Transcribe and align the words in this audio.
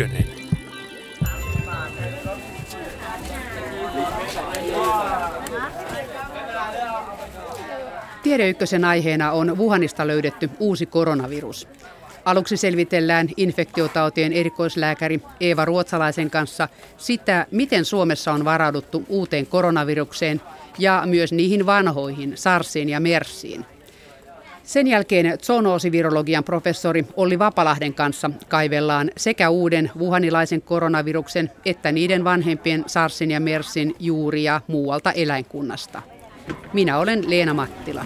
Ykkönen. 0.00 0.24
Tiede 8.22 8.48
Ykkösen 8.48 8.84
aiheena 8.84 9.32
on 9.32 9.58
Wuhanista 9.58 10.06
löydetty 10.06 10.50
uusi 10.58 10.86
koronavirus. 10.86 11.68
Aluksi 12.24 12.56
selvitellään 12.56 13.28
infektiotautien 13.36 14.32
erikoislääkäri 14.32 15.20
Eeva 15.40 15.64
Ruotsalaisen 15.64 16.30
kanssa 16.30 16.68
sitä, 16.96 17.46
miten 17.50 17.84
Suomessa 17.84 18.32
on 18.32 18.44
varauduttu 18.44 19.04
uuteen 19.08 19.46
koronavirukseen 19.46 20.40
ja 20.78 21.02
myös 21.06 21.32
niihin 21.32 21.66
vanhoihin, 21.66 22.32
SARSiin 22.34 22.88
ja 22.88 23.00
MERSiin. 23.00 23.77
Sen 24.68 24.86
jälkeen 24.86 25.38
zoonoosivirologian 25.42 26.44
professori 26.44 27.06
Olli 27.16 27.38
Vapalahden 27.38 27.94
kanssa 27.94 28.30
kaivellaan 28.48 29.10
sekä 29.16 29.50
uuden 29.50 29.90
wuhanilaisen 29.98 30.62
koronaviruksen 30.62 31.50
että 31.66 31.92
niiden 31.92 32.24
vanhempien 32.24 32.84
SARSin 32.86 33.30
ja 33.30 33.40
MERSin 33.40 33.94
juuria 33.98 34.60
muualta 34.66 35.12
eläinkunnasta. 35.12 36.02
Minä 36.72 36.98
olen 36.98 37.30
Leena 37.30 37.54
Mattila. 37.54 38.04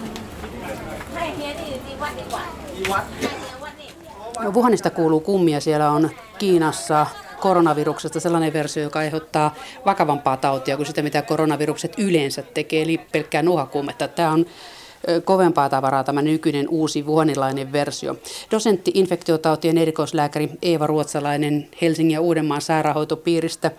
No, 4.43 4.51
Wuhanista 4.51 4.89
kuuluu 4.89 5.19
kummia. 5.19 5.59
Siellä 5.59 5.91
on 5.91 6.09
Kiinassa 6.37 7.07
koronaviruksesta 7.39 8.19
sellainen 8.19 8.53
versio, 8.53 8.83
joka 8.83 8.99
aiheuttaa 8.99 9.55
vakavampaa 9.85 10.37
tautia 10.37 10.77
kuin 10.77 10.87
sitä, 10.87 11.01
mitä 11.01 11.21
koronavirukset 11.21 11.93
yleensä 11.97 12.41
tekee, 12.41 12.81
eli 12.81 12.97
pelkkää 13.11 13.41
nuhakuumetta. 13.41 14.07
Tämä 14.07 14.31
on 14.31 14.45
kovempaa 15.25 15.69
tavaraa 15.69 16.03
tämä 16.03 16.21
nykyinen 16.21 16.69
uusi 16.69 17.05
vuonilainen 17.05 17.71
versio. 17.71 18.15
Dosentti 18.51 18.91
infektiotautien 18.93 19.77
erikoislääkäri 19.77 20.49
Eeva 20.61 20.87
Ruotsalainen 20.87 21.69
Helsingin 21.81 22.13
ja 22.13 22.21
Uudenmaan 22.21 22.61
sairaanhoitopiiristä. 22.61 23.71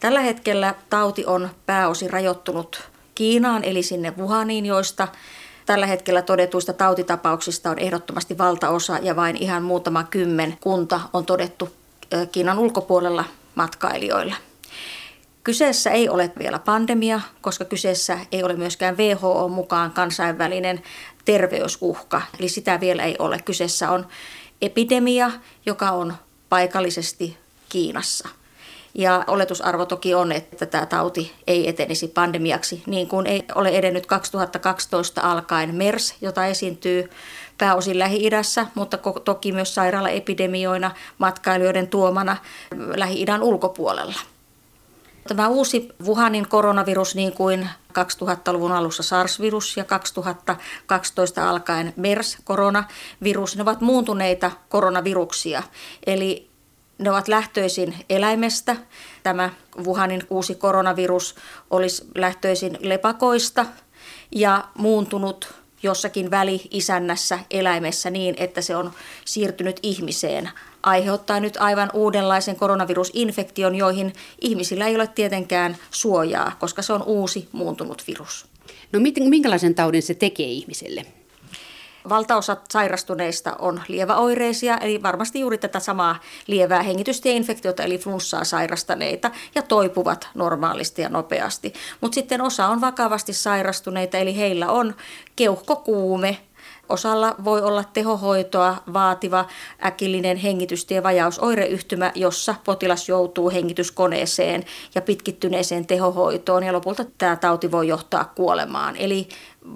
Tällä 0.00 0.20
hetkellä 0.20 0.74
tauti 0.90 1.26
on 1.26 1.48
pääosin 1.66 2.10
rajoittunut 2.10 2.82
Kiinaan, 3.14 3.64
eli 3.64 3.82
sinne 3.82 4.12
Wuhaniin, 4.18 4.66
joista 4.66 5.08
tällä 5.66 5.86
hetkellä 5.86 6.22
todetuista 6.22 6.72
tautitapauksista 6.72 7.70
on 7.70 7.78
ehdottomasti 7.78 8.38
valtaosa 8.38 8.98
ja 9.02 9.16
vain 9.16 9.36
ihan 9.36 9.62
muutama 9.62 10.04
kymmen 10.04 10.54
kunta 10.60 11.00
on 11.12 11.26
todettu 11.26 11.68
Kiinan 12.32 12.58
ulkopuolella 12.58 13.24
matkailijoilla. 13.54 14.34
Kyseessä 15.44 15.90
ei 15.90 16.08
ole 16.08 16.32
vielä 16.38 16.58
pandemia, 16.58 17.20
koska 17.40 17.64
kyseessä 17.64 18.18
ei 18.32 18.42
ole 18.42 18.56
myöskään 18.56 18.96
WHO 18.96 19.48
mukaan 19.48 19.90
kansainvälinen 19.90 20.82
terveysuhka, 21.24 22.22
eli 22.38 22.48
sitä 22.48 22.80
vielä 22.80 23.02
ei 23.02 23.16
ole. 23.18 23.38
Kyseessä 23.44 23.90
on 23.90 24.06
epidemia, 24.62 25.30
joka 25.66 25.90
on 25.90 26.14
paikallisesti 26.48 27.36
Kiinassa. 27.68 28.28
Ja 28.94 29.24
oletusarvo 29.26 29.86
toki 29.86 30.14
on, 30.14 30.32
että 30.32 30.66
tämä 30.66 30.86
tauti 30.86 31.32
ei 31.46 31.68
etenisi 31.68 32.08
pandemiaksi, 32.08 32.82
niin 32.86 33.08
kuin 33.08 33.26
ei 33.26 33.44
ole 33.54 33.68
edennyt 33.68 34.06
2012 34.06 35.20
alkaen 35.20 35.74
MERS, 35.74 36.14
jota 36.20 36.46
esiintyy 36.46 37.10
pääosin 37.58 37.98
Lähi-idässä, 37.98 38.66
mutta 38.74 38.98
toki 39.24 39.52
myös 39.52 39.74
sairaalaepidemioina 39.74 40.90
matkailijoiden 41.18 41.88
tuomana 41.88 42.36
Lähi-idän 42.96 43.42
ulkopuolella. 43.42 44.20
Tämä 45.28 45.48
uusi 45.48 45.88
Wuhanin 46.04 46.48
koronavirus, 46.48 47.14
niin 47.14 47.32
kuin 47.32 47.68
2000-luvun 47.98 48.72
alussa 48.72 49.02
SARS-virus 49.02 49.76
ja 49.76 49.84
2012 49.84 51.50
alkaen 51.50 51.94
MERS-koronavirus, 51.96 53.56
ne 53.56 53.62
ovat 53.62 53.80
muuntuneita 53.80 54.50
koronaviruksia. 54.68 55.62
Eli 56.06 56.48
ne 56.98 57.10
ovat 57.10 57.28
lähtöisin 57.28 57.94
eläimestä. 58.10 58.76
Tämä 59.22 59.50
Wuhanin 59.84 60.22
uusi 60.30 60.54
koronavirus 60.54 61.34
olisi 61.70 62.04
lähtöisin 62.14 62.78
lepakoista 62.80 63.66
ja 64.32 64.64
muuntunut 64.78 65.54
jossakin 65.82 66.30
väli-isännässä 66.30 67.38
eläimessä 67.50 68.10
niin, 68.10 68.34
että 68.38 68.60
se 68.60 68.76
on 68.76 68.92
siirtynyt 69.24 69.80
ihmiseen 69.82 70.50
aiheuttaa 70.82 71.40
nyt 71.40 71.56
aivan 71.56 71.90
uudenlaisen 71.94 72.56
koronavirusinfektion, 72.56 73.74
joihin 73.74 74.12
ihmisillä 74.40 74.86
ei 74.86 74.96
ole 74.96 75.06
tietenkään 75.06 75.76
suojaa, 75.90 76.52
koska 76.58 76.82
se 76.82 76.92
on 76.92 77.02
uusi 77.02 77.48
muuntunut 77.52 78.02
virus. 78.06 78.46
No 78.92 79.00
minkälaisen 79.28 79.74
taudin 79.74 80.02
se 80.02 80.14
tekee 80.14 80.46
ihmiselle? 80.46 81.06
Valtaosa 82.08 82.56
sairastuneista 82.70 83.56
on 83.58 83.80
lieväoireisia, 83.88 84.78
eli 84.78 85.02
varmasti 85.02 85.40
juuri 85.40 85.58
tätä 85.58 85.80
samaa 85.80 86.20
lievää 86.46 86.82
hengitystieinfektiota 86.82 87.82
eli 87.82 87.98
flunssaa 87.98 88.44
sairastaneita 88.44 89.30
ja 89.54 89.62
toipuvat 89.62 90.28
normaalisti 90.34 91.02
ja 91.02 91.08
nopeasti. 91.08 91.72
Mutta 92.00 92.14
sitten 92.14 92.40
osa 92.40 92.66
on 92.66 92.80
vakavasti 92.80 93.32
sairastuneita, 93.32 94.18
eli 94.18 94.36
heillä 94.36 94.70
on 94.70 94.94
keuhkokuume, 95.36 96.38
Osalla 96.88 97.34
voi 97.44 97.62
olla 97.62 97.84
tehohoitoa 97.84 98.76
vaativa 98.92 99.46
äkillinen 99.84 100.36
hengitystievajausoireyhtymä, 100.36 102.12
jossa 102.14 102.54
potilas 102.64 103.08
joutuu 103.08 103.50
hengityskoneeseen 103.50 104.64
ja 104.94 105.02
pitkittyneeseen 105.02 105.86
tehohoitoon 105.86 106.62
ja 106.62 106.72
lopulta 106.72 107.04
tämä 107.18 107.36
tauti 107.36 107.70
voi 107.70 107.88
johtaa 107.88 108.32
kuolemaan. 108.34 108.96
Eli 108.96 109.28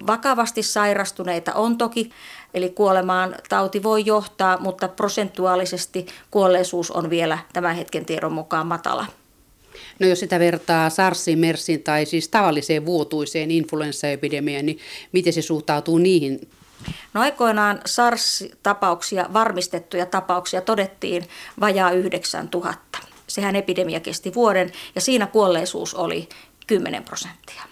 vakavasti 0.07 0.63
sairastuneita 0.63 1.53
on 1.53 1.77
toki, 1.77 2.09
eli 2.53 2.69
kuolemaan 2.69 3.35
tauti 3.49 3.83
voi 3.83 4.05
johtaa, 4.05 4.57
mutta 4.57 4.87
prosentuaalisesti 4.87 6.05
kuolleisuus 6.31 6.91
on 6.91 7.09
vielä 7.09 7.37
tämän 7.53 7.75
hetken 7.75 8.05
tiedon 8.05 8.33
mukaan 8.33 8.67
matala. 8.67 9.05
No 9.99 10.07
jos 10.07 10.19
sitä 10.19 10.39
vertaa 10.39 10.89
SARSiin, 10.89 11.39
MERSiin 11.39 11.83
tai 11.83 12.05
siis 12.05 12.27
tavalliseen 12.27 12.85
vuotuiseen 12.85 13.51
influenssaepidemiaan, 13.51 14.65
niin 14.65 14.79
miten 15.11 15.33
se 15.33 15.41
suhtautuu 15.41 15.97
niihin 15.97 16.49
No 17.13 17.21
aikoinaan 17.21 17.81
SARS-tapauksia, 17.85 19.33
varmistettuja 19.33 20.05
tapauksia 20.05 20.61
todettiin 20.61 21.27
vajaa 21.59 21.91
9000. 21.91 22.99
Sehän 23.27 23.55
epidemia 23.55 23.99
kesti 23.99 24.33
vuoden 24.33 24.71
ja 24.95 25.01
siinä 25.01 25.27
kuolleisuus 25.27 25.95
oli 25.95 26.29
10 26.67 27.03
prosenttia. 27.03 27.63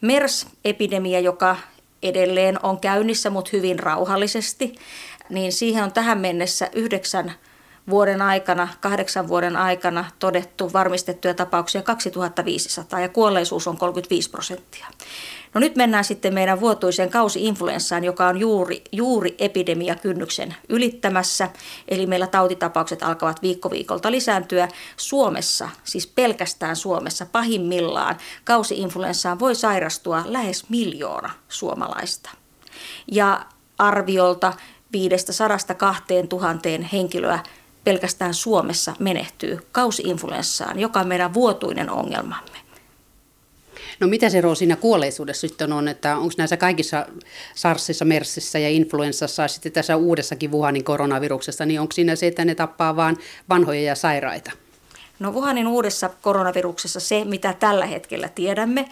MERS-epidemia, 0.00 1.20
joka 1.20 1.56
edelleen 2.02 2.64
on 2.64 2.80
käynnissä, 2.80 3.30
mutta 3.30 3.50
hyvin 3.52 3.78
rauhallisesti, 3.78 4.74
niin 5.28 5.52
siihen 5.52 5.84
on 5.84 5.92
tähän 5.92 6.18
mennessä 6.18 6.70
yhdeksän 6.72 7.34
vuoden 7.90 8.22
aikana, 8.22 8.68
kahdeksan 8.80 9.28
vuoden 9.28 9.56
aikana 9.56 10.04
todettu 10.18 10.72
varmistettuja 10.72 11.34
tapauksia 11.34 11.82
2500 11.82 13.00
ja 13.00 13.08
kuolleisuus 13.08 13.68
on 13.68 13.76
35 13.76 14.30
prosenttia. 14.30 14.86
No 15.54 15.60
nyt 15.60 15.76
mennään 15.76 16.04
sitten 16.04 16.34
meidän 16.34 16.60
vuotuiseen 16.60 17.10
kausi-influenssaan, 17.10 18.04
joka 18.04 18.28
on 18.28 18.40
juuri, 18.40 18.82
juuri 18.92 19.34
epidemiakynnyksen 19.38 20.54
ylittämässä. 20.68 21.48
Eli 21.88 22.06
meillä 22.06 22.26
tautitapaukset 22.26 23.02
alkavat 23.02 23.42
viikko 23.42 23.70
viikolta 23.70 24.10
lisääntyä. 24.10 24.68
Suomessa, 24.96 25.68
siis 25.84 26.06
pelkästään 26.06 26.76
Suomessa 26.76 27.26
pahimmillaan, 27.26 28.16
kausi-influenssaan 28.44 29.38
voi 29.38 29.54
sairastua 29.54 30.22
lähes 30.26 30.68
miljoona 30.68 31.30
suomalaista. 31.48 32.30
Ja 33.12 33.46
arviolta 33.78 34.52
500-2000 36.82 36.88
henkilöä 36.92 37.38
pelkästään 37.88 38.34
Suomessa 38.34 38.94
menehtyy 38.98 39.58
kausi-influenssaan, 39.72 40.78
joka 40.78 41.00
on 41.00 41.08
meidän 41.08 41.34
vuotuinen 41.34 41.90
ongelmamme. 41.90 42.58
No 44.00 44.06
mitä 44.06 44.30
se 44.30 44.42
siinä 44.58 44.76
kuolleisuudessa 44.76 45.48
sitten 45.48 45.72
on, 45.72 45.88
että 45.88 46.16
onko 46.16 46.34
näissä 46.38 46.56
kaikissa 46.56 47.06
SARSissa, 47.54 48.04
MERSissä 48.04 48.58
ja 48.58 48.68
influenssassa 48.68 49.42
ja 49.42 49.48
sitten 49.48 49.72
tässä 49.72 49.96
uudessakin 49.96 50.52
Wuhanin 50.52 50.84
koronaviruksessa, 50.84 51.66
niin 51.66 51.80
onko 51.80 51.92
siinä 51.92 52.16
se, 52.16 52.26
että 52.26 52.44
ne 52.44 52.54
tappaa 52.54 52.96
vain 52.96 53.16
vanhoja 53.48 53.82
ja 53.82 53.94
sairaita? 53.94 54.50
No 55.18 55.32
Wuhanin 55.32 55.66
uudessa 55.66 56.10
koronaviruksessa 56.22 57.00
se, 57.00 57.24
mitä 57.24 57.52
tällä 57.52 57.86
hetkellä 57.86 58.28
tiedämme, 58.28 58.88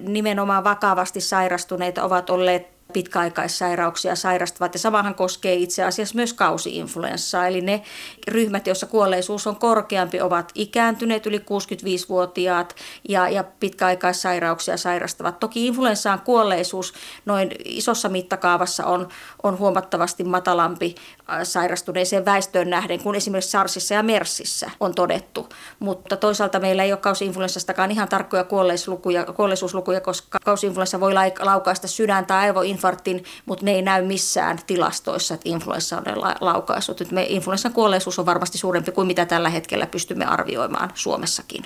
nimenomaan 0.00 0.64
vakavasti 0.64 1.20
sairastuneita 1.20 2.04
ovat 2.04 2.30
olleet 2.30 2.79
pitkäaikaissairauksia 2.90 4.16
sairastavat. 4.16 4.74
Ja 4.74 4.78
samahan 4.78 5.14
koskee 5.14 5.54
itse 5.54 5.84
asiassa 5.84 6.14
myös 6.14 6.32
kausiinfluenssaa. 6.32 7.46
Eli 7.46 7.60
ne 7.60 7.82
ryhmät, 8.28 8.66
joissa 8.66 8.86
kuolleisuus 8.86 9.46
on 9.46 9.56
korkeampi, 9.56 10.20
ovat 10.20 10.52
ikääntyneet 10.54 11.26
yli 11.26 11.38
65-vuotiaat 11.38 12.74
ja, 13.08 13.28
ja 13.28 13.44
pitkäaikaissairauksia 13.44 14.76
sairastavat. 14.76 15.40
Toki 15.40 15.66
influenssaan 15.66 16.20
kuolleisuus 16.20 16.94
noin 17.24 17.50
isossa 17.64 18.08
mittakaavassa 18.08 18.86
on, 18.86 19.08
on 19.42 19.58
huomattavasti 19.58 20.24
matalampi 20.24 20.94
äh, 21.30 21.38
sairastuneeseen 21.42 22.24
väestöön 22.24 22.70
nähden 22.70 23.02
kuin 23.02 23.16
esimerkiksi 23.16 23.50
SARSissa 23.50 23.94
ja 23.94 24.02
MERSissä 24.02 24.70
on 24.80 24.94
todettu. 24.94 25.48
Mutta 25.78 26.16
toisaalta 26.16 26.60
meillä 26.60 26.84
ei 26.84 26.92
ole 26.92 27.00
kausiinfluenssastakaan 27.00 27.90
ihan 27.90 28.08
tarkkoja 28.08 28.44
kuolleisuuslukuja, 28.44 29.24
kuolleisuuslukuja 29.24 30.00
koska 30.00 30.38
kausiinfluenssa 30.44 31.00
voi 31.00 31.14
laukaista 31.40 31.88
sydän- 31.88 32.26
tai 32.26 32.38
aivoinfluenssaa 32.38 32.79
infarktin, 32.80 33.24
mutta 33.46 33.64
ne 33.64 33.72
ei 33.72 33.82
näy 33.82 34.04
missään 34.04 34.58
tilastoissa, 34.66 35.34
että 35.34 35.48
influenssa 35.48 35.96
on 35.96 36.04
laukaisut. 36.40 37.10
Me 37.10 37.26
influenssan 37.28 37.72
kuolleisuus 37.72 38.18
on 38.18 38.26
varmasti 38.26 38.58
suurempi 38.58 38.92
kuin 38.92 39.06
mitä 39.06 39.26
tällä 39.26 39.48
hetkellä 39.48 39.86
pystymme 39.86 40.24
arvioimaan 40.24 40.90
Suomessakin. 40.94 41.64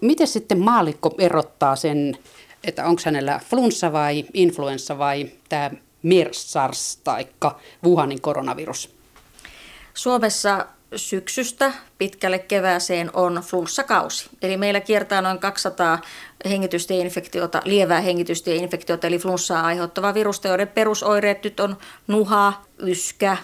Miten 0.00 0.26
sitten 0.26 0.58
maalikko 0.58 1.14
erottaa 1.18 1.76
sen, 1.76 2.18
että 2.64 2.86
onko 2.86 3.02
hänellä 3.04 3.40
flunssa 3.50 3.92
vai 3.92 4.24
influenssa 4.34 4.98
vai 4.98 5.30
tämä 5.48 5.70
MERS, 6.02 6.52
SARS 6.52 6.96
tai 7.04 7.26
Wuhanin 7.84 8.20
koronavirus? 8.20 8.94
Suomessa 9.94 10.66
syksystä 10.96 11.72
pitkälle 11.98 12.38
kevääseen 12.38 13.10
on 13.12 13.42
flunssakausi. 13.46 14.30
Eli 14.42 14.56
meillä 14.56 14.80
kiertää 14.80 15.22
noin 15.22 15.38
200 15.38 15.98
hengitystieinfektiota, 16.44 17.62
lievää 17.64 18.00
hengitystieinfektiota, 18.00 19.06
eli 19.06 19.18
flunssaa 19.18 19.66
aiheuttavaa 19.66 20.14
virusta, 20.14 20.48
joiden 20.48 20.68
perusoireet 20.68 21.44
nyt 21.44 21.60
on 21.60 21.76
nuha, 22.06 22.52
yskä, 22.78 23.36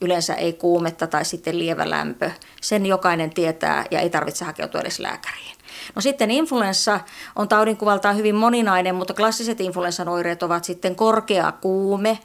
yleensä 0.00 0.34
ei 0.34 0.52
kuumetta 0.52 1.06
tai 1.06 1.24
sitten 1.24 1.58
lievä 1.58 1.90
lämpö. 1.90 2.30
Sen 2.60 2.86
jokainen 2.86 3.30
tietää 3.30 3.84
ja 3.90 4.00
ei 4.00 4.10
tarvitse 4.10 4.44
hakeutua 4.44 4.80
edes 4.80 4.98
lääkäriin. 4.98 5.56
No 5.94 6.02
sitten 6.02 6.30
influenssa 6.30 7.00
on 7.36 7.48
taudinkuvaltaan 7.48 8.16
hyvin 8.16 8.34
moninainen, 8.34 8.94
mutta 8.94 9.14
klassiset 9.14 9.60
influenssan 9.60 10.08
oireet 10.08 10.42
ovat 10.42 10.64
sitten 10.64 10.96
korkea 10.96 11.52
kuume, 11.52 12.18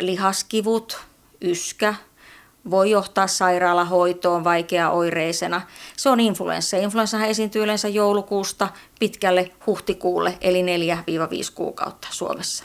lihaskivut, 0.00 1.00
yskä, 1.40 1.94
voi 2.70 2.90
johtaa 2.90 3.26
sairaalahoitoon 3.26 4.44
vaikeaoireisena. 4.44 5.60
Se 5.96 6.08
on 6.08 6.20
influenssa. 6.20 6.76
Influenssahan 6.76 7.28
esiintyy 7.28 7.62
yleensä 7.62 7.88
joulukuusta 7.88 8.68
pitkälle 9.00 9.50
huhtikuulle, 9.66 10.38
eli 10.40 10.62
4-5 10.62 10.64
kuukautta 11.54 12.08
Suomessa. 12.10 12.64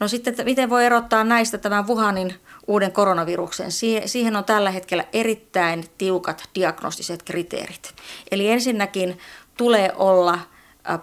No 0.00 0.08
sitten, 0.08 0.34
miten 0.44 0.70
voi 0.70 0.84
erottaa 0.84 1.24
näistä 1.24 1.58
tämän 1.58 1.88
Wuhanin 1.88 2.34
uuden 2.66 2.92
koronaviruksen? 2.92 3.70
Siihen 4.06 4.36
on 4.36 4.44
tällä 4.44 4.70
hetkellä 4.70 5.04
erittäin 5.12 5.84
tiukat 5.98 6.48
diagnostiset 6.54 7.22
kriteerit. 7.22 7.94
Eli 8.30 8.50
ensinnäkin 8.50 9.18
tulee 9.56 9.92
olla 9.96 10.38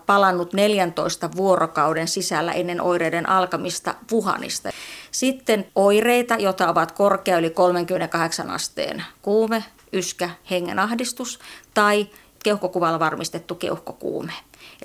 palannut 0.06 0.54
14 0.54 1.30
vuorokauden 1.36 2.08
sisällä 2.08 2.52
ennen 2.52 2.82
oireiden 2.82 3.30
alkamista 3.30 3.96
Wuhanista. 4.12 4.70
Sitten 5.16 5.68
oireita, 5.76 6.36
joita 6.36 6.70
ovat 6.70 6.92
korkea 6.92 7.38
yli 7.38 7.50
38 7.50 8.50
asteen 8.50 9.04
kuume, 9.22 9.64
yskä, 9.94 10.30
hengenahdistus 10.50 11.40
tai 11.74 12.08
keuhkokuvalla 12.44 13.00
varmistettu 13.00 13.56
keuhkokuume. 13.56 14.34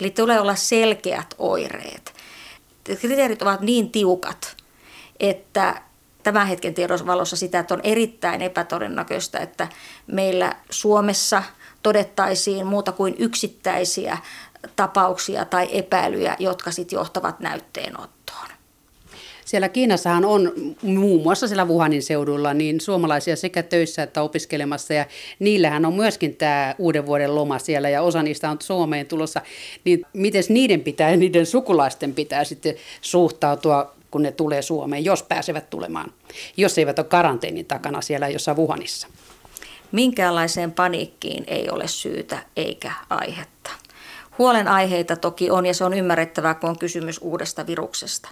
Eli 0.00 0.10
tulee 0.10 0.40
olla 0.40 0.54
selkeät 0.54 1.34
oireet. 1.38 2.14
Kriteerit 3.00 3.42
ovat 3.42 3.60
niin 3.60 3.90
tiukat, 3.90 4.56
että 5.20 5.82
tämän 6.22 6.46
hetken 6.46 6.74
tiedon 6.74 7.06
valossa 7.06 7.36
sitä, 7.36 7.58
että 7.58 7.74
on 7.74 7.80
erittäin 7.82 8.42
epätodennäköistä, 8.42 9.38
että 9.38 9.68
meillä 10.06 10.56
Suomessa 10.70 11.42
todettaisiin 11.82 12.66
muuta 12.66 12.92
kuin 12.92 13.14
yksittäisiä 13.18 14.18
tapauksia 14.76 15.44
tai 15.44 15.68
epäilyjä, 15.72 16.36
jotka 16.38 16.70
sitten 16.70 16.96
johtavat 16.96 17.40
näytteenottoon. 17.40 18.19
Siellä 19.50 19.68
Kiinassahan 19.68 20.24
on 20.24 20.52
muun 20.82 21.22
muassa 21.22 21.48
siellä 21.48 21.64
Wuhanin 21.64 22.02
seudulla 22.02 22.54
niin 22.54 22.80
suomalaisia 22.80 23.36
sekä 23.36 23.62
töissä 23.62 24.02
että 24.02 24.22
opiskelemassa 24.22 24.94
ja 24.94 25.06
niillähän 25.38 25.84
on 25.84 25.94
myöskin 25.94 26.36
tämä 26.36 26.74
uuden 26.78 27.06
vuoden 27.06 27.34
loma 27.34 27.58
siellä 27.58 27.88
ja 27.88 28.02
osa 28.02 28.22
niistä 28.22 28.50
on 28.50 28.56
Suomeen 28.60 29.06
tulossa. 29.06 29.40
Niin 29.84 30.06
miten 30.12 30.44
niiden 30.48 30.80
pitää 30.80 31.16
niiden 31.16 31.46
sukulaisten 31.46 32.14
pitää 32.14 32.44
sitten 32.44 32.74
suhtautua 33.00 33.94
kun 34.10 34.22
ne 34.22 34.32
tulee 34.32 34.62
Suomeen, 34.62 35.04
jos 35.04 35.22
pääsevät 35.22 35.70
tulemaan, 35.70 36.12
jos 36.56 36.78
eivät 36.78 36.98
ole 36.98 37.06
karanteenin 37.06 37.66
takana 37.66 38.00
siellä 38.00 38.28
jossain 38.28 38.56
Wuhanissa? 38.56 39.08
Minkäänlaiseen 39.92 40.72
paniikkiin 40.72 41.44
ei 41.46 41.70
ole 41.70 41.88
syytä 41.88 42.38
eikä 42.56 42.92
aihetta. 43.08 43.70
Huolenaiheita 44.38 45.16
toki 45.16 45.50
on 45.50 45.66
ja 45.66 45.74
se 45.74 45.84
on 45.84 45.94
ymmärrettävää, 45.94 46.54
kun 46.54 46.70
on 46.70 46.78
kysymys 46.78 47.18
uudesta 47.22 47.66
viruksesta. 47.66 48.28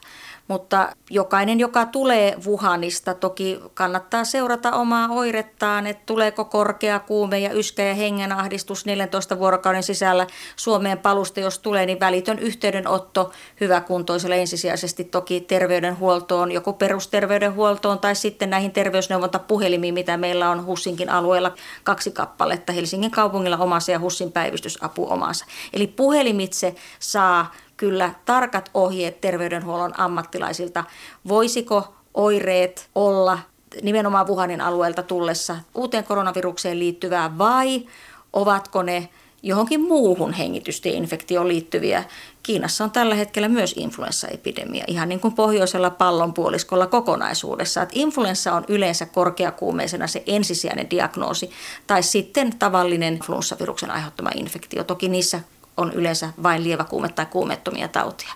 Mutta 0.48 0.92
jokainen, 1.10 1.60
joka 1.60 1.86
tulee 1.86 2.36
Wuhanista, 2.46 3.14
toki 3.14 3.60
kannattaa 3.74 4.24
seurata 4.24 4.72
omaa 4.72 5.08
oirettaan, 5.08 5.86
että 5.86 6.02
tuleeko 6.06 6.44
korkea 6.44 6.98
kuume 6.98 7.38
ja 7.38 7.52
yskä 7.52 7.82
ja 7.82 7.94
hengenahdistus 7.94 8.86
14 8.86 9.38
vuorokauden 9.38 9.82
sisällä 9.82 10.26
Suomeen 10.56 10.98
palusta, 10.98 11.40
jos 11.40 11.58
tulee, 11.58 11.86
niin 11.86 12.00
välitön 12.00 12.38
yhteydenotto 12.38 13.32
hyväkuntoiselle 13.60 14.40
ensisijaisesti 14.40 15.04
toki 15.04 15.40
terveydenhuoltoon, 15.40 16.52
joko 16.52 16.72
perusterveydenhuoltoon 16.72 17.98
tai 17.98 18.14
sitten 18.14 18.50
näihin 18.50 18.72
terveysneuvontapuhelimiin, 18.72 19.94
mitä 19.94 20.16
meillä 20.16 20.50
on 20.50 20.66
Hussinkin 20.66 21.10
alueella 21.10 21.54
kaksi 21.84 22.10
kappaletta, 22.10 22.72
Helsingin 22.72 23.10
kaupungilla 23.10 23.56
omassa 23.56 23.92
ja 23.92 24.00
Hussin 24.00 24.32
päivystysapu 24.32 25.10
omassa. 25.10 25.46
Eli 25.72 25.86
puhelimitse 25.86 26.74
saa 26.98 27.52
kyllä 27.78 28.14
tarkat 28.24 28.70
ohjeet 28.74 29.20
terveydenhuollon 29.20 30.00
ammattilaisilta, 30.00 30.84
voisiko 31.28 31.94
oireet 32.14 32.88
olla 32.94 33.38
nimenomaan 33.82 34.28
Wuhanin 34.28 34.60
alueelta 34.60 35.02
tullessa 35.02 35.56
uuteen 35.74 36.04
koronavirukseen 36.04 36.78
liittyvää 36.78 37.38
vai 37.38 37.86
ovatko 38.32 38.82
ne 38.82 39.08
johonkin 39.42 39.80
muuhun 39.80 40.32
hengitystieinfektioon 40.32 41.48
liittyviä. 41.48 42.04
Kiinassa 42.42 42.84
on 42.84 42.90
tällä 42.90 43.14
hetkellä 43.14 43.48
myös 43.48 43.74
influenssaepidemia, 43.76 44.84
ihan 44.86 45.08
niin 45.08 45.20
kuin 45.20 45.34
pohjoisella 45.34 45.90
pallonpuoliskolla 45.90 46.86
kokonaisuudessa. 46.86 47.82
Että 47.82 47.94
influenssa 47.98 48.52
on 48.52 48.64
yleensä 48.68 49.06
korkeakuumeisena 49.06 50.06
se 50.06 50.22
ensisijainen 50.26 50.90
diagnoosi, 50.90 51.50
tai 51.86 52.02
sitten 52.02 52.58
tavallinen 52.58 53.18
flunssaviruksen 53.18 53.90
aiheuttama 53.90 54.30
infektio. 54.34 54.84
Toki 54.84 55.08
niissä 55.08 55.40
on 55.78 55.92
yleensä 55.92 56.32
vain 56.42 56.64
lievä 56.64 56.84
kuume 56.84 57.08
tai 57.08 57.26
kuumettomia 57.26 57.88
tautia. 57.88 58.32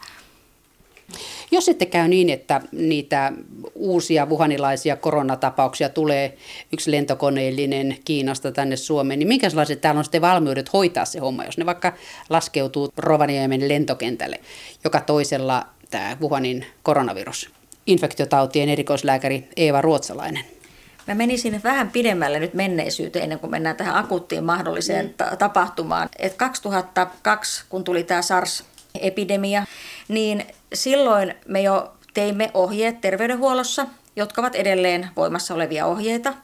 Jos 1.51 1.65
sitten 1.65 1.89
käy 1.89 2.09
niin, 2.09 2.31
että 2.31 2.61
niitä 2.73 3.33
uusia 3.75 4.29
vuhanilaisia 4.29 4.97
koronatapauksia 4.97 5.89
tulee 5.89 6.37
yksi 6.73 6.91
lentokoneellinen 6.91 7.97
Kiinasta 8.05 8.53
tänne 8.53 8.77
Suomeen, 8.77 9.19
niin 9.19 9.29
minkälaiset 9.29 9.81
täällä 9.81 9.99
on 9.99 10.05
sitten 10.05 10.23
valmiudet 10.23 10.73
hoitaa 10.73 11.05
se 11.05 11.19
homma, 11.19 11.45
jos 11.45 11.59
ne 11.59 11.67
vaikka 11.67 11.93
laskeutuu 12.31 12.93
Rovaniemen 12.97 13.69
lentokentälle, 13.69 14.41
joka 14.85 15.01
toisella 15.01 15.67
tämä 15.91 16.17
Wuhanin 16.21 16.67
koronavirus? 16.83 17.51
Infektiotautien 17.87 18.69
erikoislääkäri 18.69 19.49
Eeva 19.57 19.81
Ruotsalainen. 19.81 20.45
Mä 21.07 21.15
menisin 21.15 21.61
vähän 21.65 21.91
pidemmälle 21.91 22.41
nyt 22.41 22.55
menneisyyteen 22.55 23.23
ennen 23.23 23.39
kuin 23.39 23.51
mennään 23.51 23.77
tähän 23.77 23.97
akuuttiin 23.97 24.45
mahdolliseen 24.45 25.07
mm. 25.07 25.15
ta- 25.15 25.37
tapahtumaan. 25.37 26.09
Et 26.19 26.35
2002, 26.35 27.65
kun 27.69 27.85
tuli 27.85 28.05
tämä 28.05 28.23
SARS-epidemia, 28.23 29.67
niin 30.09 30.47
silloin 30.75 31.35
me 31.49 31.63
jo 31.63 31.93
teimme 32.15 32.51
ohjeet 32.55 33.01
terveydenhuollossa, 33.01 33.87
jotka 34.17 34.41
ovat 34.41 34.55
edelleen 34.55 35.09
voimassa 35.17 35.55
olevia 35.55 35.87
ohjeita– 35.87 36.35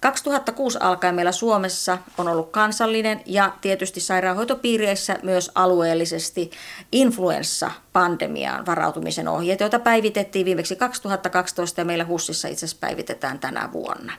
2006 0.00 0.78
alkaen 0.80 1.14
meillä 1.14 1.32
Suomessa 1.32 1.98
on 2.18 2.28
ollut 2.28 2.50
kansallinen 2.50 3.20
ja 3.26 3.52
tietysti 3.60 4.00
sairaanhoitopiireissä 4.00 5.18
myös 5.22 5.50
alueellisesti 5.54 6.50
influenssapandemiaan 6.92 8.66
varautumisen 8.66 9.28
ohjeet, 9.28 9.60
joita 9.60 9.78
päivitettiin 9.78 10.46
viimeksi 10.46 10.76
2012 10.76 11.80
ja 11.80 11.84
meillä 11.84 12.04
HUSissa 12.04 12.48
itse 12.48 12.66
asiassa 12.66 12.86
päivitetään 12.86 13.38
tänä 13.38 13.68
vuonna. 13.72 14.12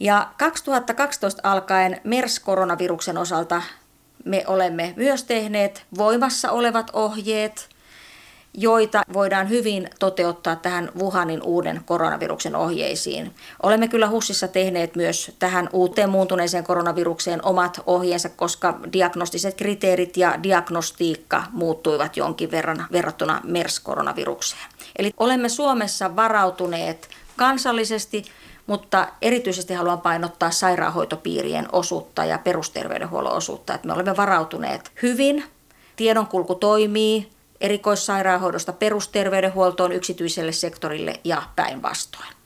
Ja 0.00 0.28
2012 0.38 1.50
alkaen 1.50 2.00
MERS-koronaviruksen 2.04 3.18
osalta 3.18 3.62
me 4.24 4.44
olemme 4.46 4.94
myös 4.96 5.24
tehneet 5.24 5.84
voimassa 5.98 6.50
olevat 6.50 6.90
ohjeet– 6.92 7.68
joita 8.56 9.02
voidaan 9.12 9.48
hyvin 9.48 9.90
toteuttaa 9.98 10.56
tähän 10.56 10.90
Wuhanin 10.98 11.42
uuden 11.42 11.80
koronaviruksen 11.84 12.56
ohjeisiin. 12.56 13.34
Olemme 13.62 13.88
kyllä 13.88 14.08
HUSissa 14.08 14.48
tehneet 14.48 14.96
myös 14.96 15.32
tähän 15.38 15.68
uuteen 15.72 16.10
muuntuneeseen 16.10 16.64
koronavirukseen 16.64 17.44
omat 17.44 17.80
ohjeensa, 17.86 18.28
koska 18.28 18.78
diagnostiset 18.92 19.54
kriteerit 19.54 20.16
ja 20.16 20.42
diagnostiikka 20.42 21.42
muuttuivat 21.52 22.16
jonkin 22.16 22.50
verran 22.50 22.86
verrattuna 22.92 23.40
MERS-koronavirukseen. 23.44 24.68
Eli 24.98 25.10
olemme 25.16 25.48
Suomessa 25.48 26.16
varautuneet 26.16 27.08
kansallisesti 27.36 28.24
mutta 28.66 29.08
erityisesti 29.22 29.74
haluan 29.74 30.00
painottaa 30.00 30.50
sairaanhoitopiirien 30.50 31.68
osuutta 31.72 32.24
ja 32.24 32.38
perusterveydenhuollon 32.38 33.32
osuutta, 33.32 33.74
että 33.74 33.86
me 33.86 33.92
olemme 33.92 34.16
varautuneet 34.16 34.92
hyvin, 35.02 35.44
tiedonkulku 35.96 36.54
toimii, 36.54 37.35
erikoissairaanhoidosta 37.60 38.72
perusterveydenhuoltoon 38.72 39.92
yksityiselle 39.92 40.52
sektorille 40.52 41.20
ja 41.24 41.42
päinvastoin. 41.56 42.36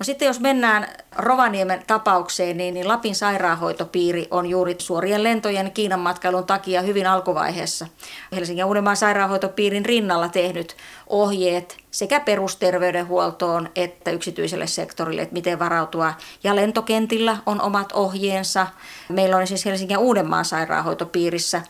No 0.00 0.04
sitten 0.04 0.26
jos 0.26 0.40
mennään 0.40 0.86
Rovaniemen 1.16 1.82
tapaukseen, 1.86 2.56
niin, 2.56 2.74
niin 2.74 2.88
Lapin 2.88 3.14
sairaanhoitopiiri 3.14 4.28
on 4.30 4.46
juuri 4.46 4.74
suorien 4.78 5.22
lentojen 5.22 5.72
Kiinan 5.72 6.00
matkailun 6.00 6.46
takia 6.46 6.82
hyvin 6.82 7.06
alkuvaiheessa 7.06 7.86
Helsingin 8.32 8.60
ja 8.60 8.66
Uudenmaan 8.66 8.96
sairaanhoitopiirin 8.96 9.84
rinnalla 9.84 10.28
tehnyt 10.28 10.76
ohjeet 11.06 11.76
sekä 11.90 12.20
perusterveydenhuoltoon 12.20 13.68
että 13.76 14.10
yksityiselle 14.10 14.66
sektorille, 14.66 15.22
että 15.22 15.32
miten 15.32 15.58
varautua. 15.58 16.14
Ja 16.44 16.56
lentokentillä 16.56 17.36
on 17.46 17.60
omat 17.60 17.92
ohjeensa. 17.92 18.66
Meillä 19.08 19.36
on 19.36 19.46
siis 19.46 19.64
Helsingin 19.64 19.94
ja 19.94 19.98
Uudenmaan 19.98 20.44
sairaanhoitopiirissä 20.44 21.62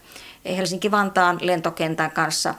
Helsinki-Vantaan 0.44 1.38
lentokentän 1.40 2.10
kanssa 2.10 2.54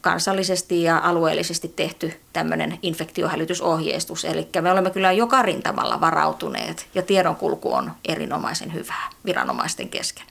kansallisesti 0.00 0.82
ja 0.82 0.98
alueellisesti 0.98 1.68
tehty 1.68 2.12
tämmöinen 2.32 2.78
infektiohälytysohjeistus. 2.82 4.24
Eli 4.24 4.48
me 4.60 4.72
olemme 4.72 4.90
kyllä 4.90 5.12
joka 5.12 5.42
rintamalla 5.42 6.00
varautuneet 6.00 6.86
ja 6.94 7.02
tiedonkulku 7.02 7.72
on 7.72 7.92
erinomaisen 8.08 8.74
hyvää 8.74 9.10
viranomaisten 9.24 9.88
kesken. 9.88 10.26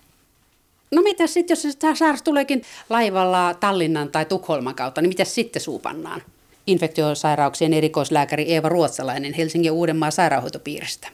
No 0.92 1.02
mitä 1.02 1.28
sitten, 1.28 1.56
jos 1.56 1.62
se 1.62 1.96
SARS 1.96 2.22
tuleekin 2.22 2.62
laivalla 2.90 3.54
Tallinnan 3.54 4.10
tai 4.10 4.26
Tukholman 4.26 4.76
kautta, 4.76 5.02
niin 5.02 5.10
mitä 5.10 5.26
sitten 5.26 5.62
suupannaan? 5.62 6.22
Infektiosairauksien 6.68 7.74
erikoislääkäri 7.74 8.44
Eeva 8.44 8.70
Ruotsalainen 8.70 9.34
Helsingin 9.34 9.72
Uudenmaan 9.72 10.12
sairaanhoitopiiristä. 10.12 11.08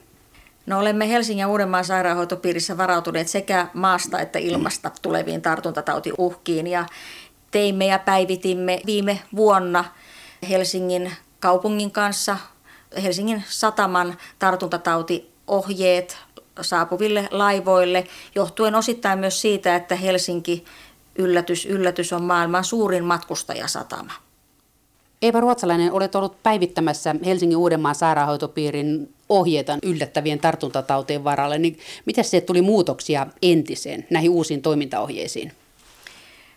No 0.65 0.79
olemme 0.79 1.09
Helsingin 1.09 1.41
ja 1.41 1.47
Uudenmaan 1.47 1.85
sairaanhoitopiirissä 1.85 2.77
varautuneet 2.77 3.27
sekä 3.27 3.67
maasta 3.73 4.19
että 4.19 4.39
ilmasta 4.39 4.91
tuleviin 5.01 5.41
tartuntatautiuhkiin 5.41 6.67
ja 6.67 6.85
teimme 7.51 7.85
ja 7.85 7.99
päivitimme 7.99 8.81
viime 8.85 9.21
vuonna 9.35 9.85
Helsingin 10.49 11.11
kaupungin 11.39 11.91
kanssa 11.91 12.37
Helsingin 13.03 13.43
sataman 13.49 14.17
tartuntatautiohjeet 14.39 16.17
saapuville 16.61 17.27
laivoille, 17.31 18.07
johtuen 18.35 18.75
osittain 18.75 19.19
myös 19.19 19.41
siitä, 19.41 19.75
että 19.75 19.95
Helsinki 19.95 20.65
yllätys, 21.15 21.65
yllätys 21.65 22.13
on 22.13 22.23
maailman 22.23 22.63
suurin 22.63 23.03
matkustajasatama. 23.03 24.13
Eeva 25.21 25.39
Ruotsalainen, 25.39 25.91
olet 25.91 26.15
ollut 26.15 26.43
päivittämässä 26.43 27.15
Helsingin 27.25 27.57
Uudenmaan 27.57 27.95
sairaanhoitopiirin 27.95 29.13
ohjeita 29.29 29.77
yllättävien 29.83 30.39
tartuntatautien 30.39 31.23
varalle. 31.23 31.57
Niin 31.57 31.79
miten 32.05 32.23
se 32.23 32.41
tuli 32.41 32.61
muutoksia 32.61 33.27
entiseen 33.41 34.07
näihin 34.09 34.31
uusiin 34.31 34.61
toimintaohjeisiin? 34.61 35.51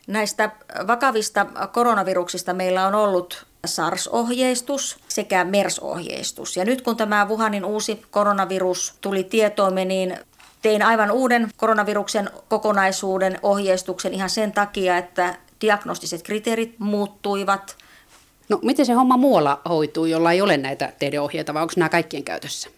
Näistä 0.07 0.51
vakavista 0.87 1.47
koronaviruksista 1.73 2.55
meillä 2.55 2.87
on 2.87 2.95
ollut 2.95 3.47
SARS-ohjeistus 3.67 4.99
sekä 5.09 5.45
MERS-ohjeistus. 5.45 6.57
Ja 6.57 6.65
nyt 6.65 6.83
kun 6.83 6.97
tämä 6.97 7.27
Wuhanin 7.29 7.65
uusi 7.65 8.03
koronavirus 8.11 8.95
tuli 9.01 9.25
tietoomme, 9.25 9.85
niin 9.85 10.17
tein 10.63 10.83
aivan 10.83 11.11
uuden 11.11 11.51
koronaviruksen 11.57 12.31
kokonaisuuden 12.49 13.39
ohjeistuksen 13.43 14.15
ihan 14.15 14.31
sen 14.31 14.53
takia, 14.53 14.99
että 14.99 15.37
diagnostiset 15.61 16.23
kriteerit 16.23 16.75
muuttuivat. 16.79 17.77
No 18.49 18.59
miten 18.63 18.87
se 18.87 18.93
homma 18.93 19.17
muualla 19.17 19.61
hoituu, 19.69 20.05
jolla 20.05 20.33
ei 20.33 20.43
ole 20.43 20.57
näitä 20.57 20.93
teidän 20.99 21.23
ohjeita, 21.23 21.55
vai 21.55 21.63
onko 21.63 21.75
nämä 21.77 21.89
kaikkien 21.89 22.25
käytössä? 22.25 22.69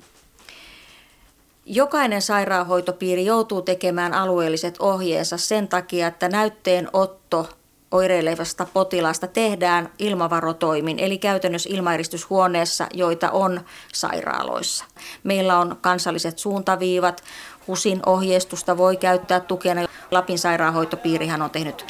Jokainen 1.66 2.22
sairaanhoitopiiri 2.22 3.24
joutuu 3.24 3.62
tekemään 3.62 4.14
alueelliset 4.14 4.76
ohjeensa 4.78 5.36
sen 5.38 5.68
takia, 5.68 6.06
että 6.06 6.28
näytteenotto 6.28 7.48
oireilevasta 7.90 8.66
potilaasta 8.72 9.26
tehdään 9.26 9.88
ilmavarotoimin, 9.98 10.98
eli 10.98 11.18
käytännössä 11.18 11.70
ilmaeristyshuoneessa, 11.72 12.86
joita 12.94 13.30
on 13.30 13.60
sairaaloissa. 13.92 14.84
Meillä 15.22 15.58
on 15.58 15.76
kansalliset 15.80 16.38
suuntaviivat, 16.38 17.24
HUSin 17.66 18.00
ohjeistusta 18.06 18.76
voi 18.76 18.96
käyttää 18.96 19.40
tukena. 19.40 19.86
Lapin 20.10 20.38
sairaanhoitopiirihän 20.38 21.42
on 21.42 21.50
tehnyt 21.50 21.86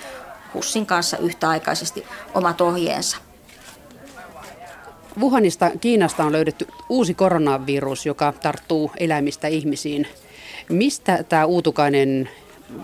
HUSin 0.55 0.87
kanssa 0.87 1.17
yhtäaikaisesti 1.17 2.05
omat 2.35 2.61
ohjeensa. 2.61 3.17
Wuhanista 5.21 5.71
Kiinasta 5.81 6.25
on 6.25 6.33
löydetty 6.33 6.67
uusi 6.89 7.15
koronavirus, 7.15 8.07
joka 8.07 8.33
tarttuu 8.33 8.91
eläimistä 8.97 9.49
ihmisiin. 9.49 10.07
Mistä 10.69 11.25
tämä 11.29 11.45
uutukainen 11.45 12.29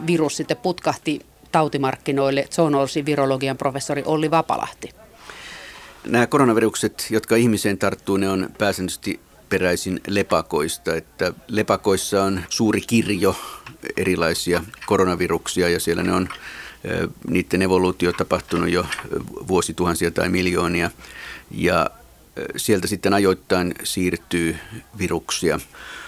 virus 0.07 0.37
sitten 0.37 0.57
putkahti 0.57 1.21
tautimarkkinoille, 1.53 2.47
zoonoosin 2.51 3.07
virologian 3.07 3.57
professori 3.57 4.03
Olli 4.07 4.31
Vapalahti? 4.31 4.89
Nämä 6.07 6.27
koronavirukset, 6.27 7.07
jotka 7.11 7.37
ihmiseen 7.37 7.79
tarttuu, 7.79 8.17
ne 8.17 8.29
on 8.29 8.51
pääsääntöisesti 8.59 9.21
peräisin 9.49 10.01
lepakoista. 10.07 10.95
Että 10.95 11.33
lepakoissa 11.49 12.25
on 12.25 12.41
suuri 12.49 12.81
kirjo 12.81 13.37
erilaisia 13.97 14.63
koronaviruksia 14.87 15.69
ja 15.69 15.81
siellä 15.81 16.03
ne 16.03 16.13
on 16.13 16.29
niiden 17.29 17.63
evoluutio 17.63 18.13
tapahtunut 18.13 18.71
jo 18.71 18.87
vuosituhansia 19.49 20.11
tai 20.11 20.29
miljoonia. 20.29 20.91
Ja 21.51 21.91
sieltä 22.57 22.87
sitten 22.87 23.15
ajoittain 23.15 23.75
siirtyy 23.85 24.57
viruksia 24.99 25.61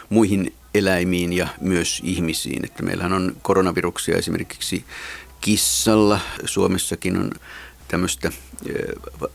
muihin 0.09 0.55
eläimiin 0.75 1.33
ja 1.33 1.49
myös 1.61 2.01
ihmisiin. 2.05 2.65
Että 2.65 2.83
meillähän 2.83 3.13
on 3.13 3.37
koronaviruksia 3.43 4.17
esimerkiksi 4.17 4.85
kissalla. 5.41 6.21
Suomessakin 6.45 7.17
on 7.17 7.31
tämmöistä 7.89 8.33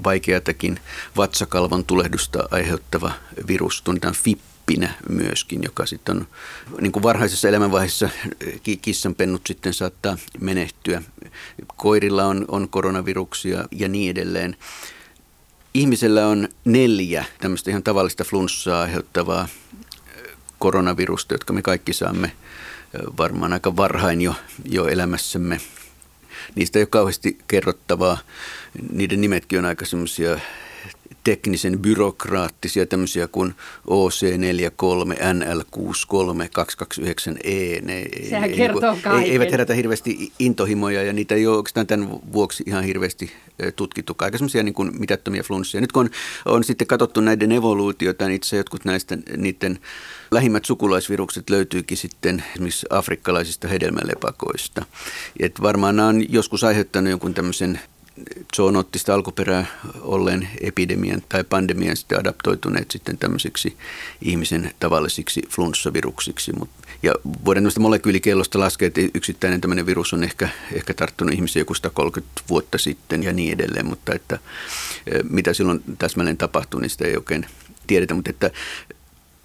vaikeatakin 0.03 0.79
vatsakalvon 1.17 1.86
tulehdusta 1.86 2.48
aiheuttava 2.51 3.12
virus, 3.48 3.82
tunnetaan 3.82 4.13
fippinä 4.13 4.94
myöskin, 5.10 5.63
joka 5.63 5.86
sitten 5.86 6.17
on 6.17 6.27
niin 6.82 6.91
kuin 6.91 7.03
varhaisessa 7.03 7.48
elämänvaiheessa 7.48 8.10
kissanpennut 8.82 9.41
sitten 9.48 9.74
saattaa 9.74 10.17
menehtyä. 10.39 11.03
Koirilla 11.75 12.25
on, 12.25 12.46
on 12.48 12.70
koronaviruksia 12.70 13.65
ja 13.72 13.88
niin 13.88 14.12
edelleen. 14.12 14.56
Ihmisellä 15.77 16.27
on 16.27 16.50
neljä 16.65 17.25
tämmöistä 17.41 17.72
ihan 17.72 17.84
tavallista 17.84 18.24
flunssaa 18.24 18.81
aiheuttavaa 18.81 19.48
koronavirusta, 20.60 21.34
jotka 21.34 21.53
me 21.53 21.62
kaikki 21.62 21.93
saamme 21.93 22.31
varmaan 23.17 23.53
aika 23.53 23.75
varhain 23.75 24.22
jo, 24.22 24.36
jo 24.65 24.88
elämässämme 24.88 25.62
niistä 26.55 26.79
ei 26.79 26.84
ole 26.84 26.88
kauheasti 26.88 27.38
kerrottavaa. 27.48 28.17
Niiden 28.91 29.22
nimetkin 29.22 29.60
on 29.60 29.65
aika 29.65 29.86
semmoisia 29.86 30.39
teknisen 31.27 31.79
byrokraattisia 31.79 32.86
tämmöisiä 32.86 33.27
kuin 33.27 33.53
OC43, 33.88 35.13
NL63, 35.13 36.48
229E. 36.60 37.86
Ne 37.86 38.05
Sehän 38.29 38.51
kertoo 38.51 38.98
kaiken. 39.03 39.31
Eivät 39.31 39.51
herätä 39.51 39.74
hirveästi 39.74 40.31
intohimoja 40.39 41.03
ja 41.03 41.13
niitä 41.13 41.36
ei 41.36 41.48
ole 41.48 41.57
oikeastaan 41.57 41.88
tämän 41.88 42.10
vuoksi 42.10 42.63
ihan 42.67 42.84
hirveästi 42.84 43.31
tutkittu. 43.75 44.15
Aika 44.19 44.38
semmoisia 44.38 44.63
niin 44.63 44.74
kuin 44.74 45.00
mitättömiä 45.00 45.43
flunssia. 45.43 45.81
Nyt 45.81 45.91
kun 45.91 46.10
on, 46.46 46.53
on 46.53 46.63
sitten 46.63 46.88
katsottu 46.88 47.22
näiden 47.22 47.51
evoluutiota, 47.51 48.25
niin 48.25 48.36
itse 48.36 48.57
jotkut 48.57 48.86
näistä 48.86 49.17
niiden 49.38 49.79
lähimmät 50.31 50.65
sukulaisvirukset 50.65 51.50
löytyykin 51.50 51.98
sitten 51.98 52.43
esimerkiksi 52.51 52.86
afrikkalaisista 52.89 53.67
hedelmälepakoista. 53.67 54.86
Et 55.39 55.62
varmaan 55.62 55.96
nämä 55.96 56.07
on 56.07 56.34
joskus 56.34 56.63
aiheuttanut 56.63 57.10
jonkun 57.10 57.34
tämmöisen 57.34 57.79
zoonoottista 58.55 59.13
alkuperää 59.13 59.65
olleen 60.01 60.50
epidemian 60.62 61.24
tai 61.29 61.43
pandemian 61.43 61.97
sitten 61.97 62.19
adaptoituneet 62.19 62.91
sitten 62.91 63.17
tämmöisiksi 63.17 63.77
ihmisen 64.21 64.71
tavallisiksi 64.79 65.41
flunssaviruksiksi. 65.50 66.51
Ja 67.03 67.13
voidaan 67.45 67.62
tämmöistä 67.62 67.79
molekyylikellosta 67.79 68.59
laskea, 68.59 68.88
että 68.88 69.01
yksittäinen 69.13 69.62
tämmöinen 69.62 69.86
virus 69.86 70.13
on 70.13 70.24
ehkä, 70.24 70.50
ehkä 70.74 70.93
tarttunut 70.93 71.33
ihmisiä 71.33 71.62
joku 71.62 71.74
130 71.74 72.41
vuotta 72.50 72.77
sitten 72.77 73.24
ja 73.24 73.33
niin 73.33 73.53
edelleen, 73.53 73.86
mutta 73.86 74.13
että 74.13 74.39
e, 75.07 75.24
mitä 75.29 75.53
silloin 75.53 75.83
täsmälleen 75.97 76.38
tapahtuu, 76.38 76.79
niin 76.79 76.89
sitä 76.89 77.05
ei 77.05 77.17
oikein 77.17 77.45
tiedetä, 77.88 78.13
mutta 78.13 78.29
että 78.29 78.51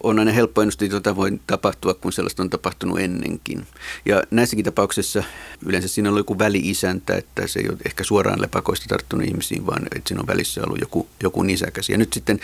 on 0.03 0.19
aina 0.19 0.33
helppo 0.33 0.63
ennustaa, 0.63 0.87
että 0.87 0.97
jotain 0.97 1.17
voi 1.17 1.31
tapahtua, 1.47 1.95
kun 1.95 2.13
sellaista 2.13 2.43
on 2.43 2.51
tapahtunut 2.51 3.01
ennenkin. 3.01 3.67
Ja 4.05 4.23
näissäkin 4.31 4.65
tapauksissa 4.65 5.25
yleensä 5.67 5.89
siinä 5.89 6.11
on 6.11 6.17
joku 6.17 6.39
väli-isäntä, 6.39 7.17
että 7.17 7.47
se 7.47 7.61
ei 7.61 7.69
ole 7.69 7.79
ehkä 7.87 8.05
suoraan 8.05 8.43
lepakoista 8.43 8.87
tarttunut 8.89 9.27
ihmisiin, 9.27 9.67
vaan 9.67 9.83
että 9.83 10.09
siinä 10.09 10.21
on 10.21 10.27
välissä 10.27 10.61
ollut 10.65 10.81
joku, 10.81 11.09
joku 11.23 11.43
nisäkäs. 11.43 11.89
Ja 11.89 11.99
nyt 11.99 12.13
sitten 12.13 12.41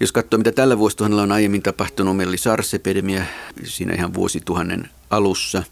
jos 0.00 0.12
katsoo, 0.12 0.38
mitä 0.38 0.52
tällä 0.52 0.78
vuosituhannella 0.78 1.22
on 1.22 1.32
aiemmin 1.32 1.62
tapahtunut, 1.62 2.16
meillä 2.16 2.30
oli 2.30 2.38
SARS-epidemia 2.38 3.22
siinä 3.64 3.94
ihan 3.94 4.14
vuosituhannen 4.14 4.88
alussa, 5.10 5.62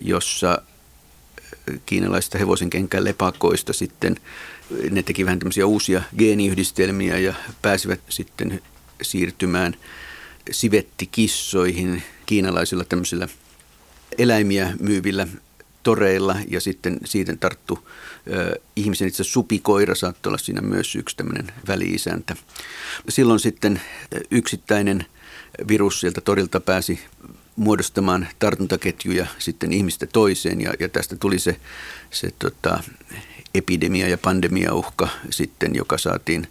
jossa 0.00 0.62
kiinalaista 1.86 2.38
hevosen 2.38 2.70
kenkään 2.70 3.04
lepakoista 3.04 3.72
sitten 3.72 4.16
ne 4.90 5.02
teki 5.02 5.24
vähän 5.24 5.38
tämmöisiä 5.38 5.66
uusia 5.66 6.02
geeniyhdistelmiä 6.18 7.18
ja 7.18 7.34
pääsivät 7.62 8.00
sitten 8.08 8.62
siirtymään– 9.02 9.76
sivettikissoihin 10.50 12.02
kiinalaisilla 12.26 12.84
tämmöisillä 12.84 13.28
eläimiä 14.18 14.72
myyvillä 14.80 15.26
toreilla 15.82 16.36
ja 16.48 16.60
sitten 16.60 16.98
siitä 17.04 17.36
tarttu 17.36 17.88
ö, 18.32 18.60
ihmisen 18.76 19.08
itse 19.08 19.24
supikoira 19.24 19.94
saattoi 19.94 20.30
olla 20.30 20.38
siinä 20.38 20.60
myös 20.60 20.96
yksi 20.96 21.16
tämmöinen 21.16 21.46
väliisäntä. 21.68 22.36
Silloin 23.08 23.40
sitten 23.40 23.80
yksittäinen 24.30 25.06
virus 25.68 26.00
sieltä 26.00 26.20
torilta 26.20 26.60
pääsi 26.60 27.00
muodostamaan 27.56 28.28
tartuntaketjuja 28.38 29.26
sitten 29.38 29.72
ihmistä 29.72 30.06
toiseen 30.06 30.60
ja, 30.60 30.72
ja 30.80 30.88
tästä 30.88 31.16
tuli 31.16 31.38
se, 31.38 31.56
se 32.10 32.30
tota, 32.38 32.82
epidemia 33.54 34.08
ja 34.08 34.18
pandemiauhka 34.18 35.08
sitten, 35.30 35.74
joka 35.74 35.98
saatiin 35.98 36.48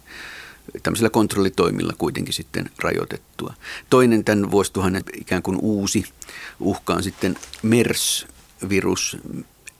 tämmöisillä 0.82 1.10
kontrollitoimilla 1.10 1.92
kuitenkin 1.98 2.34
sitten 2.34 2.70
rajoitettua. 2.78 3.54
Toinen 3.90 4.24
tämän 4.24 4.50
vuosituhannen 4.50 5.02
ikään 5.20 5.42
kuin 5.42 5.58
uusi 5.62 6.04
uhka 6.60 6.94
on 6.94 7.02
sitten 7.02 7.36
MERS-virus, 7.62 9.16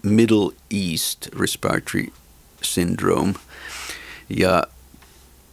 Middle 0.03 0.53
East 0.71 1.27
Respiratory 1.27 2.07
Syndrome. 2.63 3.35
Ja 4.37 4.63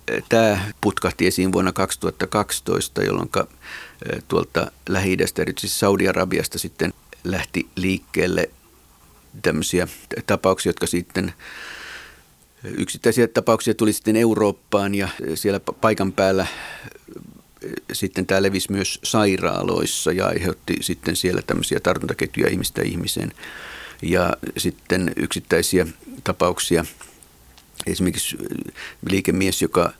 eh, 0.08 0.24
tämä 0.30 0.72
putkahti 0.82 1.28
esiin 1.28 1.52
vuonna 1.52 1.72
2012, 1.74 3.04
jolloin 3.04 3.30
eh, 3.36 4.24
tuolta 4.28 4.72
Lähi-idästä, 4.90 5.42
erityisesti 5.42 5.80
Saudi-Arabiasta 5.80 6.60
sitten 6.60 6.94
lähti 7.24 7.68
liikkeelle 7.76 8.50
tämmöisiä 9.42 9.88
tapauksia, 10.28 10.70
jotka 10.70 10.88
sitten 10.88 11.34
Yksittäisiä 12.78 13.28
tapauksia 13.28 13.74
tuli 13.74 13.94
sitten 13.94 14.16
Eurooppaan 14.16 14.96
ja 14.96 15.08
siellä 15.36 15.60
paikan 15.82 16.12
päällä 16.12 16.48
sitten 17.94 18.26
tämä 18.26 18.42
levisi 18.42 18.72
myös 18.72 19.00
sairaaloissa 19.04 20.12
ja 20.12 20.28
aiheutti 20.28 20.78
sitten 20.82 21.16
siellä 21.16 21.42
tämmöisiä 21.48 21.80
tartuntaketjuja 21.80 22.50
ihmistä 22.50 22.82
ihmiseen. 22.82 23.32
Ja 24.02 24.38
sitten 24.58 25.14
yksittäisiä 25.16 25.88
tapauksia, 26.24 26.86
esimerkiksi 27.88 28.38
liikemies, 29.10 29.62
joka 29.62 29.94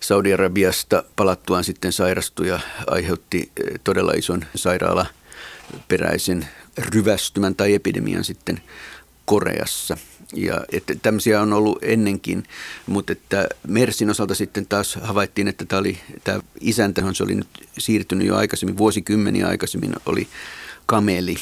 Saudi-Arabiasta 0.00 1.04
palattuaan 1.16 1.64
sitten 1.64 1.92
sairastui 1.92 2.48
ja 2.48 2.60
aiheutti 2.86 3.52
todella 3.84 4.12
ison 4.12 4.44
sairaalaperäisen 4.54 6.48
ryvästymän 6.78 7.54
tai 7.54 7.74
epidemian 7.74 8.24
sitten 8.24 8.62
Koreassa. 9.24 9.96
Ja 10.34 10.64
että 10.72 10.94
tämmöisiä 11.02 11.40
on 11.40 11.52
ollut 11.52 11.78
ennenkin, 11.82 12.44
mutta 12.86 13.12
että 13.12 13.48
Mersin 13.66 14.10
osalta 14.10 14.34
sitten 14.34 14.66
taas 14.66 14.98
havaittiin, 15.02 15.48
että 15.48 15.64
tämä, 15.64 15.80
oli, 15.80 15.98
tämä 16.24 16.40
isäntä, 16.60 17.02
se 17.12 17.22
oli 17.22 17.34
nyt 17.34 17.48
siirtynyt 17.78 18.26
jo 18.26 18.36
aikaisemmin, 18.36 18.78
vuosikymmeniä 18.78 19.48
aikaisemmin 19.48 19.92
oli 20.06 20.28
kameli, 20.86 21.36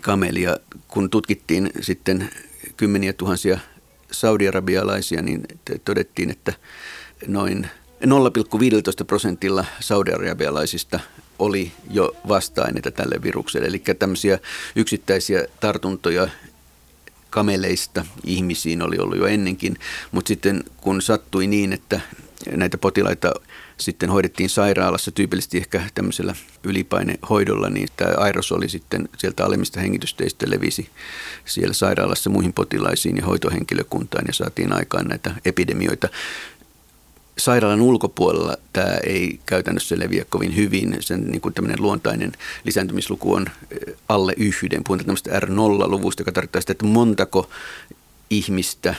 kameli. 0.00 0.42
Ja 0.42 0.56
kun 0.88 1.10
tutkittiin 1.10 1.70
sitten 1.80 2.30
kymmeniä 2.76 3.12
tuhansia 3.12 3.58
saudiarabialaisia, 4.10 5.22
niin 5.22 5.42
todettiin, 5.84 6.30
että 6.30 6.52
noin 7.26 7.66
0,15 8.04 9.04
prosentilla 9.06 9.64
saudiarabialaisista 9.80 11.00
oli 11.38 11.72
jo 11.90 12.16
vasta-aineita 12.28 12.90
tälle 12.90 13.22
virukselle. 13.22 13.66
Eli 13.66 13.82
tämmöisiä 13.98 14.38
yksittäisiä 14.76 15.44
tartuntoja 15.60 16.28
kameleista 17.30 18.04
ihmisiin 18.24 18.82
oli 18.82 18.98
ollut 18.98 19.18
jo 19.18 19.26
ennenkin, 19.26 19.76
mutta 20.12 20.28
sitten 20.28 20.64
kun 20.80 21.02
sattui 21.02 21.46
niin, 21.46 21.72
että 21.72 22.00
näitä 22.50 22.78
potilaita 22.78 23.32
sitten 23.76 24.10
hoidettiin 24.10 24.50
sairaalassa 24.50 25.10
tyypillisesti 25.10 25.58
ehkä 25.58 25.82
tämmöisellä 25.94 26.34
ylipainehoidolla, 26.64 27.70
niin 27.70 27.88
tämä 27.96 28.14
aerosoli 28.16 28.68
sitten 28.68 29.08
sieltä 29.18 29.44
alemmista 29.44 29.80
hengitysteistä 29.80 30.46
levisi 30.48 30.90
siellä 31.44 31.74
sairaalassa 31.74 32.30
muihin 32.30 32.52
potilaisiin 32.52 33.16
ja 33.16 33.24
hoitohenkilökuntaan 33.24 34.24
ja 34.28 34.32
saatiin 34.32 34.72
aikaan 34.72 35.06
näitä 35.06 35.34
epidemioita 35.44 36.08
sairaalan 37.40 37.80
ulkopuolella 37.80 38.56
tämä 38.72 38.94
ei 39.06 39.40
käytännössä 39.46 39.98
leviä 39.98 40.24
kovin 40.28 40.56
hyvin. 40.56 40.96
Sen 41.00 41.26
niin 41.26 41.40
kuin 41.40 41.54
tämmöinen 41.54 41.82
luontainen 41.82 42.32
lisääntymisluku 42.64 43.34
on 43.34 43.46
eh, 43.70 43.94
alle 44.08 44.34
yhden. 44.36 44.84
Puhutaan 44.84 45.06
tämmöistä 45.06 45.40
R0-luvusta, 45.40 46.20
joka 46.20 46.32
tarkoittaa 46.32 46.60
sitä, 46.60 46.72
että 46.72 46.86
montako 46.86 47.50
ihmistä 48.30 48.94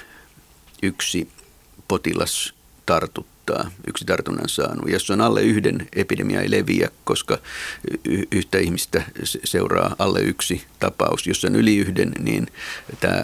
yksi 0.83 1.27
potilas 1.87 2.53
tartuttaa, 2.85 3.71
yksi 3.87 4.05
tartunnan 4.05 4.49
saanut. 4.49 4.89
Jos 4.89 5.09
on 5.09 5.21
alle 5.21 5.41
yhden, 5.41 5.87
epidemia 5.95 6.41
ei 6.41 6.51
leviä, 6.51 6.89
koska 7.03 7.37
yhtä 8.31 8.57
ihmistä 8.57 9.03
seuraa 9.43 9.95
alle 9.99 10.21
yksi 10.21 10.61
tapaus. 10.79 11.27
Jos 11.27 11.45
on 11.45 11.55
yli 11.55 11.77
yhden, 11.77 12.11
niin 12.19 12.47
tämä 12.99 13.23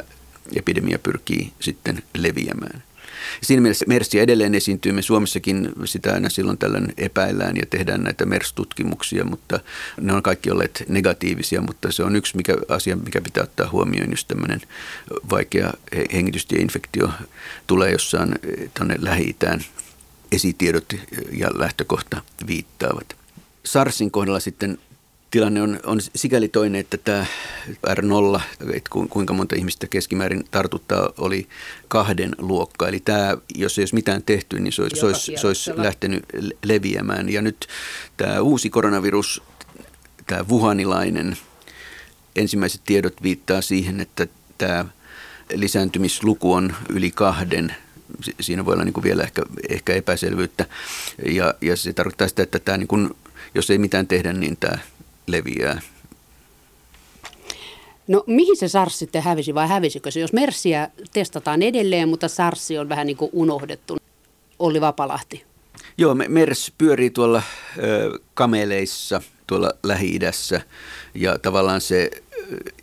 epidemia 0.56 1.00
pyrkii 1.00 1.52
sitten 1.60 2.04
leviämään. 2.18 2.84
Siinä 3.44 3.62
mielessä 3.62 3.86
MERSiä 3.88 4.24
edelleen 4.24 4.56
esiintyy. 4.56 4.92
Me 4.92 5.02
Suomessakin 5.02 5.70
sitä 5.86 6.14
aina 6.14 6.30
silloin 6.30 6.58
tällöin 6.58 6.94
epäillään 6.98 7.58
ja 7.58 7.66
tehdään 7.70 8.04
näitä 8.04 8.26
MERS-tutkimuksia, 8.26 9.24
mutta 9.24 9.60
ne 10.02 10.14
on 10.14 10.24
kaikki 10.24 10.52
olleet 10.52 10.84
negatiivisia, 10.88 11.62
mutta 11.62 11.92
se 11.92 12.04
on 12.04 12.16
yksi 12.16 12.38
mikä, 12.38 12.56
asia, 12.70 12.96
mikä 12.96 13.22
pitää 13.22 13.44
ottaa 13.44 13.70
huomioon, 13.70 14.12
jos 14.12 14.26
tämmöinen 14.26 14.62
vaikea 15.30 15.74
hengitystieinfektio 16.14 17.10
tulee 17.68 17.92
jossain 17.92 18.36
tuonne 18.74 18.96
Lähi-Itään 19.00 19.62
esitiedot 20.32 20.94
ja 21.32 21.50
lähtökohta 21.54 22.22
viittaavat. 22.48 23.16
SARSin 23.64 24.12
kohdalla 24.12 24.40
sitten 24.40 24.78
tilanne 25.32 25.62
on, 25.62 25.80
on 25.84 26.00
sikäli 26.16 26.48
toinen, 26.48 26.80
että 26.82 26.98
tämä 26.98 27.26
R0, 27.88 28.42
että 28.74 28.90
kuinka 29.10 29.34
monta 29.34 29.56
ihmistä 29.56 29.88
keskimäärin 29.88 30.44
tartuttaa, 30.52 31.10
oli 31.18 31.48
kahden 31.88 32.36
luokka. 32.38 32.88
Eli 32.88 33.00
tämä, 33.00 33.38
jos 33.56 33.78
ei 33.78 33.82
olisi 33.82 33.96
mitään 33.96 34.24
tehty, 34.24 34.60
niin 34.60 34.74
se 34.74 34.82
olisi, 34.82 35.00
se 35.00 35.06
olisi, 35.06 35.34
se 35.36 35.48
olisi 35.48 35.72
lähtenyt 35.76 36.24
leviämään. 36.64 37.30
Ja 37.30 37.42
nyt 37.42 37.68
tämä 38.18 38.42
uusi 38.42 38.70
koronavirus, 38.70 39.44
tämä 40.28 40.46
wuhanilainen, 40.50 41.38
ensimmäiset 42.36 42.82
tiedot 42.86 43.24
viittaa 43.24 43.62
siihen, 43.62 44.02
että 44.02 44.28
tämä 44.58 44.86
lisääntymisluku 45.54 46.54
on 46.54 46.76
yli 46.90 47.12
kahden 47.12 47.76
siinä 48.40 48.66
voi 48.66 48.74
olla 48.74 48.84
niin 48.86 48.94
kuin 48.94 49.04
vielä 49.04 49.24
ehkä, 49.24 49.42
ehkä 49.70 49.94
epäselvyyttä. 49.94 50.66
Ja, 51.26 51.54
ja 51.62 51.76
se 51.76 51.94
tarkoittaa 51.94 52.28
sitä, 52.28 52.44
että 52.44 52.60
tämä 52.60 52.78
niin 52.78 52.88
kuin, 52.88 53.10
jos 53.56 53.70
ei 53.70 53.78
mitään 53.78 54.08
tehdä, 54.08 54.34
niin 54.34 54.58
tämä 54.60 54.78
leviää. 55.28 55.82
No 58.08 58.24
mihin 58.28 58.58
se 58.58 58.68
SARS 58.68 59.00
sitten 59.00 59.24
hävisi 59.24 59.56
vai 59.56 59.68
hävisikö 59.68 60.12
se? 60.12 60.20
Jos 60.20 60.34
Mersiä 60.34 60.90
testataan 61.14 61.62
edelleen, 61.62 62.10
mutta 62.10 62.28
SARS 62.28 62.68
on 62.80 62.90
vähän 62.90 63.08
niin 63.08 63.18
kuin 63.18 63.32
unohdettu. 63.34 63.98
Olli 64.60 64.82
Vapalahti. 64.82 65.44
Joo, 65.98 66.16
MERS 66.16 66.72
pyörii 66.78 67.10
tuolla 67.10 67.44
ö, 67.78 68.20
kameleissa 68.34 69.22
tuolla 69.48 69.74
Lähi-idässä 69.84 70.62
ja 71.16 71.40
tavallaan 71.40 71.82
se 71.82 72.12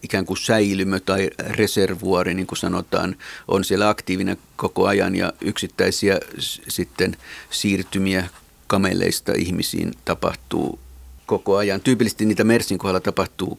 ikään 0.03 0.27
kuin 0.27 0.37
säilymö 0.37 1.01
tai 1.01 1.31
reservuori, 1.39 2.35
niin 2.35 2.47
kuin 2.47 2.59
sanotaan, 2.59 3.17
on 3.49 3.65
siellä 3.65 3.89
aktiivinen 3.89 4.37
koko 4.57 4.87
ajan 4.87 5.17
ja 5.17 5.33
yksittäisiä 5.41 6.21
sitten 6.69 7.17
siirtymiä 7.51 8.29
kameleista 8.67 9.33
ihmisiin 9.39 9.93
tapahtuu 10.05 10.79
koko 11.27 11.57
ajan. 11.57 11.81
Tyypillisesti 11.81 12.25
niitä 12.25 12.45
Mersin 12.45 12.79
kohdalla 12.79 13.01
tapahtuu 13.01 13.59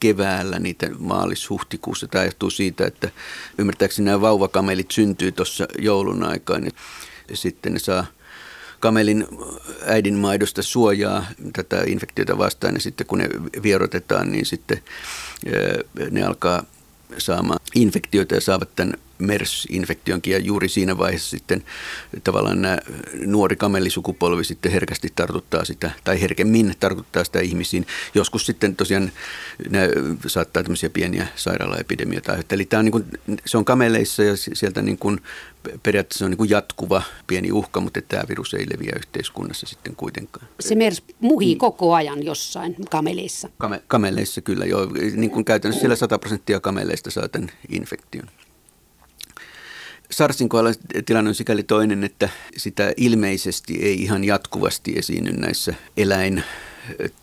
keväällä, 0.00 0.58
niitä 0.58 0.86
maalis-huhtikuussa. 0.98 2.08
Tämä 2.08 2.24
johtuu 2.24 2.50
siitä, 2.50 2.86
että 2.86 3.10
ymmärtääkseni 3.58 4.06
nämä 4.06 4.20
vauvakamelit 4.20 4.90
syntyy 4.90 5.32
tuossa 5.32 5.68
joulun 5.78 6.22
aikaan. 6.22 6.62
Niin 6.62 6.74
sitten 7.34 7.72
ne 7.72 7.78
saa 7.78 8.06
kamelin 8.80 9.26
äidin 9.86 10.14
maidosta 10.14 10.62
suojaa 10.62 11.26
tätä 11.52 11.82
infektiota 11.86 12.38
vastaan 12.38 12.74
ja 12.74 12.80
sitten 12.80 13.06
kun 13.06 13.18
ne 13.18 13.28
vierotetaan, 13.62 14.32
niin 14.32 14.46
sitten 14.46 14.82
ne 16.10 16.22
alkaa 16.22 16.64
saamaan 17.18 17.60
infektioita 17.74 18.34
ja 18.34 18.40
saavat 18.40 18.76
tämän 18.76 18.94
MERS-infektionkin 19.18 20.32
ja 20.32 20.38
juuri 20.38 20.68
siinä 20.68 20.98
vaiheessa 20.98 21.30
sitten 21.30 21.64
tavallaan 22.24 22.62
nämä 22.62 22.78
nuori 23.26 23.56
kamellisukupolvi 23.56 24.44
sitten 24.44 24.72
herkästi 24.72 25.08
tartuttaa 25.16 25.64
sitä, 25.64 25.90
tai 26.04 26.20
herkemmin 26.20 26.74
tartuttaa 26.80 27.24
sitä 27.24 27.40
ihmisiin. 27.40 27.86
Joskus 28.14 28.46
sitten 28.46 28.76
tosiaan 28.76 29.12
nämä 29.70 29.86
saattaa 30.26 30.62
tämmöisiä 30.62 30.90
pieniä 30.90 31.26
sairaalaepidemioita 31.36 32.32
aiheuttaa. 32.32 32.56
Eli 32.56 32.64
tämä 32.64 32.78
on 32.78 32.84
niin 32.84 32.92
kuin, 32.92 33.04
se 33.46 33.58
on 33.58 33.64
kameleissa 33.64 34.22
ja 34.22 34.36
sieltä 34.36 34.82
niin 34.82 34.98
kuin, 34.98 35.20
periaatteessa 35.82 36.18
se 36.18 36.24
on 36.24 36.30
niin 36.30 36.38
kuin 36.38 36.50
jatkuva 36.50 37.02
pieni 37.26 37.52
uhka, 37.52 37.80
mutta 37.80 38.00
tämä 38.02 38.22
virus 38.28 38.54
ei 38.54 38.66
leviä 38.72 38.92
yhteiskunnassa 38.96 39.66
sitten 39.66 39.96
kuitenkaan. 39.96 40.46
Se 40.60 40.74
MERS 40.74 41.02
muhii 41.20 41.56
koko 41.56 41.94
ajan 41.94 42.22
jossain 42.22 42.76
kameleissa. 42.90 43.48
Kame, 43.58 43.82
kameleissa 43.88 44.40
kyllä 44.40 44.64
joo. 44.64 44.88
Niin 45.16 45.30
kuin 45.30 45.44
käytännössä 45.44 45.80
siellä 45.80 45.96
100 45.96 46.18
prosenttia 46.18 46.60
kameleista 46.60 47.10
saa 47.10 47.28
tämän 47.28 47.50
infektion. 47.68 48.28
SARSin 50.14 50.48
kohdalla 50.48 50.74
tilanne 51.06 51.28
on 51.28 51.34
sikäli 51.34 51.62
toinen, 51.62 52.04
että 52.04 52.28
sitä 52.56 52.92
ilmeisesti 52.96 53.78
ei 53.82 54.02
ihan 54.02 54.24
jatkuvasti 54.24 54.92
esiinny 54.96 55.32
näissä 55.32 55.74
eläin 55.96 56.44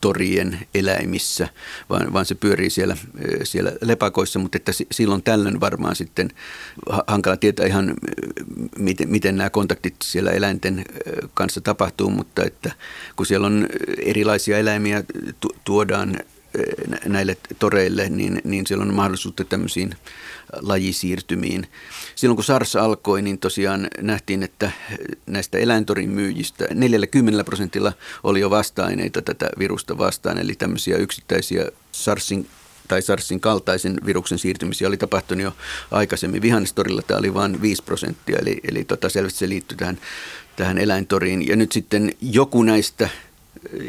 torien 0.01 0.59
eläimissä, 0.73 1.47
vaan, 1.89 2.13
vaan 2.13 2.25
se 2.25 2.35
pyörii 2.35 2.69
siellä, 2.69 2.97
siellä 3.43 3.71
lepakoissa, 3.81 4.39
mutta 4.39 4.57
että 4.57 4.71
silloin 4.91 5.23
tällöin 5.23 5.59
varmaan 5.59 5.95
sitten 5.95 6.29
hankala 7.07 7.37
tietää 7.37 7.65
ihan, 7.65 7.93
miten, 8.77 9.09
miten 9.09 9.37
nämä 9.37 9.49
kontaktit 9.49 9.95
siellä 10.03 10.31
eläinten 10.31 10.85
kanssa 11.33 11.61
tapahtuu, 11.61 12.09
mutta 12.09 12.43
että 12.43 12.71
kun 13.15 13.25
siellä 13.25 13.47
on 13.47 13.67
erilaisia 14.05 14.57
eläimiä, 14.57 15.03
tuodaan 15.63 16.19
näille 17.05 17.37
toreille, 17.59 18.09
niin, 18.09 18.41
niin 18.43 18.67
siellä 18.67 18.83
on 18.83 18.93
mahdollisuutta 18.93 19.43
tämmöisiin 19.45 19.95
lajisiirtymiin. 20.61 21.67
Silloin 22.15 22.35
kun 22.35 22.43
SARS 22.43 22.75
alkoi, 22.75 23.21
niin 23.21 23.37
tosiaan 23.37 23.87
nähtiin, 24.01 24.43
että 24.43 24.71
näistä 25.25 25.57
eläintorin 25.57 26.09
myyjistä 26.09 26.67
40 26.73 27.43
prosentilla 27.43 27.93
oli 28.23 28.39
jo 28.39 28.49
vasta-aineita 28.49 29.21
tätä 29.21 29.49
virusta 29.59 29.97
vastaan, 29.97 30.37
eli 30.37 30.55
tämmöisiä 30.55 30.97
yksittäisiä 30.97 31.65
SARSin 31.91 32.47
tai 32.87 33.01
SARSin 33.01 33.39
kaltaisen 33.39 33.97
viruksen 34.05 34.39
siirtymisiä 34.39 34.87
oli 34.87 34.97
tapahtunut 34.97 35.43
jo 35.43 35.53
aikaisemmin. 35.91 36.41
Vihannestorilla 36.41 37.01
tämä 37.01 37.17
oli 37.17 37.33
vain 37.33 37.61
5 37.61 37.83
prosenttia, 37.83 38.39
eli, 38.39 38.59
eli 38.71 38.85
tota, 38.85 39.09
selvästi 39.09 39.39
se 39.39 39.49
liittyy 39.49 39.77
tähän, 39.77 39.97
tähän 40.55 40.77
eläintoriin. 40.77 41.47
Ja 41.47 41.55
nyt 41.55 41.71
sitten 41.71 42.13
joku 42.21 42.63
näistä 42.63 43.09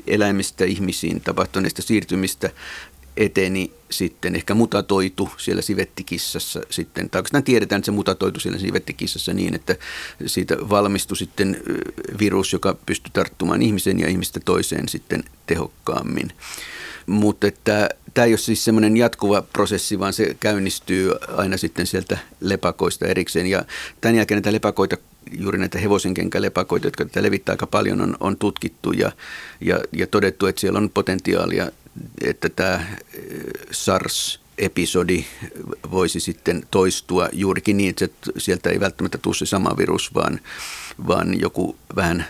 eläimistä 0.07 0.65
ihmisiin 0.65 1.21
tapahtuneista 1.21 1.83
siirtymistä 1.83 2.51
eteni 3.17 3.73
sitten, 3.91 4.37
ehkä 4.37 4.55
mutatoitu 4.55 5.31
siellä 5.37 5.63
sivettikissassa 5.63 6.61
sitten, 6.71 7.11
tai 7.11 7.19
oikeastaan 7.19 7.45
tiedetään, 7.45 7.79
että 7.79 7.87
se 7.87 7.93
mutatoitu 7.93 8.41
siellä 8.41 8.59
sivettikissassa 8.59 9.33
niin, 9.33 9.55
että 9.55 9.77
siitä 10.27 10.57
valmistui 10.69 11.17
sitten 11.17 11.63
virus, 12.19 12.53
joka 12.53 12.77
pystyi 12.87 13.11
tarttumaan 13.13 13.63
ihmisen 13.63 14.01
ja 14.01 14.09
ihmistä 14.09 14.41
toiseen 14.45 14.89
sitten 14.89 15.25
tehokkaammin. 15.47 16.33
Mutta 17.07 17.47
että 17.47 17.89
tämä 18.15 18.25
ei 18.25 18.33
ole 18.33 18.39
siis 18.39 18.65
semmoinen 18.65 18.97
jatkuva 18.97 19.43
prosessi, 19.43 19.99
vaan 19.99 20.13
se 20.13 20.37
käynnistyy 20.41 21.13
aina 21.37 21.57
sitten 21.57 21.87
sieltä 21.87 22.19
lepakoista 22.41 23.07
erikseen. 23.07 23.47
Ja 23.47 23.65
tämän 24.01 24.17
jälkeen 24.17 24.37
näitä 24.37 24.53
lepakoita, 24.53 24.97
juuri 25.39 25.59
näitä 25.59 25.79
hevosenkenkälepakoita, 25.79 26.87
jotka 26.87 27.05
tätä 27.05 27.23
levittää 27.23 27.53
aika 27.53 27.67
paljon, 27.67 28.01
on, 28.01 28.17
on 28.21 28.37
tutkittu 28.37 28.93
ja, 28.93 29.13
ja, 29.61 29.81
ja 29.93 30.07
todettu, 30.07 30.47
että 30.47 30.61
siellä 30.61 30.79
on 30.79 30.91
potentiaalia, 30.91 31.71
että 32.25 32.49
tämä 32.49 32.87
SARS-episodi 33.71 35.25
voisi 35.91 36.21
sitten 36.21 36.67
toistua 36.71 37.29
juurikin 37.33 37.77
niin, 37.77 37.95
että 38.01 38.31
sieltä 38.39 38.71
ei 38.71 38.81
välttämättä 38.81 39.19
tule 39.19 39.35
se 39.35 39.47
sama 39.47 39.77
virus, 39.79 40.15
vaan, 40.15 40.41
vaan 41.07 41.41
joku 41.41 41.77
vähän 41.97 42.27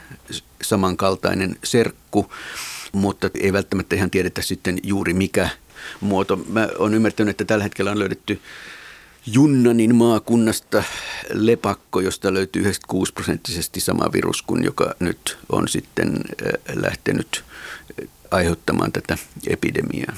samankaltainen 0.62 1.56
serkku 1.64 2.32
mutta 2.92 3.30
ei 3.40 3.52
välttämättä 3.52 3.96
ihan 3.96 4.10
tiedetä 4.10 4.42
sitten 4.42 4.78
juuri 4.82 5.14
mikä 5.14 5.48
muoto. 6.00 6.36
Mä 6.36 6.68
oon 6.78 6.94
ymmärtänyt, 6.94 7.30
että 7.30 7.44
tällä 7.44 7.62
hetkellä 7.64 7.90
on 7.90 7.98
löydetty 7.98 8.40
Junnanin 9.26 9.94
maakunnasta 9.94 10.82
lepakko, 11.32 12.00
josta 12.00 12.34
löytyy 12.34 12.62
96 12.62 13.12
prosenttisesti 13.12 13.80
sama 13.80 14.12
virus 14.12 14.42
kuin 14.42 14.64
joka 14.64 14.94
nyt 15.00 15.38
on 15.52 15.68
sitten 15.68 16.08
äh, 16.08 16.52
lähtenyt 16.74 17.44
äh, 18.02 18.08
aiheuttamaan 18.30 18.92
tätä 18.92 19.18
epidemiaa. 19.46 20.16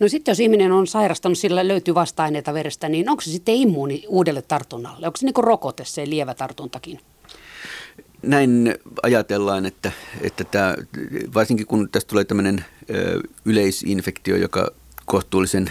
No 0.00 0.08
sitten 0.08 0.32
jos 0.32 0.40
ihminen 0.40 0.72
on 0.72 0.86
sairastanut, 0.86 1.38
sillä 1.38 1.68
löytyy 1.68 1.94
vasta-aineita 1.94 2.54
verestä, 2.54 2.88
niin 2.88 3.10
onko 3.10 3.22
se 3.22 3.30
sitten 3.30 3.54
immuuni 3.54 4.04
uudelle 4.08 4.42
tartunnalle? 4.42 5.06
Onko 5.06 5.16
se 5.16 5.26
niin 5.26 5.34
kuin 5.34 5.44
rokote, 5.44 5.84
se 5.84 6.10
lievä 6.10 6.34
tartuntakin? 6.34 7.00
Näin 8.26 8.74
ajatellaan, 9.02 9.66
että, 9.66 9.92
että 10.20 10.44
tämä, 10.44 10.74
varsinkin 11.34 11.66
kun 11.66 11.88
tästä 11.92 12.08
tulee 12.08 12.24
tämmöinen 12.24 12.64
yleisinfektio, 13.44 14.36
joka 14.36 14.70
kohtuullisen 15.04 15.70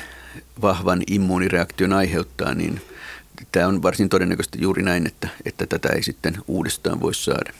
vahvan 0.62 1.04
immuunireaktion 1.08 1.94
aiheuttaa, 1.94 2.54
niin 2.54 2.82
tämä 3.52 3.68
on 3.68 3.82
varsin 3.84 4.10
todennäköistä 4.10 4.58
juuri 4.62 4.84
näin, 4.84 5.08
että, 5.08 5.30
että 5.46 5.68
tätä 5.68 5.89
ei 5.89 6.04
sitten 6.04 6.38
uudestaan 6.48 7.02
voi 7.02 7.13
saada. 7.13 7.54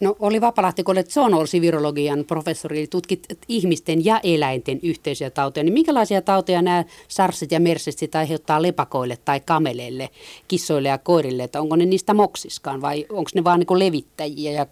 No 0.00 0.16
oli 0.20 0.40
Vapalahti, 0.40 0.82
kun 0.82 0.94
olet 0.94 1.10
zoonoosivirologian 1.10 2.24
professori, 2.24 2.78
eli 2.78 2.86
tutkit 2.86 3.26
ihmisten 3.48 4.04
ja 4.04 4.20
eläinten 4.22 4.80
yhteisiä 4.82 5.30
tauteja, 5.30 5.64
niin 5.64 5.74
minkälaisia 5.74 6.22
tauteja 6.22 6.62
nämä 6.62 6.84
sarsit 7.08 7.52
ja 7.52 7.60
mersit 7.60 8.14
aiheuttaa 8.14 8.62
lepakoille 8.62 9.18
tai 9.24 9.40
kameleille, 9.40 10.10
kissoille 10.48 10.88
ja 10.88 10.98
koirille, 10.98 11.42
että 11.42 11.60
onko 11.60 11.76
ne 11.76 11.86
niistä 11.86 12.14
moksiskaan 12.14 12.80
vai 12.80 13.06
onko 13.10 13.30
ne 13.34 13.44
vaan 13.44 13.60
niin 13.60 13.78
levittäjiä 13.78 14.52
ja 14.52 14.66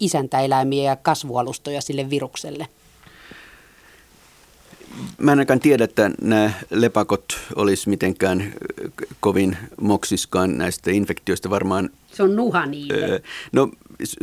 isäntäeläimiä 0.00 0.82
ja 0.82 0.96
kasvualustoja 0.96 1.80
sille 1.80 2.10
virukselle? 2.10 2.66
Mä 5.18 5.32
en 5.32 5.38
ainakaan 5.38 5.60
tiedä, 5.60 5.84
että 5.84 6.10
nämä 6.22 6.52
lepakot 6.70 7.38
olisi 7.56 7.88
mitenkään 7.88 8.52
kovin 9.20 9.56
moksiskaan 9.80 10.58
näistä 10.58 10.90
infektioista 10.90 11.50
varmaan. 11.50 11.90
Se 12.12 12.22
on 12.22 12.36
nuha 12.36 12.66
niille. 12.66 13.22
No 13.52 13.70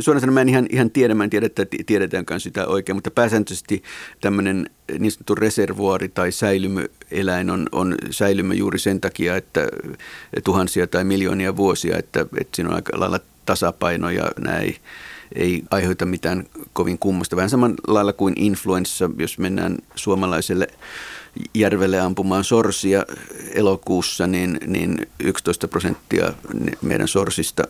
suoraan 0.00 0.20
sanoen 0.20 0.34
mä 0.34 0.40
en 0.40 0.48
ihan, 0.48 0.66
ihan 0.70 0.90
tiedä, 0.90 1.14
mä 1.14 1.24
en 1.24 1.30
tiedä, 1.30 1.46
että 1.46 1.66
tiedetäänkään 1.86 2.40
sitä 2.40 2.66
oikein, 2.66 2.96
mutta 2.96 3.10
pääsääntöisesti 3.10 3.82
tämmöinen 4.20 4.70
niin 4.98 5.12
sanottu 5.12 5.34
reservuori 5.34 6.08
tai 6.08 6.32
säilymöeläin 6.32 7.50
on, 7.50 7.66
on 7.72 7.94
säilymä 8.10 8.54
juuri 8.54 8.78
sen 8.78 9.00
takia, 9.00 9.36
että 9.36 9.68
tuhansia 10.44 10.86
tai 10.86 11.04
miljoonia 11.04 11.56
vuosia, 11.56 11.98
että, 11.98 12.20
että 12.40 12.56
siinä 12.56 12.68
on 12.68 12.76
aika 12.76 13.00
lailla 13.00 13.20
tasapaino 13.46 14.10
ja 14.10 14.30
näin 14.38 14.76
ei 15.34 15.62
aiheuta 15.70 16.06
mitään 16.06 16.44
kovin 16.72 16.98
kummosta. 16.98 17.36
Vähän 17.36 17.50
samalla 17.50 17.76
lailla 17.86 18.12
kuin 18.12 18.34
influenssa, 18.36 19.10
jos 19.18 19.38
mennään 19.38 19.78
suomalaiselle 19.94 20.68
järvelle 21.54 22.00
ampumaan 22.00 22.44
sorsia 22.44 23.04
elokuussa, 23.54 24.26
niin, 24.26 24.58
niin 24.66 24.98
11 25.20 25.68
prosenttia 25.68 26.32
meidän 26.82 27.08
sorsista 27.08 27.62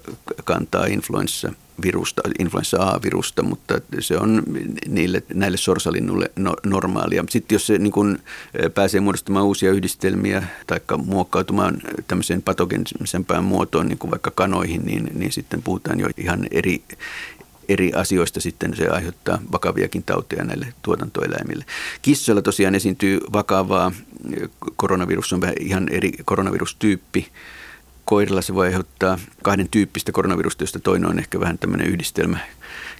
kantaa 0.44 0.86
influenssa 0.86 1.52
virusta, 1.82 2.22
influenssa 2.38 2.82
A-virusta, 2.82 3.42
mutta 3.42 3.80
se 4.00 4.16
on 4.16 4.42
niille, 4.88 5.22
näille 5.34 5.56
sorsalinnulle 5.56 6.30
no, 6.36 6.54
normaalia. 6.66 7.24
Sitten 7.30 7.54
jos 7.54 7.66
se 7.66 7.78
niin 7.78 7.92
kun 7.92 8.18
pääsee 8.74 9.00
muodostamaan 9.00 9.44
uusia 9.44 9.70
yhdistelmiä 9.70 10.42
tai 10.66 10.80
muokkautumaan 11.04 11.82
tämmöiseen 12.08 12.42
patogenisempään 12.42 13.44
muotoon, 13.44 13.88
niin 13.88 13.98
kuin 13.98 14.10
vaikka 14.10 14.30
kanoihin, 14.30 14.82
niin, 14.84 15.10
niin 15.14 15.32
sitten 15.32 15.62
puhutaan 15.62 16.00
jo 16.00 16.08
ihan 16.16 16.46
eri, 16.50 16.82
eri 17.68 17.92
asioista 17.92 18.40
sitten 18.40 18.76
se 18.76 18.88
aiheuttaa 18.88 19.38
vakaviakin 19.52 20.02
tauteja 20.02 20.44
näille 20.44 20.66
tuotantoeläimille. 20.82 21.64
Kissoilla 22.02 22.42
tosiaan 22.42 22.74
esiintyy 22.74 23.20
vakavaa, 23.32 23.92
koronavirus 24.76 25.32
on 25.32 25.40
vähän 25.40 25.54
ihan 25.60 25.88
eri 25.88 26.12
koronavirustyyppi. 26.24 27.28
Koirilla 28.04 28.42
se 28.42 28.54
voi 28.54 28.66
aiheuttaa 28.66 29.18
kahden 29.42 29.68
tyyppistä 29.70 30.12
koronavirusta, 30.12 30.62
josta 30.62 30.80
toinen 30.80 31.10
on 31.10 31.18
ehkä 31.18 31.40
vähän 31.40 31.58
tämmöinen 31.58 31.86
yhdistelmä 31.86 32.38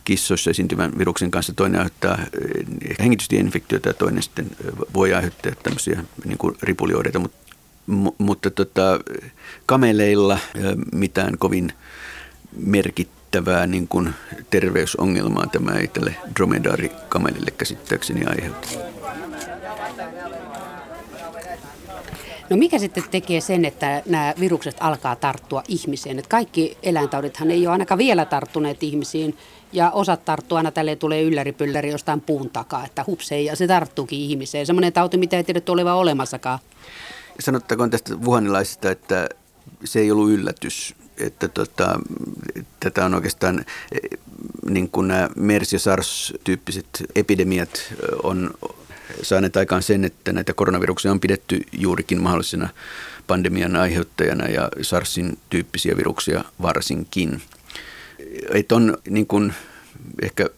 kissoissa 0.04 0.50
esiintyvän 0.50 0.92
viruksen 0.98 1.30
kanssa. 1.30 1.52
Toinen 1.52 1.80
aiheuttaa 1.80 2.18
eh, 2.18 2.96
hengitystieinfektiota 2.98 3.88
ja 3.88 3.94
toinen 3.94 4.22
sitten 4.22 4.46
eh, 4.46 4.72
voi 4.94 5.14
aiheuttaa 5.14 5.52
tämmöisiä 5.62 6.04
niin 6.24 6.38
kuin 6.38 6.56
ripulioireita, 6.62 7.18
mutta, 7.18 7.38
mutta 8.18 8.50
tota, 8.50 9.00
kameleilla 9.66 10.38
mitään 10.92 11.38
kovin 11.38 11.72
merkit 12.56 13.08
merkittävää 13.36 13.66
niin 13.66 13.88
kuin 13.88 14.14
terveysongelmaa 14.50 15.46
tämä 15.46 15.72
ei 15.72 15.88
tälle 15.88 16.16
dromedaarikamelille 16.36 17.50
käsittääkseni 17.50 18.26
aiheuta. 18.26 18.68
No 22.50 22.56
mikä 22.56 22.78
sitten 22.78 23.04
tekee 23.10 23.40
sen, 23.40 23.64
että 23.64 24.02
nämä 24.06 24.34
virukset 24.40 24.76
alkaa 24.80 25.16
tarttua 25.16 25.62
ihmiseen? 25.68 26.18
Että 26.18 26.28
kaikki 26.28 26.78
eläintaudithan 26.82 27.50
ei 27.50 27.66
ole 27.66 27.72
ainakaan 27.72 27.98
vielä 27.98 28.24
tarttuneet 28.24 28.82
ihmisiin 28.82 29.36
ja 29.72 29.90
osat 29.90 30.24
tarttuu 30.24 30.56
aina 30.56 30.70
tälle 30.70 30.96
tulee 30.96 31.22
ylläripylläri 31.22 31.90
jostain 31.90 32.20
puun 32.20 32.50
takaa, 32.50 32.84
että 32.84 33.04
hupsei 33.06 33.44
ja 33.44 33.56
se 33.56 33.66
tarttuukin 33.66 34.18
ihmiseen. 34.18 34.66
Semmoinen 34.66 34.92
tauti, 34.92 35.16
mitä 35.16 35.36
ei 35.36 35.44
tiedetty 35.44 35.72
olevan 35.72 35.96
olemassakaan. 35.96 36.58
Sanottakoon 37.40 37.90
tästä 37.90 38.24
vuhanilaisesta, 38.24 38.90
että 38.90 39.28
se 39.84 40.00
ei 40.00 40.10
ollut 40.10 40.30
yllätys 40.30 40.95
että 41.18 41.48
tota, 41.48 42.00
tätä 42.80 43.04
on 43.04 43.14
oikeastaan 43.14 43.64
niin 44.70 44.90
kuin 44.90 45.08
nämä 45.08 45.28
MERS- 45.36 45.72
ja 45.72 45.78
SARS-tyyppiset 45.78 47.06
epidemiat 47.14 47.94
on 48.22 48.50
saaneet 49.22 49.56
aikaan 49.56 49.82
sen, 49.82 50.04
että 50.04 50.32
näitä 50.32 50.52
koronaviruksia 50.52 51.10
on 51.10 51.20
pidetty 51.20 51.60
juurikin 51.72 52.22
mahdollisena 52.22 52.68
pandemian 53.26 53.76
aiheuttajana 53.76 54.48
ja 54.48 54.68
SARSin 54.82 55.38
tyyppisiä 55.50 55.96
viruksia 55.96 56.44
varsinkin. 56.62 57.42
Että 58.54 58.74
on 58.74 58.98
niin 59.08 59.26
kuin 59.26 59.54
ehkä 60.22 60.50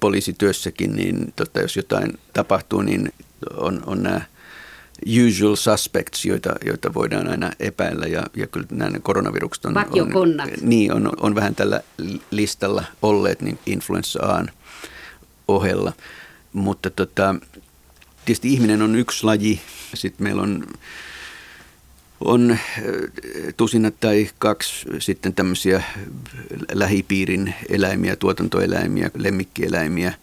poliisityössäkin, 0.00 0.96
niin 0.96 1.32
tota, 1.36 1.60
jos 1.60 1.76
jotain 1.76 2.18
tapahtuu, 2.32 2.82
niin 2.82 3.12
on, 3.56 3.82
on 3.86 4.02
nämä 4.02 4.20
usual 5.26 5.56
suspects, 5.56 6.24
joita, 6.24 6.54
joita 6.64 6.94
voidaan 6.94 7.28
aina 7.28 7.50
epäillä. 7.60 8.06
Ja, 8.06 8.22
ja 8.36 8.46
kyllä 8.46 8.66
nämä 8.70 8.98
koronavirukset 9.02 9.64
on, 9.64 9.76
on, 10.14 10.34
niin, 10.60 10.92
on, 10.92 11.10
on 11.20 11.34
vähän 11.34 11.54
tällä 11.54 11.80
listalla 12.30 12.84
olleet, 13.02 13.42
niin 13.42 13.58
influenssa 13.66 14.18
A 14.22 14.44
ohella. 15.48 15.92
Mutta 16.52 16.90
tota, 16.90 17.34
tietysti 18.24 18.52
ihminen 18.52 18.82
on 18.82 18.94
yksi 18.94 19.24
laji. 19.24 19.60
Sitten 19.94 20.24
meillä 20.24 20.42
on, 20.42 20.66
on 22.20 22.58
tusina 23.56 23.90
tai 23.90 24.30
kaksi 24.38 24.86
sitten 24.98 25.34
tämmöisiä 25.34 25.82
lähipiirin 26.72 27.54
eläimiä, 27.68 28.16
tuotantoeläimiä, 28.16 29.10
lemmikkieläimiä, 29.14 30.14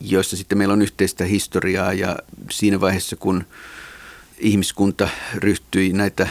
joissa 0.00 0.36
sitten 0.36 0.58
meillä 0.58 0.72
on 0.72 0.82
yhteistä 0.82 1.24
historiaa 1.24 1.92
ja 1.92 2.16
siinä 2.50 2.80
vaiheessa, 2.80 3.16
kun 3.16 3.44
ihmiskunta 4.38 5.08
ryhtyi 5.34 5.92
näitä 5.92 6.28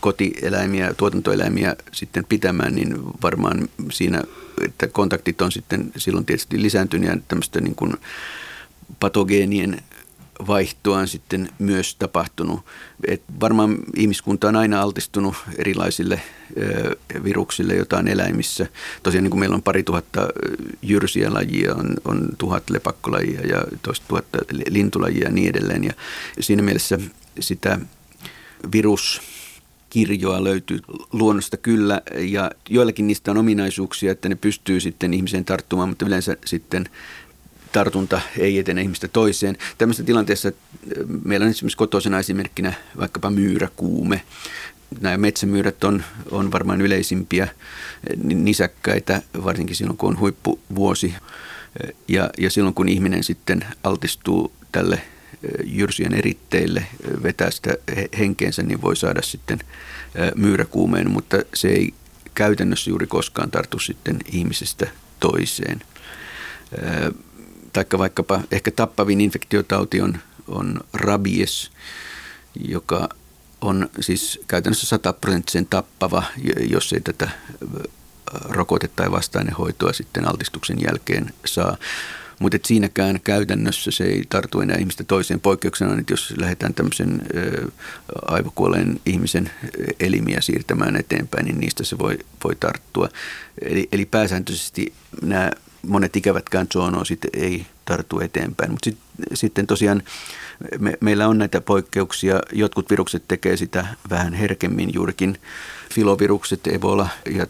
kotieläimiä, 0.00 0.94
tuotantoeläimiä 0.94 1.76
sitten 1.92 2.24
pitämään, 2.24 2.74
niin 2.74 2.96
varmaan 3.22 3.68
siinä, 3.92 4.22
että 4.64 4.86
kontaktit 4.86 5.42
on 5.42 5.52
sitten 5.52 5.92
silloin 5.96 6.26
tietysti 6.26 6.62
lisääntynyt 6.62 7.10
ja 7.10 7.16
tämmöistä 7.28 7.60
niin 7.60 7.74
kuin 7.74 7.92
patogeenien 9.00 9.82
vaihtoa 10.46 10.98
on 10.98 11.08
sitten 11.08 11.48
myös 11.58 11.94
tapahtunut. 11.94 12.60
Et 13.06 13.22
varmaan 13.40 13.78
ihmiskunta 13.96 14.48
on 14.48 14.56
aina 14.56 14.80
altistunut 14.80 15.36
erilaisille 15.56 16.22
viruksille, 17.24 17.74
joita 17.74 17.98
on 17.98 18.08
eläimissä. 18.08 18.66
Tosiaan 19.02 19.24
niin 19.24 19.30
kuin 19.30 19.40
meillä 19.40 19.54
on 19.54 19.62
pari 19.62 19.82
tuhatta 19.82 20.28
jyrsiä 20.88 21.34
lajia, 21.34 21.74
on, 21.74 21.94
on 22.04 22.28
tuhat 22.38 22.70
lepakkolajia 22.70 23.40
ja 23.40 23.64
toista 23.82 24.06
tuhatta 24.08 24.38
lintulajia 24.70 25.24
ja 25.24 25.30
niin 25.30 25.48
edelleen. 25.48 25.84
Ja 25.84 25.92
siinä 26.40 26.62
mielessä 26.62 26.98
sitä 27.40 27.78
virus 28.72 29.20
kirjoa 29.90 30.44
löytyy 30.44 30.78
luonnosta 31.12 31.56
kyllä 31.56 32.02
ja 32.18 32.50
joillakin 32.68 33.06
niistä 33.06 33.30
on 33.30 33.38
ominaisuuksia, 33.38 34.12
että 34.12 34.28
ne 34.28 34.34
pystyy 34.34 34.80
sitten 34.80 35.14
ihmiseen 35.14 35.44
tarttumaan, 35.44 35.88
mutta 35.88 36.06
yleensä 36.06 36.36
sitten 36.44 36.88
tartunta 37.72 38.20
ei 38.38 38.58
etene 38.58 38.82
ihmistä 38.82 39.08
toiseen. 39.08 39.56
Tämmöisessä 39.78 40.04
tilanteessa 40.04 40.52
meillä 41.24 41.44
on 41.44 41.50
esimerkiksi 41.50 41.76
kotoisena 41.76 42.18
esimerkkinä 42.18 42.72
vaikkapa 42.98 43.30
myyräkuume. 43.30 44.22
Nämä 45.00 45.16
metsämyyrät 45.16 45.84
on, 45.84 46.04
on 46.30 46.52
varmaan 46.52 46.80
yleisimpiä 46.80 47.48
nisäkkäitä, 48.24 49.22
varsinkin 49.44 49.76
silloin 49.76 49.98
kun 49.98 50.08
on 50.08 50.18
huippuvuosi. 50.18 51.14
Ja, 52.08 52.30
ja 52.38 52.50
silloin 52.50 52.74
kun 52.74 52.88
ihminen 52.88 53.24
sitten 53.24 53.64
altistuu 53.84 54.52
tälle 54.72 55.02
jyrsien 55.64 56.14
eritteille 56.14 56.86
vetää 57.22 57.50
sitä 57.50 57.74
henkeensä, 58.18 58.62
niin 58.62 58.82
voi 58.82 58.96
saada 58.96 59.22
sitten 59.22 59.58
myyräkuumeen, 60.34 61.10
mutta 61.10 61.36
se 61.54 61.68
ei 61.68 61.94
käytännössä 62.34 62.90
juuri 62.90 63.06
koskaan 63.06 63.50
tartu 63.50 63.78
sitten 63.78 64.18
ihmisestä 64.32 64.86
toiseen. 65.20 65.82
Taikka 67.72 67.98
vaikkapa 67.98 68.40
ehkä 68.50 68.70
tappavin 68.70 69.20
infektiotauti 69.20 70.00
on, 70.00 70.18
on 70.48 70.80
rabies, 70.92 71.70
joka 72.68 73.08
on 73.60 73.88
siis 74.00 74.40
käytännössä 74.48 74.86
sataprosenttisen 74.86 75.66
tappava, 75.66 76.22
jos 76.70 76.92
ei 76.92 77.00
tätä 77.00 77.30
rokotetta 78.44 79.02
tai 79.02 79.10
vastainen 79.10 79.54
hoitoa 79.54 79.92
sitten 79.92 80.28
altistuksen 80.28 80.78
jälkeen 80.82 81.32
saa. 81.46 81.76
Mutta 82.38 82.58
siinäkään 82.64 83.20
käytännössä 83.24 83.90
se 83.90 84.04
ei 84.04 84.24
tartu 84.28 84.60
enää 84.60 84.76
ihmistä 84.76 85.04
toiseen. 85.04 85.40
Poikkeuksena 85.40 85.98
että 85.98 86.12
jos 86.12 86.34
lähdetään 86.36 86.74
tämmöisen 86.74 87.22
aivokuolleen 88.26 89.00
ihmisen 89.06 89.50
elimiä 90.00 90.40
siirtämään 90.40 90.96
eteenpäin, 90.96 91.44
niin 91.44 91.60
niistä 91.60 91.84
se 91.84 91.98
voi, 91.98 92.18
voi 92.44 92.56
tarttua. 92.60 93.08
Eli, 93.62 93.88
eli 93.92 94.06
pääsääntöisesti 94.06 94.92
nämä 95.22 95.50
monet 95.88 96.16
ikävätkään 96.16 96.66
zoonoosit 96.72 97.20
ei 97.32 97.66
tartu 97.84 98.20
eteenpäin. 98.20 98.70
Mutta 98.70 98.84
sit, 98.84 98.98
sitten 99.34 99.66
tosiaan 99.66 100.02
me, 100.78 100.94
meillä 101.00 101.28
on 101.28 101.38
näitä 101.38 101.60
poikkeuksia. 101.60 102.40
Jotkut 102.52 102.90
virukset 102.90 103.22
tekee 103.28 103.56
sitä 103.56 103.86
vähän 104.10 104.34
herkemmin, 104.34 104.94
juurikin 104.94 105.38
filovirukset, 105.94 106.66
Ebola 106.66 107.08
ja 107.30 107.46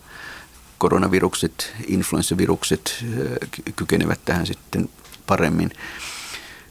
koronavirukset, 0.78 1.74
influenssavirukset 1.86 3.04
kykenevät 3.76 4.20
tähän 4.24 4.46
sitten 4.46 4.88
paremmin. 5.26 5.70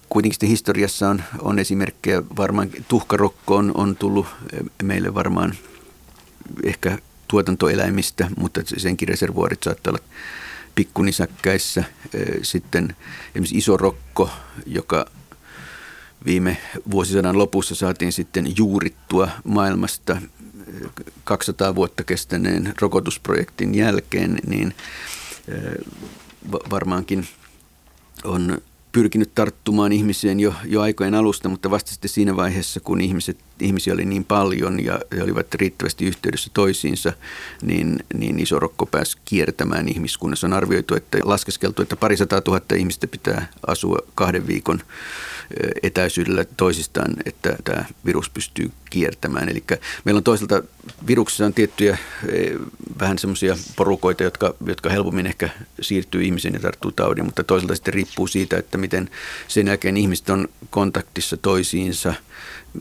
Kuitenkin 0.09 0.49
historiassa 0.49 1.09
on, 1.09 1.23
on 1.39 1.59
esimerkkejä, 1.59 2.23
varmaan 2.37 2.69
tuhkarokko 2.87 3.55
on, 3.55 3.71
on 3.75 3.95
tullut 3.95 4.27
meille 4.83 5.13
varmaan 5.13 5.53
ehkä 6.63 6.97
tuotantoeläimistä, 7.27 8.29
mutta 8.37 8.61
senkin 8.77 9.07
reservuorit 9.07 9.63
saattaa 9.63 9.91
olla 9.91 10.03
pikkunisäkkäissä. 10.77 11.83
Sitten 12.41 12.95
esimerkiksi 13.29 13.57
iso 13.57 13.77
rokko, 13.77 14.29
joka 14.65 15.05
viime 16.25 16.57
vuosisadan 16.91 17.37
lopussa 17.37 17.75
saatiin 17.75 18.11
sitten 18.11 18.57
juurittua 18.57 19.29
maailmasta 19.43 20.21
200 21.23 21.75
vuotta 21.75 22.03
kestäneen 22.03 22.73
rokotusprojektin 22.81 23.75
jälkeen, 23.75 24.39
niin 24.47 24.75
varmaankin 26.51 27.27
on 28.23 28.61
pyrkinyt 28.97 29.35
tarttumaan 29.35 29.91
ihmiseen 29.91 30.39
jo, 30.39 30.53
jo 30.65 30.81
aikojen 30.81 31.15
alusta, 31.15 31.49
mutta 31.49 31.71
vasta 31.71 31.91
sitten 31.91 32.09
siinä 32.09 32.35
vaiheessa, 32.35 32.79
kun 32.79 33.01
ihmiset, 33.01 33.37
ihmisiä 33.59 33.93
oli 33.93 34.05
niin 34.05 34.23
paljon 34.23 34.85
ja 34.85 34.99
he 35.17 35.23
olivat 35.23 35.53
riittävästi 35.53 36.05
yhteydessä 36.05 36.51
toisiinsa, 36.53 37.13
niin, 37.61 37.99
niin 38.13 38.39
iso 38.39 38.59
rokko 38.59 38.85
pääsi 38.85 39.17
kiertämään 39.25 39.89
ihmiskunnassa. 39.89 40.47
On 40.47 40.53
arvioitu, 40.53 40.95
että 40.95 41.17
laskeskeltu, 41.23 41.81
että 41.81 41.95
parisataa 41.95 42.41
tuhatta 42.41 42.75
ihmistä 42.75 43.07
pitää 43.07 43.47
asua 43.67 43.97
kahden 44.15 44.47
viikon 44.47 44.79
etäisyydellä 45.83 46.45
toisistaan, 46.57 47.15
että 47.25 47.55
tämä 47.63 47.85
virus 48.05 48.29
pystyy 48.29 48.71
kiertämään. 48.89 49.49
Eli 49.49 49.63
meillä 50.03 50.17
on 50.17 50.23
toisaalta 50.23 50.63
viruksessa 51.07 51.45
on 51.45 51.53
tiettyjä 51.53 51.97
vähän 52.99 53.19
semmoisia 53.19 53.57
porukoita, 53.75 54.23
jotka, 54.23 54.53
jotka 54.65 54.89
helpommin 54.89 55.27
ehkä 55.27 55.49
siirtyy 55.81 56.23
ihmisen 56.23 56.53
ja 56.53 56.59
tarttuu 56.59 56.91
taudin, 56.91 57.25
mutta 57.25 57.43
toisaalta 57.43 57.75
sitten 57.75 57.93
riippuu 57.93 58.27
siitä, 58.27 58.57
että 58.57 58.77
miten 58.77 59.09
sen 59.47 59.67
jälkeen 59.67 59.97
ihmiset 59.97 60.29
on 60.29 60.47
kontaktissa 60.69 61.37
toisiinsa, 61.37 62.13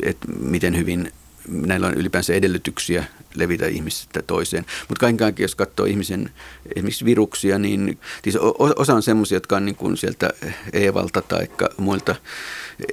että 0.02 0.28
miten 0.40 0.76
hyvin 0.76 1.12
näillä 1.48 1.86
on 1.86 1.94
ylipäänsä 1.94 2.34
edellytyksiä 2.34 3.04
levitä 3.34 3.66
ihmisestä 3.66 4.22
toiseen. 4.22 4.64
Mutta 4.88 5.00
kaiken 5.00 5.16
kaikkiaan, 5.16 5.44
jos 5.44 5.54
katsoo 5.54 5.86
ihmisen 5.86 6.30
esimerkiksi 6.76 7.04
viruksia, 7.04 7.58
niin 7.58 7.98
siis 8.24 8.36
osa 8.76 8.94
on 8.94 9.02
semmoisia, 9.02 9.36
jotka 9.36 9.56
on 9.56 9.64
niin 9.64 9.76
kuin 9.76 9.96
sieltä 9.96 10.30
Eevalta 10.72 11.22
tai 11.22 11.48
muilta 11.76 12.14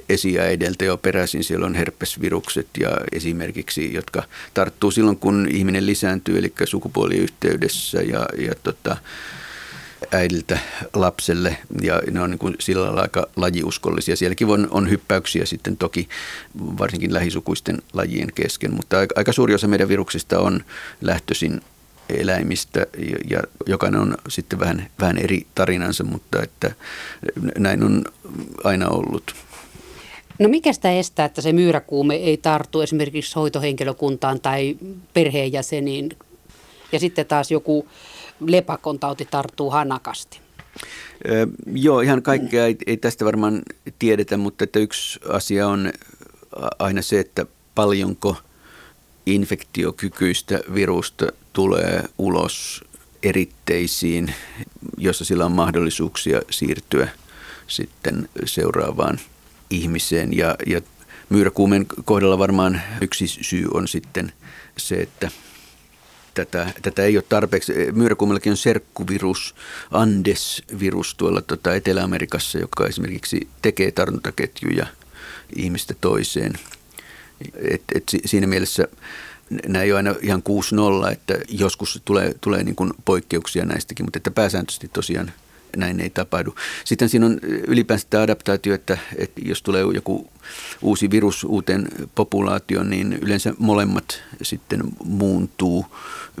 esiäideltä 0.08 0.84
jo 0.84 0.96
peräisin. 0.96 1.44
Siellä 1.44 1.66
on 1.66 1.74
herpesvirukset 1.74 2.68
ja 2.80 2.90
esimerkiksi, 3.12 3.94
jotka 3.94 4.22
tarttuu 4.54 4.90
silloin, 4.90 5.16
kun 5.16 5.48
ihminen 5.50 5.86
lisääntyy, 5.86 6.38
eli 6.38 6.52
sukupuoliyhteydessä 6.64 8.02
ja, 8.02 8.26
ja 8.38 8.54
tota, 8.62 8.96
äidiltä 10.12 10.58
lapselle 10.94 11.56
ja 11.82 12.02
ne 12.10 12.20
on 12.20 12.30
niin 12.30 12.38
kuin 12.38 12.56
sillä 12.60 12.84
lailla 12.84 13.00
aika 13.00 13.26
lajiuskollisia. 13.36 14.16
Sielläkin 14.16 14.48
on, 14.48 14.68
on 14.70 14.90
hyppäyksiä 14.90 15.46
sitten 15.46 15.76
toki 15.76 16.08
varsinkin 16.58 17.14
lähisukuisten 17.14 17.78
lajien 17.92 18.32
kesken, 18.34 18.74
mutta 18.74 18.98
aika, 18.98 19.14
aika 19.18 19.32
suuri 19.32 19.54
osa 19.54 19.68
meidän 19.68 19.88
viruksista 19.88 20.40
on 20.40 20.64
lähtöisin 21.00 21.60
eläimistä 22.08 22.86
ja 23.30 23.42
jokainen 23.66 24.00
on 24.00 24.16
sitten 24.28 24.60
vähän, 24.60 24.90
vähän 25.00 25.18
eri 25.18 25.46
tarinansa, 25.54 26.04
mutta 26.04 26.42
että 26.42 26.70
näin 27.58 27.84
on 27.84 28.04
aina 28.64 28.88
ollut. 28.88 29.34
No 30.38 30.48
mikä 30.48 30.72
sitä 30.72 30.92
estää, 30.92 31.26
että 31.26 31.42
se 31.42 31.52
myyräkuume 31.52 32.14
ei 32.14 32.36
tartu 32.36 32.80
esimerkiksi 32.80 33.34
hoitohenkilökuntaan 33.34 34.40
tai 34.40 34.76
perheenjäseniin 35.14 36.10
ja 36.92 37.00
sitten 37.00 37.26
taas 37.26 37.50
joku 37.50 37.88
lepakon 38.40 38.98
tauti 38.98 39.28
tarttuu 39.30 39.70
hanakasti? 39.70 40.40
Ö, 41.28 41.46
joo, 41.74 42.00
ihan 42.00 42.22
kaikkea 42.22 42.66
ei, 42.66 42.76
ei 42.86 42.96
tästä 42.96 43.24
varmaan 43.24 43.62
tiedetä, 43.98 44.36
mutta 44.36 44.64
että 44.64 44.78
yksi 44.78 45.20
asia 45.28 45.68
on 45.68 45.92
aina 46.78 47.02
se, 47.02 47.20
että 47.20 47.46
paljonko 47.74 48.36
infektiokykyistä 49.26 50.60
virusta 50.74 51.26
tulee 51.52 52.04
ulos 52.18 52.84
eritteisiin, 53.22 54.34
jossa 54.98 55.24
sillä 55.24 55.44
on 55.44 55.52
mahdollisuuksia 55.52 56.40
siirtyä 56.50 57.08
sitten 57.66 58.28
seuraavaan 58.44 59.20
ihmiseen. 59.70 60.36
Ja, 60.36 60.56
ja 60.66 60.80
myyräkuumen 61.28 61.86
kohdalla 62.04 62.38
varmaan 62.38 62.82
yksi 63.00 63.26
syy 63.26 63.66
on 63.74 63.88
sitten 63.88 64.32
se, 64.76 64.94
että 64.94 65.30
tätä, 66.34 66.72
tätä 66.82 67.02
ei 67.02 67.16
ole 67.16 67.24
tarpeeksi. 67.28 67.72
Myyräkuumellakin 67.92 68.50
on 68.50 68.56
serkkuvirus, 68.56 69.54
Andes-virus 69.90 71.14
tuolla 71.14 71.40
tota 71.40 71.74
Etelä-Amerikassa, 71.74 72.58
joka 72.58 72.86
esimerkiksi 72.86 73.48
tekee 73.62 73.90
tartuntaketjuja 73.90 74.86
ihmistä 75.56 75.94
toiseen. 76.00 76.52
Et, 77.70 77.82
et 77.94 78.04
siinä 78.24 78.46
mielessä 78.46 78.88
nämä 79.68 79.82
ei 79.82 79.92
ole 79.92 79.96
aina 79.96 80.14
ihan 80.22 80.42
6-0, 81.08 81.12
että 81.12 81.38
joskus 81.48 82.02
tulee, 82.04 82.34
tulee 82.40 82.64
niin 82.64 82.76
kuin 82.76 82.92
poikkeuksia 83.04 83.64
näistäkin, 83.64 84.06
mutta 84.06 84.16
että 84.16 84.30
pääsääntöisesti 84.30 84.90
tosiaan 84.92 85.32
näin 85.76 86.00
ei 86.00 86.10
tapahdu. 86.10 86.54
Sitten 86.84 87.08
siinä 87.08 87.26
on 87.26 87.38
ylipäänsä 87.42 88.06
tämä 88.10 88.22
adaptaatio, 88.22 88.74
että, 88.74 88.98
että 89.16 89.40
jos 89.44 89.62
tulee 89.62 89.82
joku 89.94 90.30
uusi 90.82 91.10
virus 91.10 91.44
uuteen 91.44 91.88
populaatioon, 92.14 92.90
niin 92.90 93.12
yleensä 93.12 93.54
molemmat 93.58 94.22
sitten 94.42 94.80
muuntuu. 95.04 95.86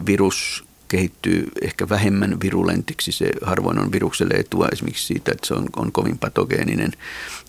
Virus 0.06 0.63
kehittyy 0.88 1.48
ehkä 1.62 1.88
vähemmän 1.88 2.40
virulentiksi. 2.40 3.12
Se 3.12 3.30
harvoin 3.42 3.78
on 3.78 3.92
virukselle 3.92 4.34
etua 4.34 4.68
esimerkiksi 4.72 5.06
siitä, 5.06 5.32
että 5.32 5.46
se 5.46 5.54
on, 5.54 5.68
on 5.76 5.92
kovin 5.92 6.18
patogeeninen. 6.18 6.92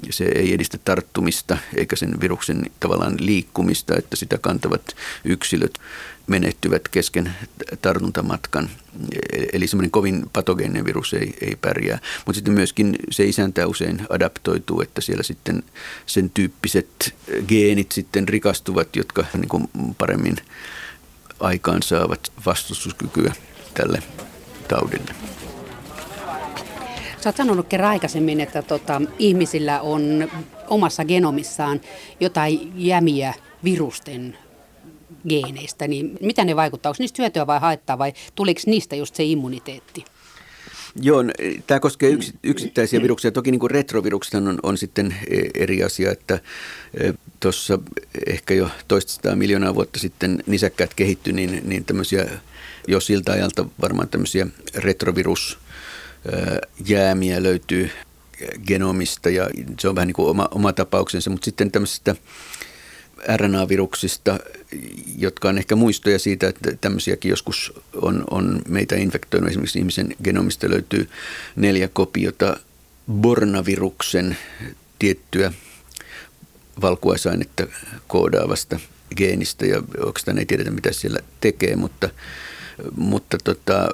Se 0.09 0.25
ei 0.25 0.53
edistä 0.53 0.77
tarttumista 0.85 1.57
eikä 1.75 1.95
sen 1.95 2.21
viruksen 2.21 2.65
tavallaan 2.79 3.15
liikkumista, 3.19 3.95
että 3.95 4.15
sitä 4.15 4.37
kantavat 4.37 4.95
yksilöt 5.25 5.79
menehtyvät 6.27 6.87
kesken 6.87 7.35
tartuntamatkan. 7.81 8.69
Eli 9.53 9.67
semmoinen 9.67 9.91
kovin 9.91 10.25
patogeeninen 10.33 10.85
virus 10.85 11.13
ei, 11.13 11.33
ei 11.41 11.55
pärjää. 11.61 11.99
Mutta 12.25 12.37
sitten 12.37 12.53
myöskin 12.53 12.95
se 13.11 13.25
isäntä 13.25 13.67
usein 13.67 14.01
adaptoituu, 14.09 14.81
että 14.81 15.01
siellä 15.01 15.23
sitten 15.23 15.63
sen 16.05 16.29
tyyppiset 16.29 17.15
geenit 17.47 17.91
sitten 17.91 18.27
rikastuvat, 18.27 18.95
jotka 18.95 19.25
niin 19.33 19.49
kuin 19.49 19.69
paremmin 19.97 20.37
aikaan 21.39 21.83
saavat 21.83 22.31
vastustuskykyä 22.45 23.33
tälle 23.73 24.03
taudille. 24.67 25.15
Sä 27.21 27.29
oot 27.29 27.35
sanonut 27.35 27.67
kerran 27.67 27.89
aikaisemmin, 27.89 28.41
että 28.41 28.61
tota, 28.61 29.01
ihmisillä 29.19 29.81
on 29.81 30.29
omassa 30.67 31.05
genomissaan 31.05 31.81
jotain 32.19 32.71
jämiä 32.75 33.33
virusten 33.63 34.37
geeneistä, 35.29 35.87
niin 35.87 36.17
mitä 36.21 36.45
ne 36.45 36.55
vaikuttaa? 36.55 36.89
Onko 36.89 36.97
niistä 36.99 37.21
hyötyä 37.21 37.47
vai 37.47 37.59
haittaa 37.59 37.97
vai 37.97 38.13
tuliko 38.35 38.61
niistä 38.65 38.95
just 38.95 39.15
se 39.15 39.23
immuniteetti? 39.23 40.05
Joo, 41.01 41.23
tämä 41.67 41.79
koskee 41.79 42.09
yks, 42.09 42.33
yksittäisiä 42.43 43.01
viruksia. 43.01 43.31
Toki 43.31 43.51
niin 43.51 43.71
retrovirukset 43.71 44.33
on, 44.33 44.59
on 44.63 44.77
sitten 44.77 45.15
e, 45.29 45.41
eri 45.53 45.83
asia, 45.83 46.11
että 46.11 46.39
e, 46.93 47.13
tuossa 47.39 47.79
ehkä 48.27 48.53
jo 48.53 48.69
toista 48.87 49.35
miljoonaa 49.35 49.75
vuotta 49.75 49.99
sitten 49.99 50.43
nisäkkäät 50.47 50.93
kehittyi, 50.93 51.33
niin, 51.33 51.61
niin 51.65 51.85
tämmöisiä 51.85 52.25
jo 52.87 52.99
siltä 52.99 53.31
ajalta 53.31 53.65
varmaan 53.81 54.09
tämmöisiä 54.09 54.47
retrovirusjäämiä 54.75 57.43
löytyy 57.43 57.89
genomista 58.67 59.29
ja 59.29 59.49
se 59.79 59.89
on 59.89 59.95
vähän 59.95 60.07
niin 60.07 60.15
kuin 60.15 60.29
oma, 60.29 60.47
oma 60.51 60.73
tapauksensa, 60.73 61.29
mutta 61.29 61.45
sitten 61.45 61.71
tämmöisistä 61.71 62.15
RNA-viruksista, 63.37 64.39
jotka 65.17 65.49
on 65.49 65.57
ehkä 65.57 65.75
muistoja 65.75 66.19
siitä, 66.19 66.47
että 66.47 66.75
tämmöisiäkin 66.81 67.29
joskus 67.29 67.73
on, 68.01 68.23
on 68.31 68.61
meitä 68.67 68.95
infektoinut. 68.95 69.49
Esimerkiksi 69.49 69.79
ihmisen 69.79 70.15
genomista 70.23 70.69
löytyy 70.69 71.09
neljä 71.55 71.87
kopiota 71.87 72.57
Bornaviruksen 73.11 74.37
tiettyä 74.99 75.53
valkuaisainetta 76.81 77.67
koodaavasta 78.07 78.79
geenistä 79.17 79.65
ja 79.65 79.83
oikeastaan 80.05 80.39
ei 80.39 80.45
tiedetä 80.45 80.71
mitä 80.71 80.91
siellä 80.91 81.19
tekee, 81.41 81.75
mutta, 81.75 82.09
mutta 82.95 83.37
tota, 83.43 83.89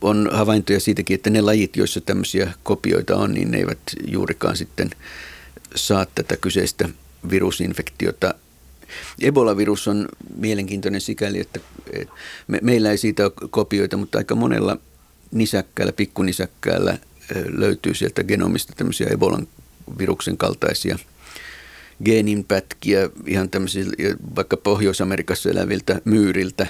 on 0.00 0.28
havaintoja 0.32 0.80
siitäkin, 0.80 1.14
että 1.14 1.30
ne 1.30 1.40
lajit, 1.40 1.76
joissa 1.76 2.00
tämmöisiä 2.00 2.52
kopioita 2.62 3.16
on, 3.16 3.34
niin 3.34 3.50
ne 3.50 3.58
eivät 3.58 3.78
juurikaan 4.06 4.56
sitten 4.56 4.90
saa 5.74 6.06
tätä 6.14 6.36
kyseistä 6.36 6.88
virusinfektiota. 7.30 8.34
Ebola-virus 9.20 9.88
on 9.88 10.08
mielenkiintoinen 10.36 11.00
sikäli, 11.00 11.40
että 11.40 11.60
me, 12.48 12.58
meillä 12.62 12.90
ei 12.90 12.98
siitä 12.98 13.24
ole 13.24 13.48
kopioita, 13.50 13.96
mutta 13.96 14.18
aika 14.18 14.34
monella 14.34 14.76
nisäkkäällä, 15.30 15.92
pikkunisäkkäällä 15.92 16.98
löytyy 17.48 17.94
sieltä 17.94 18.24
genomista 18.24 18.72
tämmöisiä 18.76 19.06
Ebolan 19.10 19.48
viruksen 19.98 20.36
kaltaisia 20.36 20.98
geeninpätkiä 22.04 23.10
ihan 23.26 23.50
tämmöisiltä 23.50 23.96
vaikka 24.36 24.56
Pohjois-Amerikassa 24.56 25.50
eläviltä 25.50 26.00
myyriltä, 26.04 26.66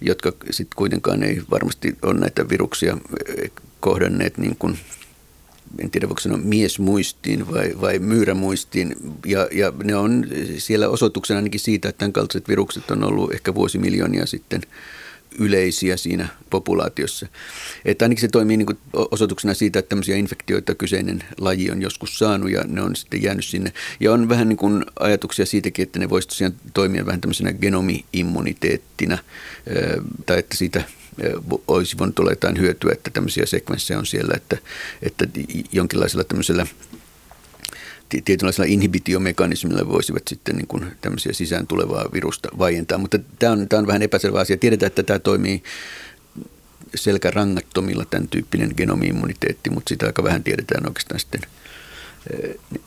jotka 0.00 0.32
sitten 0.50 0.76
kuitenkaan 0.76 1.22
ei 1.22 1.42
varmasti 1.50 1.96
ole 2.02 2.14
näitä 2.14 2.48
viruksia 2.48 2.96
kohdanneet 3.80 4.38
niin 4.38 4.56
kuin 4.56 4.78
en 5.78 5.90
tiedä 5.90 6.08
voiko 6.08 6.20
sanoa 6.20 6.38
miesmuistiin 6.38 7.50
vai, 7.50 7.72
vai 7.80 7.98
myyrämuistiin. 7.98 8.96
Ja, 9.26 9.48
ja 9.52 9.72
ne 9.84 9.96
on 9.96 10.26
siellä 10.58 10.88
osoituksena 10.88 11.38
ainakin 11.38 11.60
siitä, 11.60 11.88
että 11.88 11.98
tämän 11.98 12.12
kaltaiset 12.12 12.48
virukset 12.48 12.90
on 12.90 13.04
ollut 13.04 13.32
ehkä 13.32 13.54
vuosimiljoonia 13.54 14.26
sitten 14.26 14.62
yleisiä 15.38 15.96
siinä 15.96 16.28
populaatiossa. 16.50 17.26
Että 17.84 18.04
ainakin 18.04 18.20
se 18.20 18.28
toimii 18.28 18.56
niin 18.56 18.66
kuin 18.66 18.78
osoituksena 19.10 19.54
siitä, 19.54 19.78
että 19.78 19.88
tämmöisiä 19.88 20.16
infektioita 20.16 20.74
kyseinen 20.74 21.22
laji 21.38 21.70
on 21.70 21.82
joskus 21.82 22.18
saanut 22.18 22.50
ja 22.50 22.64
ne 22.68 22.82
on 22.82 22.96
sitten 22.96 23.22
jäänyt 23.22 23.44
sinne. 23.44 23.72
Ja 24.00 24.12
on 24.12 24.28
vähän 24.28 24.48
niin 24.48 24.56
kuin 24.56 24.84
ajatuksia 25.00 25.46
siitäkin, 25.46 25.82
että 25.82 25.98
ne 25.98 26.10
voisivat 26.10 26.30
tosiaan 26.30 26.54
toimia 26.74 27.06
vähän 27.06 27.20
tämmöisenä 27.20 27.52
genomiimmuniteettina 27.52 29.18
tai 30.26 30.38
että 30.38 30.56
siitä 30.56 30.84
olisi 31.68 31.98
voinut 31.98 32.18
olla 32.18 32.32
jotain 32.32 32.58
hyötyä, 32.58 32.92
että 32.92 33.10
tämmöisiä 33.10 33.46
sekvenssejä 33.46 33.98
on 33.98 34.06
siellä, 34.06 34.34
että, 34.36 34.56
että 35.02 35.26
jonkinlaisella 35.72 36.24
tämmöisellä 36.24 36.66
tietynlaisella 38.24 38.72
inhibitiomekanismilla 38.72 39.88
voisivat 39.88 40.22
sitten 40.28 40.56
niin 40.56 40.66
kuin 40.66 40.86
tämmöisiä 41.00 41.32
sisään 41.32 41.66
tulevaa 41.66 42.12
virusta 42.12 42.48
vaientaa. 42.58 42.98
Mutta 42.98 43.18
tämä 43.38 43.52
on, 43.52 43.68
tämä 43.68 43.80
on 43.80 43.86
vähän 43.86 44.02
epäselvä 44.02 44.40
asia. 44.40 44.56
Tiedetään, 44.56 44.86
että 44.86 45.02
tämä 45.02 45.18
toimii 45.18 45.62
selkärangattomilla 46.94 48.04
tämän 48.04 48.28
tyyppinen 48.28 48.72
genomiimmuniteetti, 48.76 49.70
mutta 49.70 49.88
sitä 49.88 50.06
aika 50.06 50.24
vähän 50.24 50.42
tiedetään 50.42 50.86
oikeastaan 50.86 51.20
sitten 51.20 51.40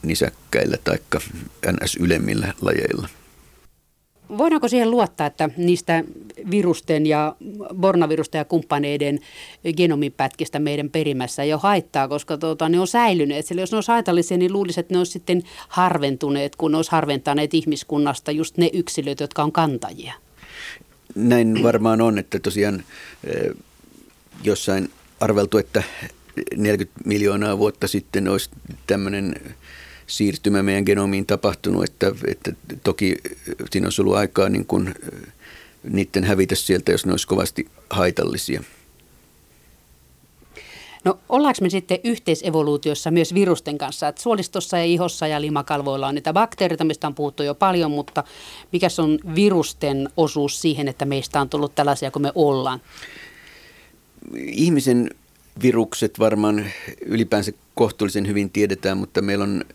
nisäkkäillä 0.04 0.78
tai 0.84 0.98
NS-ylemmillä 1.72 2.54
lajeilla. 2.62 3.10
Voidaanko 4.38 4.68
siihen 4.68 4.92
luottaa, 4.92 5.28
että 5.28 5.50
niistä 5.58 6.04
virusten 6.52 7.06
ja 7.06 7.36
bornavirusten 7.76 8.40
ja 8.40 8.46
kumppaneiden 8.46 9.20
genomipätkistä 9.78 10.60
meidän 10.60 10.90
perimässä 10.90 11.44
ei 11.44 11.54
ole 11.54 11.62
haittaa, 11.64 12.08
koska 12.08 12.38
tuota, 12.38 12.70
ne 12.70 12.80
on 12.80 12.88
säilyneet. 12.88 13.46
Sillä 13.46 13.62
jos 13.62 13.72
ne 13.72 13.78
olisi 13.78 13.92
haitallisia, 13.92 14.38
niin 14.38 14.54
luulisi, 14.54 14.80
että 14.80 14.94
ne 14.94 14.98
olisi 14.98 15.12
sitten 15.12 15.44
harventuneet, 15.68 16.56
kun 16.56 16.72
ne 16.72 16.78
olisi 16.78 16.92
harventaneet 16.92 17.54
ihmiskunnasta 17.54 18.32
just 18.32 18.58
ne 18.58 18.70
yksilöt, 18.74 19.20
jotka 19.20 19.44
on 19.44 19.52
kantajia. 19.52 20.14
Näin 21.16 21.64
varmaan 21.64 22.02
on, 22.02 22.18
että 22.18 22.40
tosiaan 22.40 22.84
eh, 23.24 23.52
jossain 24.44 24.90
arveltu, 25.20 25.58
että 25.58 25.84
40 26.56 27.02
miljoonaa 27.06 27.58
vuotta 27.58 27.88
sitten 27.88 28.28
olisi 28.28 28.50
tämmöinen 28.88 29.36
siirtymä 30.08 30.64
meidän 30.64 30.84
genomiin 30.84 31.26
tapahtunut, 31.26 31.84
että, 31.84 32.12
että 32.28 32.54
toki 32.84 33.16
siinä 33.72 33.86
olisi 33.86 34.02
ollut 34.02 34.16
aikaa 34.16 34.50
niin 34.50 34.66
kuin 34.66 34.96
niiden 35.84 36.24
hävitä 36.24 36.56
sieltä, 36.56 36.92
jos 36.92 37.06
ne 37.06 37.14
olisi 37.14 37.28
kovasti 37.28 37.68
haitallisia. 37.90 38.64
No 41.04 41.20
ollaanko 41.30 41.58
me 41.62 41.70
sitten 41.70 42.00
yhteisevoluutiossa 42.04 43.12
myös 43.12 43.34
virusten 43.34 43.78
kanssa? 43.78 44.08
Että 44.08 44.22
suolistossa 44.22 44.78
ja 44.78 44.84
ihossa 44.84 45.28
ja 45.28 45.42
limakalvoilla 45.42 46.08
on 46.08 46.16
niitä 46.16 46.34
bakteereita, 46.34 46.84
mistä 46.84 47.08
on 47.08 47.16
puhuttu 47.16 47.44
jo 47.44 47.56
paljon, 47.56 47.92
mutta 47.92 48.24
mikä 48.72 48.88
on 48.98 49.20
virusten 49.36 50.10
osuus 50.18 50.62
siihen, 50.62 50.88
että 50.88 51.06
meistä 51.06 51.42
on 51.42 51.50
tullut 51.50 51.76
tällaisia 51.76 52.12
kuin 52.12 52.24
me 52.24 52.32
ollaan? 52.36 52.82
Ihmisen 54.36 55.10
virukset 55.62 56.20
varmaan 56.20 56.66
ylipäänsä 57.06 57.52
kohtuullisen 57.76 58.28
hyvin 58.28 58.50
tiedetään, 58.50 58.98
mutta 58.98 59.22
meillä 59.22 59.44
on, 59.44 59.66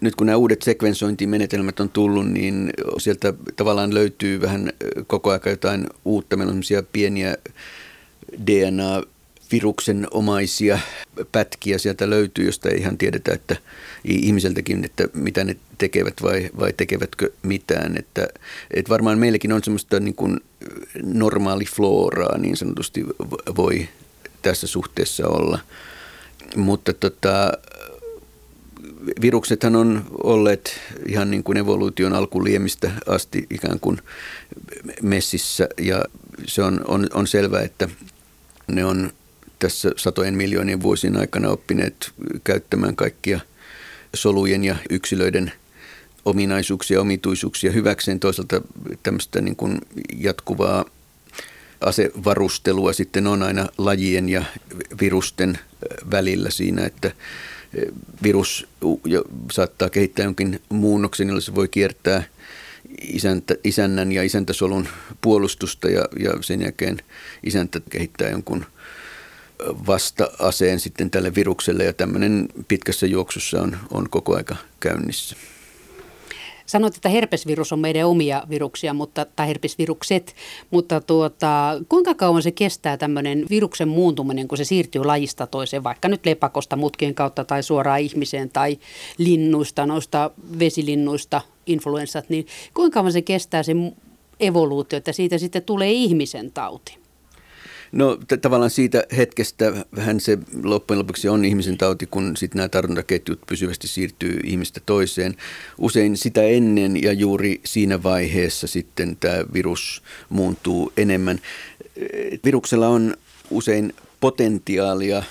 nyt 0.00 0.14
kun 0.14 0.26
nämä 0.26 0.36
uudet 0.36 0.62
sekvensointimenetelmät 0.62 1.80
on 1.80 1.88
tullut, 1.88 2.30
niin 2.30 2.72
sieltä 2.98 3.34
tavallaan 3.56 3.94
löytyy 3.94 4.40
vähän 4.40 4.72
koko 5.06 5.30
ajan 5.30 5.40
jotain 5.46 5.86
uutta. 6.04 6.36
Meillä 6.36 6.52
on 6.52 6.62
pieniä 6.92 7.36
DNA 8.46 9.02
viruksen 9.52 10.06
omaisia 10.10 10.78
pätkiä 11.32 11.78
sieltä 11.78 12.10
löytyy, 12.10 12.44
josta 12.46 12.68
ei 12.68 12.78
ihan 12.78 12.98
tiedetä, 12.98 13.32
että 13.32 13.56
ihmiseltäkin, 14.04 14.84
että 14.84 15.08
mitä 15.12 15.44
ne 15.44 15.56
tekevät 15.78 16.22
vai, 16.22 16.50
vai 16.60 16.72
tekevätkö 16.72 17.30
mitään. 17.42 17.96
Että, 17.96 18.28
että 18.70 18.90
varmaan 18.90 19.18
meilläkin 19.18 19.52
on 19.52 19.64
semmoista 19.64 20.00
niin 20.00 20.14
kuin 20.14 20.40
normaali 21.02 21.64
floraa 21.64 22.38
niin 22.38 22.56
sanotusti 22.56 23.04
voi 23.56 23.88
tässä 24.42 24.66
suhteessa 24.66 25.28
olla. 25.28 25.58
Mutta 26.56 26.92
tota, 26.92 27.52
viruksethan 29.20 29.76
on 29.76 30.04
olleet 30.22 30.80
ihan 31.08 31.30
niin 31.30 31.42
kuin 31.42 31.58
evoluution 31.58 32.12
alkuliemistä 32.12 32.90
asti 33.06 33.46
ikään 33.50 33.80
kuin 33.80 33.98
messissä 35.02 35.68
ja 35.80 36.04
se 36.46 36.62
on, 36.62 36.80
on, 36.88 37.06
on 37.14 37.26
selvää, 37.26 37.62
että 37.62 37.88
ne 38.66 38.84
on 38.84 39.12
tässä 39.58 39.90
satojen 39.96 40.34
miljoonien 40.34 40.82
vuosien 40.82 41.16
aikana 41.16 41.50
oppineet 41.50 42.12
käyttämään 42.44 42.96
kaikkia 42.96 43.40
solujen 44.14 44.64
ja 44.64 44.76
yksilöiden 44.90 45.52
ominaisuuksia 46.24 47.00
omituisuuksia 47.00 47.72
hyväkseen. 47.72 48.20
Toisaalta 48.20 48.60
tämmöistä 49.02 49.40
niin 49.40 49.56
kuin 49.56 49.78
jatkuvaa 50.16 50.84
asevarustelua 51.80 52.92
sitten 52.92 53.26
on 53.26 53.42
aina 53.42 53.66
lajien 53.78 54.28
ja 54.28 54.44
virusten 55.00 55.58
välillä 56.10 56.50
siinä, 56.50 56.86
että 56.86 57.10
virus 58.22 58.66
saattaa 59.52 59.90
kehittää 59.90 60.24
jonkin 60.24 60.60
muunnoksen, 60.68 61.28
jolla 61.28 61.40
se 61.40 61.54
voi 61.54 61.68
kiertää 61.68 62.22
isäntä, 63.02 63.54
isännän 63.64 64.12
ja 64.12 64.22
isäntäsolun 64.22 64.88
puolustusta 65.20 65.88
ja, 65.88 66.04
ja 66.18 66.32
sen 66.40 66.62
jälkeen 66.62 66.98
isäntä 67.42 67.80
kehittää 67.90 68.30
jonkun 68.30 68.66
vasta-aseen 69.86 70.80
sitten 70.80 71.10
tälle 71.10 71.34
virukselle 71.34 71.84
ja 71.84 71.92
tämmöinen 71.92 72.48
pitkässä 72.68 73.06
juoksussa 73.06 73.62
on, 73.62 73.76
on 73.90 74.10
koko 74.10 74.36
aika 74.36 74.56
käynnissä. 74.80 75.36
Sanoit, 76.66 76.96
että 76.96 77.08
herpesvirus 77.08 77.72
on 77.72 77.78
meidän 77.78 78.06
omia 78.08 78.42
viruksia, 78.48 78.94
mutta, 78.94 79.26
tai 79.36 79.48
herpesvirukset, 79.48 80.34
mutta 80.70 81.00
tuota, 81.00 81.72
kuinka 81.88 82.14
kauan 82.14 82.42
se 82.42 82.50
kestää 82.50 82.96
tämmöinen 82.96 83.46
viruksen 83.50 83.88
muuntuminen, 83.88 84.48
kun 84.48 84.58
se 84.58 84.64
siirtyy 84.64 85.04
lajista 85.04 85.46
toiseen, 85.46 85.84
vaikka 85.84 86.08
nyt 86.08 86.26
lepakosta 86.26 86.76
mutkien 86.76 87.14
kautta 87.14 87.44
tai 87.44 87.62
suoraan 87.62 88.00
ihmiseen 88.00 88.50
tai 88.50 88.78
linnuista, 89.18 89.86
noista 89.86 90.30
vesilinnuista, 90.58 91.40
influenssat, 91.66 92.28
niin 92.28 92.46
kuinka 92.74 92.94
kauan 92.94 93.12
se 93.12 93.22
kestää 93.22 93.62
se 93.62 93.72
evoluutio, 94.40 94.96
että 94.96 95.12
siitä 95.12 95.38
sitten 95.38 95.62
tulee 95.62 95.92
ihmisen 95.92 96.52
tauti? 96.52 97.05
No 97.92 98.16
t- 98.28 98.40
tavallaan 98.40 98.70
siitä 98.70 99.04
hetkestä 99.16 99.72
vähän 99.96 100.20
se 100.20 100.38
loppujen 100.62 100.98
lopuksi 100.98 101.28
on 101.28 101.44
ihmisen 101.44 101.78
tauti, 101.78 102.06
kun 102.06 102.36
sitten 102.36 102.56
nämä 102.56 102.68
tartuntaketjut 102.68 103.40
pysyvästi 103.46 103.88
siirtyy 103.88 104.40
ihmistä 104.44 104.80
toiseen. 104.86 105.36
Usein 105.78 106.16
sitä 106.16 106.42
ennen 106.42 107.02
ja 107.02 107.12
juuri 107.12 107.60
siinä 107.64 108.02
vaiheessa 108.02 108.66
sitten 108.66 109.16
tämä 109.20 109.44
virus 109.52 110.02
muuntuu 110.28 110.92
enemmän. 110.96 111.40
Viruksella 112.44 112.88
on 112.88 113.16
usein 113.50 113.92
potentiaalia 114.20 115.22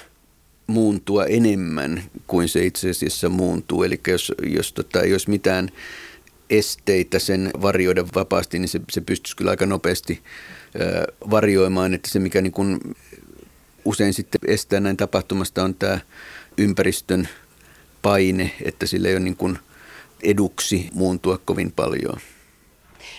muuntua 0.68 1.26
enemmän 1.26 2.04
kuin 2.28 2.50
se 2.50 2.66
itse 2.66 2.90
asiassa 2.90 3.30
muuntuu. 3.30 3.84
Eli 3.84 4.02
jos, 4.08 4.32
jos 4.44 4.74
tota, 4.74 5.02
ei 5.02 5.12
olisi 5.12 5.30
mitään 5.30 5.70
esteitä 6.50 7.20
sen 7.20 7.52
varjoida 7.62 8.06
vapaasti, 8.16 8.60
niin 8.60 8.70
se, 8.70 8.82
se 8.92 9.02
pystyisi 9.02 9.36
kyllä 9.36 9.52
aika 9.52 9.66
nopeasti 9.66 10.22
varjoimaan, 11.32 11.94
että 11.94 12.10
se 12.10 12.20
mikä 12.20 12.42
niin 12.42 12.52
kuin 12.52 12.80
usein 13.86 14.14
sitten 14.14 14.42
estää 14.48 14.80
näin 14.80 14.98
tapahtumasta 14.98 15.64
on 15.64 15.76
tämä 15.76 16.00
ympäristön 16.58 17.30
paine, 18.02 18.52
että 18.64 18.86
sillä 18.86 19.08
ei 19.08 19.14
ole 19.16 19.24
niin 19.24 19.38
kuin 19.38 19.60
eduksi 20.24 20.90
muuntua 20.94 21.40
kovin 21.46 21.72
paljon. 21.72 22.18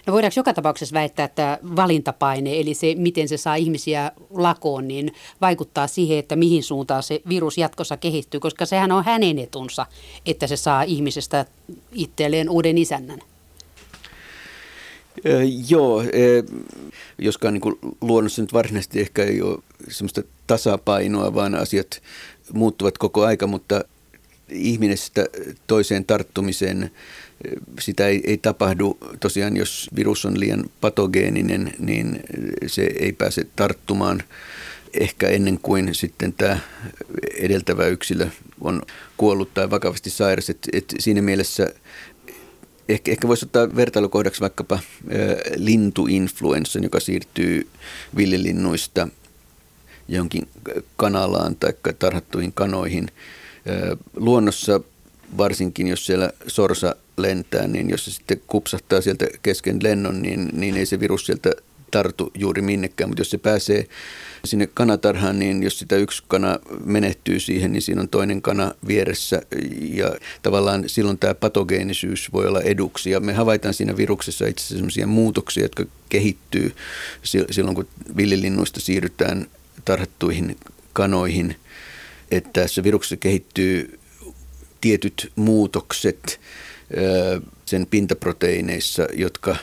No 0.06 0.12
voidaanko 0.12 0.34
joka 0.36 0.54
tapauksessa 0.54 0.94
väittää, 0.94 1.24
että 1.24 1.58
valintapaine, 1.76 2.60
eli 2.60 2.74
se 2.74 2.94
miten 2.96 3.28
se 3.28 3.36
saa 3.36 3.54
ihmisiä 3.54 4.12
lakoon, 4.30 4.88
niin 4.88 5.14
vaikuttaa 5.40 5.86
siihen, 5.86 6.18
että 6.18 6.36
mihin 6.36 6.62
suuntaan 6.62 7.02
se 7.02 7.22
virus 7.28 7.58
jatkossa 7.58 7.96
kehittyy, 7.96 8.40
koska 8.40 8.66
sehän 8.66 8.92
on 8.92 9.04
hänen 9.04 9.38
etunsa, 9.38 9.86
että 10.26 10.46
se 10.46 10.56
saa 10.56 10.82
ihmisestä 10.82 11.46
itselleen 11.92 12.50
uuden 12.50 12.78
isännän. 12.78 13.22
Öö, 15.26 15.42
joo, 15.68 16.02
e, 16.02 16.44
joskaan 17.18 17.54
niin 17.54 17.94
luonnossa 18.00 18.42
nyt 18.42 18.52
varsinaisesti 18.52 19.00
ehkä 19.00 19.24
ei 19.24 19.42
ole 19.42 19.58
sellaista 19.88 20.22
tasapainoa, 20.46 21.34
vaan 21.34 21.54
asiat 21.54 22.02
muuttuvat 22.52 22.98
koko 22.98 23.24
aika, 23.24 23.46
mutta 23.46 23.84
ihmisestä 24.48 25.26
toiseen 25.66 26.04
tarttumiseen 26.04 26.90
sitä 27.80 28.06
ei, 28.06 28.22
ei 28.24 28.36
tapahdu. 28.36 28.98
Tosiaan, 29.20 29.56
jos 29.56 29.90
virus 29.96 30.24
on 30.24 30.40
liian 30.40 30.64
patogeeninen, 30.80 31.74
niin 31.78 32.20
se 32.66 32.82
ei 32.82 33.12
pääse 33.12 33.46
tarttumaan 33.56 34.22
ehkä 35.00 35.28
ennen 35.28 35.58
kuin 35.62 35.94
sitten 35.94 36.32
tämä 36.32 36.58
edeltävä 37.34 37.86
yksilö 37.86 38.26
on 38.60 38.82
kuollut 39.16 39.54
tai 39.54 39.70
vakavasti 39.70 40.10
sairas. 40.10 40.50
Et, 40.50 40.68
et 40.72 40.94
siinä 40.98 41.22
mielessä 41.22 41.68
ehkä, 42.88 43.12
ehkä 43.12 43.28
voisi 43.28 43.44
ottaa 43.44 43.76
vertailukohdaksi 43.76 44.40
vaikkapa 44.40 44.78
lintuinfluenssan, 45.56 46.82
joka 46.82 47.00
siirtyy 47.00 47.68
villilinnuista 48.16 49.08
jonkin 50.08 50.48
kanalaan 50.96 51.56
tai 51.56 51.72
tarhattuihin 51.98 52.52
kanoihin. 52.52 53.08
Luonnossa 54.16 54.80
varsinkin, 55.36 55.88
jos 55.88 56.06
siellä 56.06 56.30
sorsa 56.46 56.96
lentää, 57.16 57.66
niin 57.66 57.90
jos 57.90 58.04
se 58.04 58.10
sitten 58.10 58.40
kupsahtaa 58.46 59.00
sieltä 59.00 59.26
kesken 59.42 59.78
lennon, 59.82 60.22
niin, 60.22 60.48
niin 60.52 60.76
ei 60.76 60.86
se 60.86 61.00
virus 61.00 61.26
sieltä 61.26 61.52
tartu 61.90 62.30
juuri 62.34 62.62
minnekään, 62.62 63.10
mutta 63.10 63.20
jos 63.20 63.30
se 63.30 63.38
pääsee 63.38 63.86
sinne 64.46 64.66
kanatarhaan, 64.74 65.38
niin 65.38 65.62
jos 65.62 65.78
sitä 65.78 65.96
yksi 65.96 66.22
kana 66.28 66.58
menehtyy 66.84 67.40
siihen, 67.40 67.72
niin 67.72 67.82
siinä 67.82 68.00
on 68.00 68.08
toinen 68.08 68.42
kana 68.42 68.74
vieressä. 68.86 69.42
Ja 69.80 70.16
tavallaan 70.42 70.84
silloin 70.86 71.18
tämä 71.18 71.34
patogeenisyys 71.34 72.32
voi 72.32 72.46
olla 72.46 72.60
eduksi. 72.60 73.10
Ja 73.10 73.20
me 73.20 73.32
havaitaan 73.32 73.74
siinä 73.74 73.96
viruksessa 73.96 74.46
itse 74.46 74.60
asiassa 74.60 74.76
sellaisia 74.76 75.06
muutoksia, 75.06 75.64
jotka 75.64 75.84
kehittyy 76.08 76.74
silloin, 77.50 77.74
kun 77.74 77.88
villilinnuista 78.16 78.80
siirrytään 78.80 79.46
tarhattuihin 79.84 80.56
kanoihin, 80.92 81.56
että 82.30 82.68
se 82.68 82.82
viruksessa 82.82 83.16
kehittyy 83.16 83.98
tietyt 84.80 85.32
muutokset 85.36 86.40
sen 87.64 87.86
pintaproteiineissa, 87.86 89.06
jotka 89.14 89.56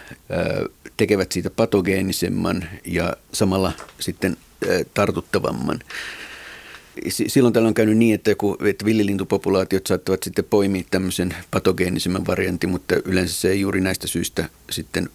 tekevät 0.98 1.32
siitä 1.32 1.50
patogeenisemman 1.50 2.70
ja 2.86 3.16
samalla 3.34 3.72
sitten 4.00 4.38
tartuttavamman. 4.94 5.80
Silloin 7.10 7.54
täällä 7.54 7.68
on 7.68 7.74
käynyt 7.74 7.98
niin, 7.98 8.16
että, 8.16 8.32
joku, 8.32 8.58
että 8.66 8.86
villilintupopulaatiot 8.86 9.88
saattavat 9.88 10.24
sitten 10.24 10.46
poimia 10.46 10.84
tämmöisen 10.92 11.36
patogeenisemmän 11.52 12.26
variantin, 12.28 12.70
mutta 12.70 12.96
yleensä 13.06 13.34
se 13.34 13.50
ei 13.50 13.60
juuri 13.60 13.82
näistä 13.82 14.08
syistä 14.08 14.50
sitten 14.72 15.10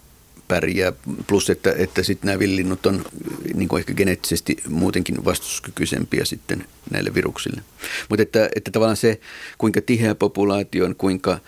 pärjää. 0.49 0.93
Plus, 1.27 1.49
että, 1.49 1.73
että 1.77 2.03
sitten 2.03 2.27
nämä 2.27 2.39
villinnut 2.39 2.85
on 2.85 3.05
niin 3.53 3.69
kuin 3.69 3.79
ehkä 3.79 3.93
geneettisesti 3.93 4.57
muutenkin 4.67 5.25
vastustuskykyisempiä 5.25 6.25
sitten 6.25 6.65
näille 6.91 7.13
viruksille. 7.13 7.61
Mutta 8.09 8.23
että, 8.23 8.49
että 8.55 8.71
tavallaan 8.71 8.97
se, 8.97 9.19
kuinka 9.57 9.81
tiheä 9.81 10.15
populaatio 10.15 10.85
on, 10.85 10.95
kuinka 10.95 11.39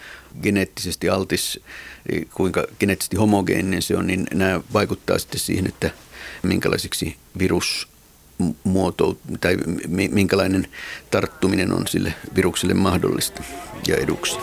geneettisesti 0.41 1.10
altis, 1.10 1.60
kuinka 2.34 2.68
geneettisesti 2.80 3.18
homogeeninen 3.18 3.82
se 3.82 3.97
on, 3.97 4.08
niin 4.08 4.28
nämä 4.34 4.62
vaikuttaa 4.74 5.20
sitten 5.20 5.39
siihen, 5.39 5.68
että 5.68 5.91
minkälaisiksi 6.43 7.16
virus 7.39 7.90
muotoutuu 8.63 9.37
tai 9.41 9.57
minkälainen 10.11 10.67
tarttuminen 11.11 11.73
on 11.73 11.87
sille 11.87 12.13
virukselle 12.35 12.73
mahdollista 12.73 13.43
ja 13.87 13.95
eduksi. 13.95 14.37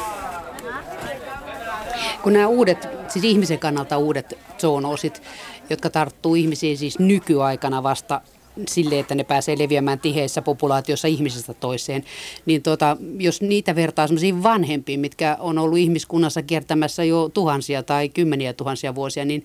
Kun 2.22 2.32
nämä 2.32 2.46
uudet, 2.46 2.88
siis 3.08 3.24
ihmisen 3.24 3.58
kannalta 3.58 3.98
uudet 3.98 4.38
zoonoosit, 4.58 5.22
jotka 5.70 5.90
tarttuu 5.90 6.34
ihmisiin 6.34 6.78
siis 6.78 6.98
nykyaikana 6.98 7.82
vasta 7.82 8.20
sille, 8.68 8.98
että 8.98 9.14
ne 9.14 9.24
pääsee 9.24 9.58
leviämään 9.58 10.00
tiheessä 10.00 10.42
populaatiossa 10.42 11.08
ihmisestä 11.08 11.54
toiseen, 11.54 12.04
niin 12.46 12.62
tuota, 12.62 12.96
jos 13.18 13.42
niitä 13.42 13.74
vertaa 13.74 14.06
sellaisiin 14.06 14.42
vanhempiin, 14.42 15.00
mitkä 15.00 15.36
on 15.40 15.58
ollut 15.58 15.78
ihmiskunnassa 15.78 16.42
kiertämässä 16.42 17.04
jo 17.04 17.30
tuhansia 17.34 17.82
tai 17.82 18.08
kymmeniä 18.08 18.52
tuhansia 18.52 18.94
vuosia, 18.94 19.24
niin 19.24 19.44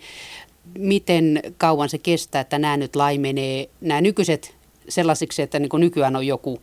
miten 0.78 1.40
kauan 1.58 1.90
se 1.90 1.98
kestää, 1.98 2.42
että 2.42 2.60
nämä 2.60 2.78
nyt 2.78 2.96
laimenee, 2.96 3.70
nämä 3.82 4.02
nykyiset 4.02 4.56
sellaisiksi, 4.90 5.42
että 5.42 5.60
niin 5.60 5.70
nykyään 5.78 6.16
on 6.16 6.28
joku, 6.28 6.62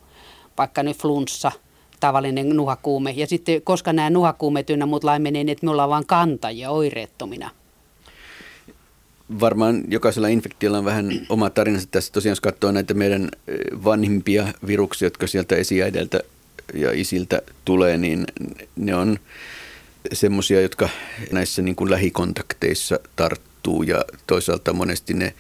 vaikka 0.59 0.83
nyt 0.83 0.97
flunssa, 0.97 1.53
tavallinen 2.01 2.49
nuhakuume, 2.49 3.11
ja 3.11 3.27
sitten 3.27 3.63
koska 3.63 3.93
nämä 3.93 4.11
nuhakuumet 4.11 4.71
ynnä 4.71 4.87
muut 4.87 5.05
laimenee, 5.05 5.45
niin 5.45 5.53
että 5.53 5.67
me 5.67 5.71
ollaan 5.71 5.91
vain 5.91 6.07
kantajia 6.07 6.71
oireettomina. 6.71 7.51
Varmaan 9.41 9.85
jokaisella 9.89 10.29
infektiolla 10.29 10.79
on 10.79 10.85
vähän 10.85 11.11
oma 11.29 11.51
tarinansa 11.51 11.89
tässä. 11.91 12.13
Tosiaan 12.13 12.33
jos 12.33 12.41
katsoo 12.41 12.73
näitä 12.73 12.95
meidän 12.95 13.29
eh, 13.49 13.59
vanhimpia 13.85 14.47
viruksia, 14.67 15.07
jotka 15.07 15.27
sieltä 15.27 15.57
esiäideltä 15.57 16.21
ja 16.75 16.93
isiltä 16.93 17.43
tulee, 17.65 17.99
niin 17.99 18.25
ne 18.77 18.95
on 18.95 19.19
semmoisia, 20.13 20.61
jotka 20.61 20.89
näissä 21.33 21.63
niin 21.63 21.77
kuin 21.77 21.91
lähikontakteissa 21.91 22.99
tarttuu 23.17 23.50
muuttuu 23.67 23.83
ja 23.83 24.05
toisaalta 24.27 24.73
monesti 24.73 25.15
ne 25.15 25.35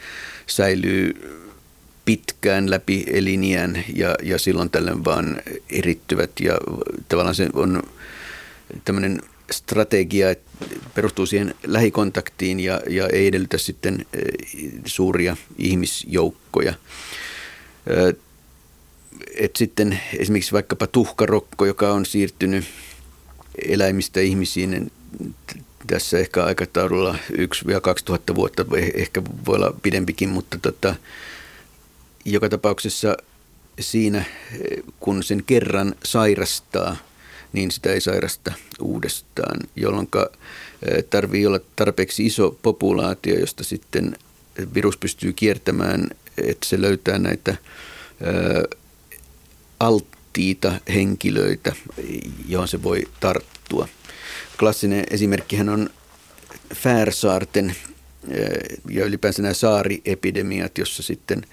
säilyy 0.46 1.14
pitkään 2.04 2.70
läpi 2.70 3.04
eliniän 3.06 3.84
ja, 3.94 4.14
ja 4.22 4.38
silloin 4.38 4.70
tällöin 4.70 5.04
vaan 5.04 5.42
erittyvät 5.70 6.30
ja 6.40 6.58
tavallaan 7.08 7.34
se 7.34 7.48
on 7.52 7.82
tämmöinen 8.84 9.22
strategia, 9.50 10.30
että 10.30 10.50
perustuu 10.94 11.26
siihen 11.26 11.54
lähikontaktiin 11.66 12.60
ja, 12.60 12.80
ja 12.88 13.08
ei 13.08 13.26
edellytä 13.26 13.58
sitten 13.58 14.06
eh, 14.12 14.70
suuria 14.84 15.36
ihmisjoukkoja. 15.58 16.74
Et 19.34 19.56
sitten 19.56 20.00
esimerkiksi 20.18 20.52
vaikkapa 20.52 20.86
tuhkarokko, 20.86 21.66
joka 21.66 21.92
on 21.92 22.06
siirtynyt 22.06 22.64
eläimistä 23.68 24.20
ihmisiin, 24.20 24.90
tässä 25.90 26.18
ehkä 26.18 26.44
aikataululla 26.44 27.18
1-2000 27.32 28.34
vuotta, 28.34 28.64
eh, 28.76 28.92
ehkä 28.94 29.22
voi 29.46 29.56
olla 29.56 29.74
pidempikin, 29.82 30.28
mutta 30.28 30.58
tota, 30.58 30.94
joka 32.24 32.48
tapauksessa 32.48 33.16
siinä, 33.80 34.24
kun 35.00 35.22
sen 35.22 35.42
kerran 35.46 35.94
sairastaa, 36.04 36.96
niin 37.52 37.70
sitä 37.70 37.92
ei 37.92 38.00
sairasta 38.00 38.52
uudestaan, 38.80 39.60
jolloin 39.76 40.08
eh, 40.16 41.04
tarvii 41.04 41.46
olla 41.46 41.60
tarpeeksi 41.76 42.26
iso 42.26 42.58
populaatio, 42.62 43.38
josta 43.38 43.64
sitten 43.64 44.16
virus 44.74 44.96
pystyy 44.96 45.32
kiertämään, 45.32 46.10
että 46.36 46.66
se 46.68 46.80
löytää 46.80 47.18
näitä 47.18 47.50
eh, 47.50 48.78
alttiita 49.80 50.72
henkilöitä, 50.94 51.72
johon 52.48 52.68
se 52.68 52.82
voi 52.82 53.02
tarttua. 53.20 53.88
Klassinen 54.60 55.04
esimerkkihän 55.10 55.68
on 55.68 55.90
Färsaarten 56.74 57.76
eh, 58.30 58.78
ja 58.90 59.04
ylipäänsä 59.04 59.42
nämä 59.42 59.54
saariepidemiat, 59.54 60.78
jossa 60.78 61.02
sitten 61.02 61.46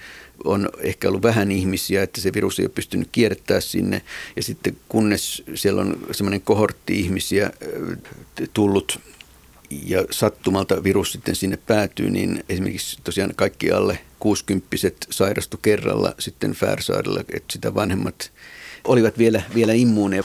on 0.43 0.69
ehkä 0.79 1.07
ollut 1.07 1.23
vähän 1.23 1.51
ihmisiä, 1.51 2.03
että 2.03 2.21
se 2.21 2.33
virus 2.33 2.59
ei 2.59 2.65
ole 2.65 2.71
pystynyt 2.75 3.09
kiertämään 3.11 3.61
sinne. 3.61 4.01
Ja 4.35 4.43
sitten 4.43 4.77
kunnes 4.89 5.43
siellä 5.55 5.81
on 5.81 5.97
semmoinen 6.11 6.41
kohortti 6.41 6.99
ihmisiä 6.99 7.45
eh, 7.45 8.49
tullut 8.53 8.99
ja 9.69 10.05
sattumalta 10.11 10.83
virus 10.83 11.11
sitten 11.11 11.35
sinne 11.35 11.57
päätyy, 11.57 12.09
niin 12.09 12.43
esimerkiksi 12.49 12.97
tosiaan 13.03 13.33
kaikki 13.35 13.71
alle 13.71 13.99
60 14.19 14.67
sairastu 15.09 15.57
kerralla 15.57 16.13
sitten 16.19 16.51
Färsaarilla, 16.51 17.19
että 17.19 17.53
sitä 17.53 17.75
vanhemmat 17.75 18.31
olivat 18.83 19.17
vielä, 19.17 19.41
vielä 19.55 19.73
immuuneja. 19.73 20.23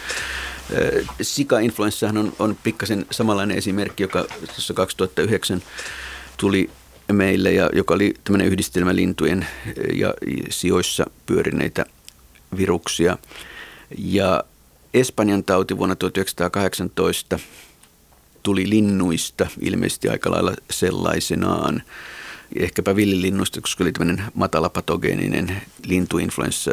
Sika-influenssahan 1.22 2.18
on, 2.18 2.32
on 2.38 2.56
pikkasen 2.62 3.06
samanlainen 3.10 3.58
esimerkki, 3.58 4.02
joka 4.02 4.24
tuossa 4.46 4.74
2009 4.74 5.62
tuli 6.36 6.70
meille, 7.12 7.52
ja 7.52 7.70
joka 7.72 7.94
oli 7.94 8.14
tämmöinen 8.24 8.46
yhdistelmä 8.46 8.96
lintujen 8.96 9.46
ja 9.94 10.14
sijoissa 10.50 11.06
pyörineitä 11.26 11.86
viruksia. 12.56 13.18
Ja 13.98 14.44
Espanjan 14.94 15.44
tauti 15.44 15.78
vuonna 15.78 15.96
1918 15.96 17.38
tuli 18.42 18.70
linnuista 18.70 19.46
ilmeisesti 19.60 20.08
aika 20.08 20.30
lailla 20.30 20.52
sellaisenaan 20.70 21.82
ehkäpä 22.56 22.96
villilinnuista, 22.96 23.60
koska 23.60 23.84
oli 23.84 23.92
tämmöinen 23.92 24.24
matalapatogeeninen 24.34 25.62
lintuinfluenssa. 25.86 26.70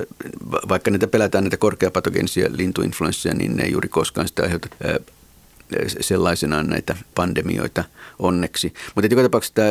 Vaikka 0.70 0.92
niitä 0.92 1.08
pelätään 1.08 1.44
näitä 1.44 1.58
korkeapatogeenisia 1.58 2.50
lintuinfluenssia, 2.52 3.34
niin 3.34 3.56
ne 3.56 3.64
ei 3.64 3.72
juuri 3.72 3.90
koskaan 3.90 4.28
sitä 4.28 4.44
aiheuta 4.44 4.68
sellaisenaan 6.00 6.68
näitä 6.68 6.96
pandemioita 7.16 7.84
onneksi. 8.20 8.74
Mutta 8.96 9.08
joka 9.14 9.22
tapauksessa 9.22 9.56
tämä 9.56 9.70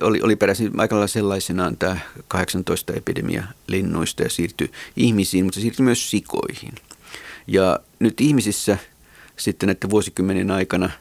oli, 0.00 0.20
oli 0.22 0.36
peräisin 0.36 0.80
aika 0.80 0.94
lailla 0.94 1.06
sellaisenaan 1.06 1.76
tämä 1.76 1.98
18 2.28 2.92
epidemia 2.92 3.44
linnuista 3.66 4.22
ja 4.22 4.30
siirtyi 4.30 4.70
ihmisiin, 4.96 5.44
mutta 5.44 5.54
se 5.54 5.60
siirtyi 5.60 5.84
myös 5.84 6.10
sikoihin. 6.10 6.74
Ja 7.46 7.80
nyt 7.98 8.20
ihmisissä 8.20 8.78
sitten 9.36 9.68
että 9.68 9.90
vuosikymmenen 9.90 10.50
aikana– 10.50 10.90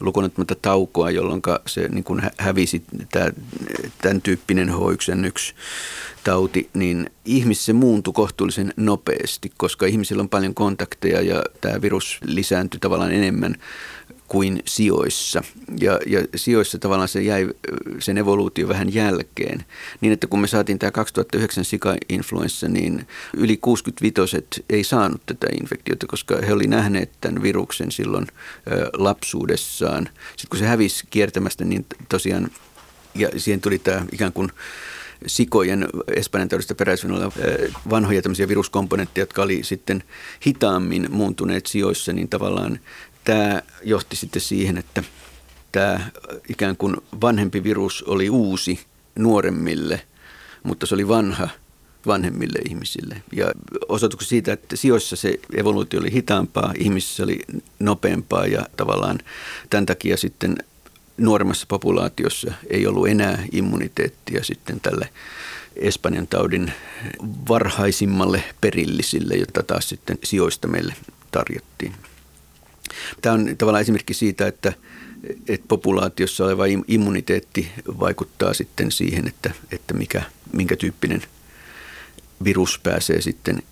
lukunottamatta 0.00 0.54
taukoa, 0.62 1.10
jolloin 1.10 1.42
se 1.66 1.88
niin 1.88 2.04
kuin 2.04 2.22
hävisi 2.38 2.82
tämä, 3.12 3.30
tämän 4.02 4.22
tyyppinen 4.22 4.68
H1N1 4.68 5.54
tauti, 6.24 6.70
niin 6.74 7.10
ihmisessä 7.24 7.72
muuntui 7.72 8.12
kohtuullisen 8.12 8.72
nopeasti, 8.76 9.52
koska 9.56 9.86
ihmisillä 9.86 10.20
on 10.20 10.28
paljon 10.28 10.54
kontakteja 10.54 11.22
ja 11.22 11.44
tämä 11.60 11.82
virus 11.82 12.18
lisääntyi 12.24 12.80
tavallaan 12.80 13.12
enemmän 13.12 13.54
kuin 14.28 14.62
sijoissa. 14.66 15.42
Ja, 15.80 16.00
ja 16.06 16.20
sijoissa 16.36 16.78
tavallaan 16.78 17.08
se 17.08 17.22
jäi 17.22 17.48
sen 17.98 18.18
evoluutio 18.18 18.68
vähän 18.68 18.94
jälkeen. 18.94 19.64
Niin, 20.00 20.12
että 20.12 20.26
kun 20.26 20.40
me 20.40 20.46
saatiin 20.46 20.78
tämä 20.78 20.90
2009 20.90 21.64
sika-influenssa, 21.64 22.68
niin 22.68 23.06
yli 23.36 23.56
65 23.56 24.20
ei 24.70 24.84
saanut 24.84 25.22
tätä 25.26 25.46
infektiota, 25.60 26.06
koska 26.06 26.36
he 26.46 26.52
olivat 26.52 26.70
nähneet 26.70 27.10
tämän 27.20 27.42
viruksen 27.42 27.92
silloin 27.92 28.26
lapsuudessaan. 28.92 30.08
Sitten 30.36 30.48
kun 30.50 30.58
se 30.58 30.66
hävisi 30.66 31.04
kiertämästä, 31.10 31.64
niin 31.64 31.86
tosiaan, 32.08 32.50
ja 33.14 33.28
siihen 33.36 33.60
tuli 33.60 33.78
tämä 33.78 34.06
ikään 34.12 34.32
kuin 34.32 34.50
sikojen 35.26 35.88
Espanjan 36.16 36.48
taudista 36.48 36.74
peräisin 36.74 37.10
oleva 37.10 37.32
vanhoja 37.90 38.22
tämmöisiä 38.22 38.48
viruskomponentteja, 38.48 39.22
jotka 39.22 39.42
oli 39.42 39.62
sitten 39.62 40.02
hitaammin 40.46 41.06
muuntuneet 41.10 41.66
sijoissa, 41.66 42.12
niin 42.12 42.28
tavallaan 42.28 42.78
tämä 43.26 43.62
johti 43.82 44.16
sitten 44.16 44.42
siihen, 44.42 44.78
että 44.78 45.02
tämä 45.72 46.10
ikään 46.48 46.76
kuin 46.76 46.96
vanhempi 47.20 47.64
virus 47.64 48.02
oli 48.02 48.30
uusi 48.30 48.80
nuoremmille, 49.18 50.00
mutta 50.62 50.86
se 50.86 50.94
oli 50.94 51.08
vanha 51.08 51.48
vanhemmille 52.06 52.58
ihmisille. 52.68 53.22
Ja 53.32 53.52
osoitukset 53.88 54.28
siitä, 54.28 54.52
että 54.52 54.76
sijoissa 54.76 55.16
se 55.16 55.40
evoluutio 55.56 56.00
oli 56.00 56.12
hitaampaa, 56.12 56.72
ihmisissä 56.78 57.22
oli 57.22 57.38
nopeampaa 57.78 58.46
ja 58.46 58.66
tavallaan 58.76 59.18
tämän 59.70 59.86
takia 59.86 60.16
sitten 60.16 60.56
nuoremmassa 61.16 61.66
populaatiossa 61.68 62.52
ei 62.70 62.86
ollut 62.86 63.08
enää 63.08 63.44
immuniteettia 63.52 64.44
sitten 64.44 64.80
tälle 64.80 65.08
Espanjan 65.76 66.26
taudin 66.26 66.72
varhaisimmalle 67.48 68.44
perillisille, 68.60 69.34
jota 69.34 69.62
taas 69.62 69.88
sitten 69.88 70.18
sijoista 70.24 70.68
meille 70.68 70.94
tarjottiin. 71.30 71.94
Tämä 73.22 73.34
on 73.34 73.56
tavallaan 73.58 73.82
esimerkki 73.82 74.14
siitä, 74.14 74.46
että, 74.46 74.72
että 75.48 75.66
populaatiossa 75.68 76.44
oleva 76.44 76.64
immuniteetti 76.88 77.68
vaikuttaa 78.00 78.54
sitten 78.54 78.92
siihen, 78.92 79.28
että, 79.28 79.50
että 79.72 79.94
mikä, 79.94 80.22
minkä 80.52 80.76
tyyppinen 80.76 81.22
virus 82.44 82.80
pääsee 82.82 83.20
sitten 83.20 83.62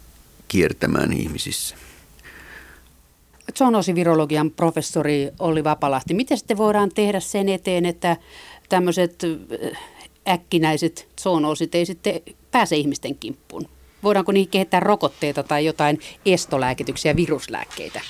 kiertämään 0.48 1.12
ihmisissä. 1.12 1.76
Zoonosivirologian 3.58 4.50
professori 4.50 5.30
Olli 5.38 5.64
Vapalahti, 5.64 6.14
miten 6.14 6.38
sitten 6.38 6.56
voidaan 6.56 6.90
tehdä 6.94 7.20
sen 7.20 7.48
eteen, 7.48 7.86
että 7.86 8.16
tämmöiset 8.68 9.22
äh, 9.24 9.78
äkkinäiset 10.28 11.08
zoonoosit 11.20 11.74
ei 11.74 11.86
sitten 11.86 12.20
pääse 12.50 12.76
ihmisten 12.76 13.14
kimppuun? 13.14 13.68
Voidaanko 14.02 14.32
niihin 14.32 14.48
kehittää 14.48 14.80
rokotteita 14.80 15.42
tai 15.42 15.64
jotain 15.64 16.00
estolääkityksiä, 16.26 17.16
viruslääkkeitä? 17.16 18.00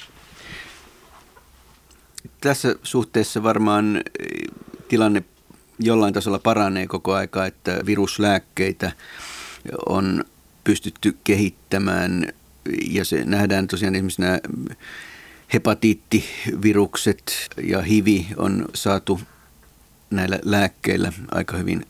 Tässä 2.41 2.75
suhteessa 2.83 3.43
varmaan 3.43 3.97
eh, 3.97 4.03
tilanne 4.89 5.25
jollain 5.79 6.14
tasolla 6.14 6.39
paranee 6.39 6.87
koko 6.87 7.14
aika, 7.14 7.47
että 7.47 7.81
viruslääkkeitä 7.87 8.93
on 9.87 10.25
pystytty 10.64 11.16
kehittämään 11.25 12.33
ja 12.91 13.05
se 13.05 13.25
nähdään 13.25 13.66
tosiaan 13.66 13.95
esimerkiksi 13.95 14.20
nämä 14.20 14.39
hepatiittivirukset 15.55 17.49
ja 17.62 17.83
hivi 17.83 18.27
on 18.37 18.64
saatu 18.75 19.20
näillä 20.11 20.39
lääkkeillä 20.45 21.12
aika 21.31 21.57
hyvin 21.57 21.87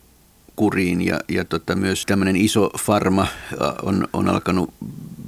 kuriin 0.55 1.01
ja, 1.01 1.19
ja 1.27 1.45
tota, 1.45 1.75
myös 1.75 2.05
tämmöinen 2.05 2.35
iso 2.35 2.69
farma 2.79 3.27
on, 3.83 4.07
on 4.13 4.29
alkanut 4.29 4.73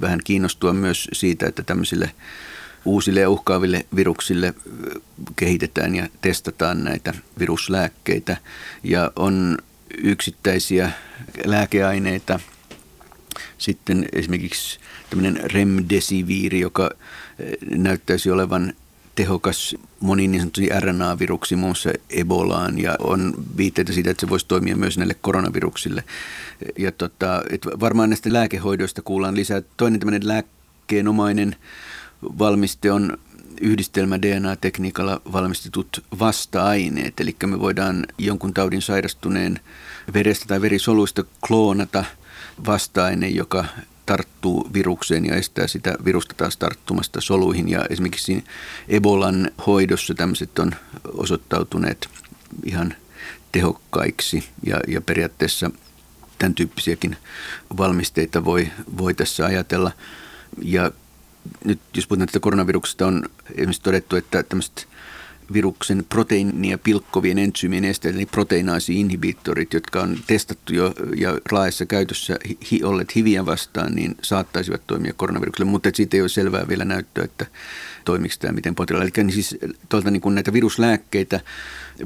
vähän 0.00 0.20
kiinnostua 0.24 0.72
myös 0.72 1.08
siitä, 1.12 1.46
että 1.46 1.62
tämmöisille 1.62 2.10
uusille 2.84 3.20
ja 3.20 3.30
uhkaaville 3.30 3.86
viruksille 3.96 4.54
kehitetään 5.36 5.94
ja 5.94 6.08
testataan 6.20 6.84
näitä 6.84 7.14
viruslääkkeitä. 7.38 8.36
Ja 8.82 9.12
on 9.16 9.58
yksittäisiä 9.98 10.92
lääkeaineita, 11.44 12.40
sitten 13.58 14.08
esimerkiksi 14.12 14.78
tämmöinen 15.10 15.50
remdesiviiri, 15.52 16.60
joka 16.60 16.90
näyttäisi 17.70 18.30
olevan 18.30 18.72
tehokas 19.14 19.76
moniin 20.00 20.30
niin 20.30 20.40
sanottuihin 20.40 20.82
RNA-viruksiin, 20.82 21.58
muun 21.58 21.68
muassa 21.68 21.90
Ebolaan, 22.10 22.78
ja 22.78 22.96
on 22.98 23.34
viitteitä 23.56 23.92
siitä, 23.92 24.10
että 24.10 24.20
se 24.20 24.28
voisi 24.28 24.46
toimia 24.48 24.76
myös 24.76 24.98
näille 24.98 25.14
koronaviruksille. 25.20 26.04
Ja 26.78 26.92
tota, 26.92 27.42
et 27.50 27.66
varmaan 27.80 28.10
näistä 28.10 28.32
lääkehoidoista 28.32 29.02
kuullaan 29.02 29.36
lisää. 29.36 29.62
Toinen 29.76 30.00
tämmöinen 30.00 30.28
lääkkeenomainen 30.28 31.56
valmiste 32.22 32.92
on 32.92 33.18
yhdistelmä 33.60 34.22
DNA-tekniikalla 34.22 35.20
valmistetut 35.32 36.04
vasta-aineet. 36.18 37.20
Eli 37.20 37.36
me 37.46 37.60
voidaan 37.60 38.06
jonkun 38.18 38.54
taudin 38.54 38.82
sairastuneen 38.82 39.60
verestä 40.14 40.46
tai 40.46 40.60
verisoluista 40.60 41.24
kloonata 41.46 42.04
vasta-aine, 42.66 43.28
joka 43.28 43.64
tarttuu 44.06 44.70
virukseen 44.72 45.24
ja 45.26 45.36
estää 45.36 45.66
sitä 45.66 45.94
virusta 46.04 46.34
taas 46.34 46.56
tarttumasta 46.56 47.20
soluihin. 47.20 47.68
Ja 47.68 47.86
esimerkiksi 47.90 48.44
Ebolan 48.88 49.50
hoidossa 49.66 50.14
tämmöiset 50.14 50.58
on 50.58 50.72
osoittautuneet 51.12 52.08
ihan 52.64 52.94
tehokkaiksi 53.52 54.48
ja, 54.66 54.80
ja 54.88 55.00
periaatteessa 55.00 55.70
tämän 56.38 56.54
tyyppisiäkin 56.54 57.16
valmisteita 57.76 58.44
voi, 58.44 58.68
voi 58.98 59.14
tässä 59.14 59.46
ajatella. 59.46 59.92
Ja 60.62 60.92
nyt 61.64 61.80
jos 61.96 62.06
puhutaan 62.06 62.26
tästä 62.26 62.40
koronaviruksesta, 62.40 63.06
on 63.06 63.24
esimerkiksi 63.50 63.82
todettu, 63.82 64.16
että 64.16 64.42
tämmöiset 64.42 64.88
viruksen 65.52 66.04
proteiinia 66.08 66.78
pilkkovien 66.78 67.38
entsyymien 67.38 67.84
esteet, 67.84 68.14
eli 68.14 68.26
proteinaasi-inhibitorit, 68.26 69.74
jotka 69.74 70.00
on 70.00 70.18
testattu 70.26 70.74
jo 70.74 70.94
ja 71.16 71.38
laajassa 71.52 71.86
käytössä 71.86 72.38
hi- 72.70 72.84
olleet 72.84 73.14
hiviä 73.14 73.46
vastaan, 73.46 73.94
niin 73.94 74.14
saattaisivat 74.22 74.86
toimia 74.86 75.12
koronavirukselle, 75.12 75.70
mutta 75.70 75.90
siitä 75.94 76.16
ei 76.16 76.20
ole 76.20 76.28
selvää 76.28 76.68
vielä 76.68 76.84
näyttöä, 76.84 77.24
että 77.24 77.46
toimiko 78.04 78.34
tämä 78.38 78.52
miten 78.52 78.74
potilaalla. 78.74 79.04
Eli 79.04 79.24
niin 79.24 79.34
siis 79.34 79.56
tuolta 79.88 80.10
niin 80.10 80.20
kuin 80.20 80.34
näitä 80.34 80.52
viruslääkkeitä 80.52 81.40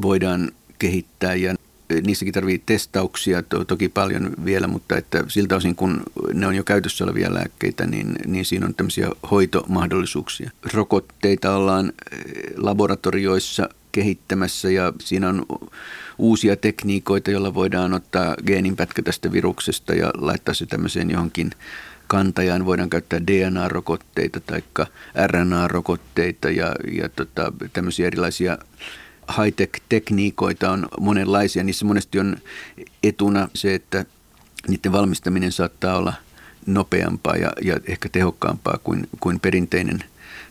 voidaan 0.03 0.53
kehittää 0.79 1.35
ja 1.35 1.55
niissäkin 2.01 2.35
tarvii 2.35 2.63
testauksia 2.67 3.43
to, 3.43 3.65
toki 3.65 3.89
paljon 3.89 4.35
vielä, 4.45 4.67
mutta 4.67 4.97
että 4.97 5.25
siltä 5.29 5.57
osin 5.57 5.77
kun 5.77 6.03
ne 6.35 6.47
on 6.47 6.55
jo 6.55 6.65
käytössä 6.65 7.05
olevia 7.05 7.35
lääkkeitä, 7.35 7.87
niin, 7.87 8.15
niin 8.27 8.45
siinä 8.45 8.67
on 8.67 8.75
tämmöisiä 8.75 9.09
hoitomahdollisuuksia. 9.31 10.51
Rokotteita 10.73 11.57
ollaan 11.57 11.93
eh, 12.13 12.23
laboratorioissa 12.57 13.69
kehittämässä 13.93 14.71
ja 14.71 14.93
siinä 15.01 15.29
on 15.29 15.47
uusia 16.19 16.57
tekniikoita, 16.57 17.31
joilla 17.31 17.55
voidaan 17.55 17.95
ottaa 17.95 18.35
geeninpätkä 18.47 19.03
tästä 19.03 19.33
viruksesta 19.33 19.95
ja 19.95 20.11
laittaa 20.15 20.55
se 20.55 20.67
tämmöiseen 20.67 21.11
johonkin 21.11 21.51
kantajaan. 22.07 22.67
Voidaan 22.67 22.91
käyttää 22.91 23.21
DNA-rokotteita 23.27 24.41
tai 24.41 24.63
RNA-rokotteita 25.27 26.51
ja, 26.51 26.75
ja 26.93 27.09
tota, 27.09 27.53
tämmöisiä 27.73 28.07
erilaisia 28.07 28.59
high-tech-tekniikoita 29.31 30.71
on 30.71 30.89
monenlaisia. 31.01 31.65
Niissä 31.65 31.85
monesti 31.85 32.19
on 32.19 32.37
etuna 33.03 33.49
se, 33.55 33.75
että 33.75 34.05
niiden 34.69 34.93
valmistaminen 34.93 35.53
saattaa 35.53 35.97
olla 35.97 36.13
nopeampaa 36.67 37.37
ja, 37.37 37.53
ja 37.63 37.81
ehkä 37.87 38.09
tehokkaampaa 38.09 38.79
kuin, 38.85 39.09
kuin 39.21 39.41
perinteinen 39.41 40.05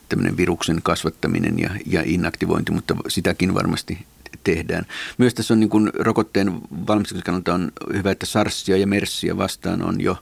tämmöinen 0.09 0.37
viruksen 0.37 0.81
kasvattaminen 0.83 1.59
ja, 1.59 1.69
ja 1.85 2.01
inaktivointi, 2.05 2.71
mutta 2.71 2.95
sitäkin 3.07 3.53
varmasti 3.53 4.05
tehdään. 4.43 4.85
Myös 5.17 5.33
tässä 5.33 5.53
on 5.53 5.59
niin 5.59 5.69
kuin 5.69 5.91
rokotteen 5.93 6.61
valmistuksen 6.87 7.23
kannalta 7.23 7.53
on 7.53 7.71
hyvä, 7.93 8.11
että 8.11 8.25
SARSia 8.25 8.77
ja 8.77 8.87
MERSiä 8.87 9.37
vastaan 9.37 9.81
on 9.81 10.01
jo 10.01 10.17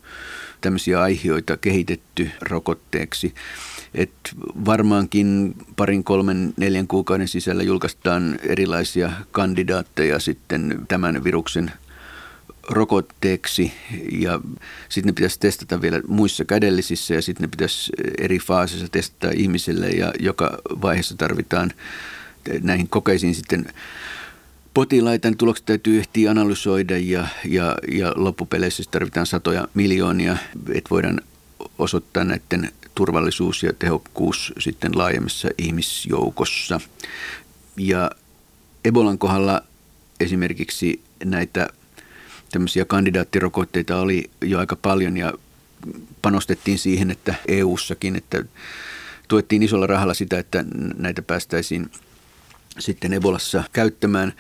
tämmöisiä 0.61 1.01
aiheita 1.01 1.57
kehitetty 1.57 2.31
rokotteeksi. 2.41 3.33
Et 3.93 4.11
varmaankin 4.65 5.55
parin, 5.75 6.03
kolmen, 6.03 6.53
neljän 6.57 6.87
kuukauden 6.87 7.27
sisällä 7.27 7.63
julkaistaan 7.63 8.39
erilaisia 8.43 9.11
kandidaatteja 9.31 10.19
sitten 10.19 10.85
tämän 10.87 11.23
viruksen 11.23 11.71
rokotteeksi. 12.69 13.73
Ja 14.11 14.41
sitten 14.89 15.09
ne 15.09 15.13
pitäisi 15.13 15.39
testata 15.39 15.81
vielä 15.81 16.01
muissa 16.07 16.45
kädellisissä 16.45 17.13
ja 17.13 17.21
sitten 17.21 17.41
ne 17.43 17.47
pitäisi 17.47 17.91
eri 18.17 18.39
faaseissa 18.39 18.87
testata 18.91 19.33
ihmisille 19.35 19.89
ja 19.89 20.13
joka 20.19 20.57
vaiheessa 20.81 21.17
tarvitaan 21.17 21.71
näihin 22.61 22.89
kokeisiin 22.89 23.35
sitten 23.35 23.65
potilaita, 24.73 25.29
niin 25.29 25.37
tulokset 25.37 25.65
täytyy 25.65 25.99
ehtiä 25.99 26.31
analysoida 26.31 26.97
ja, 26.97 27.27
ja, 27.45 27.75
ja 27.91 28.13
loppupeleissä 28.15 28.83
tarvitaan 28.91 29.25
satoja 29.25 29.67
miljoonia, 29.73 30.37
että 30.73 30.89
voidaan 30.89 31.21
osoittaa 31.79 32.23
näiden 32.23 32.71
turvallisuus 32.95 33.63
ja 33.63 33.73
tehokkuus 33.73 34.53
sitten 34.59 34.97
laajemmassa 34.97 35.49
ihmisjoukossa. 35.57 36.79
Ja 37.77 38.11
Ebolan 38.85 39.17
kohdalla 39.17 39.61
esimerkiksi 40.19 41.01
näitä 41.23 41.67
tämmöisiä 42.51 42.85
kandidaattirokotteita 42.85 43.99
oli 43.99 44.29
jo 44.41 44.59
aika 44.59 44.75
paljon 44.75 45.17
ja 45.17 45.33
panostettiin 46.21 46.79
siihen, 46.79 47.11
että 47.11 47.35
EU-sakin, 47.47 48.15
että 48.15 48.43
tuettiin 49.27 49.63
isolla 49.63 49.87
rahalla 49.87 50.13
sitä, 50.13 50.39
että 50.39 50.65
näitä 50.97 51.21
päästäisiin 51.21 51.91
sitten 52.79 53.13
Ebolassa 53.13 53.63
käyttämään. 53.73 54.33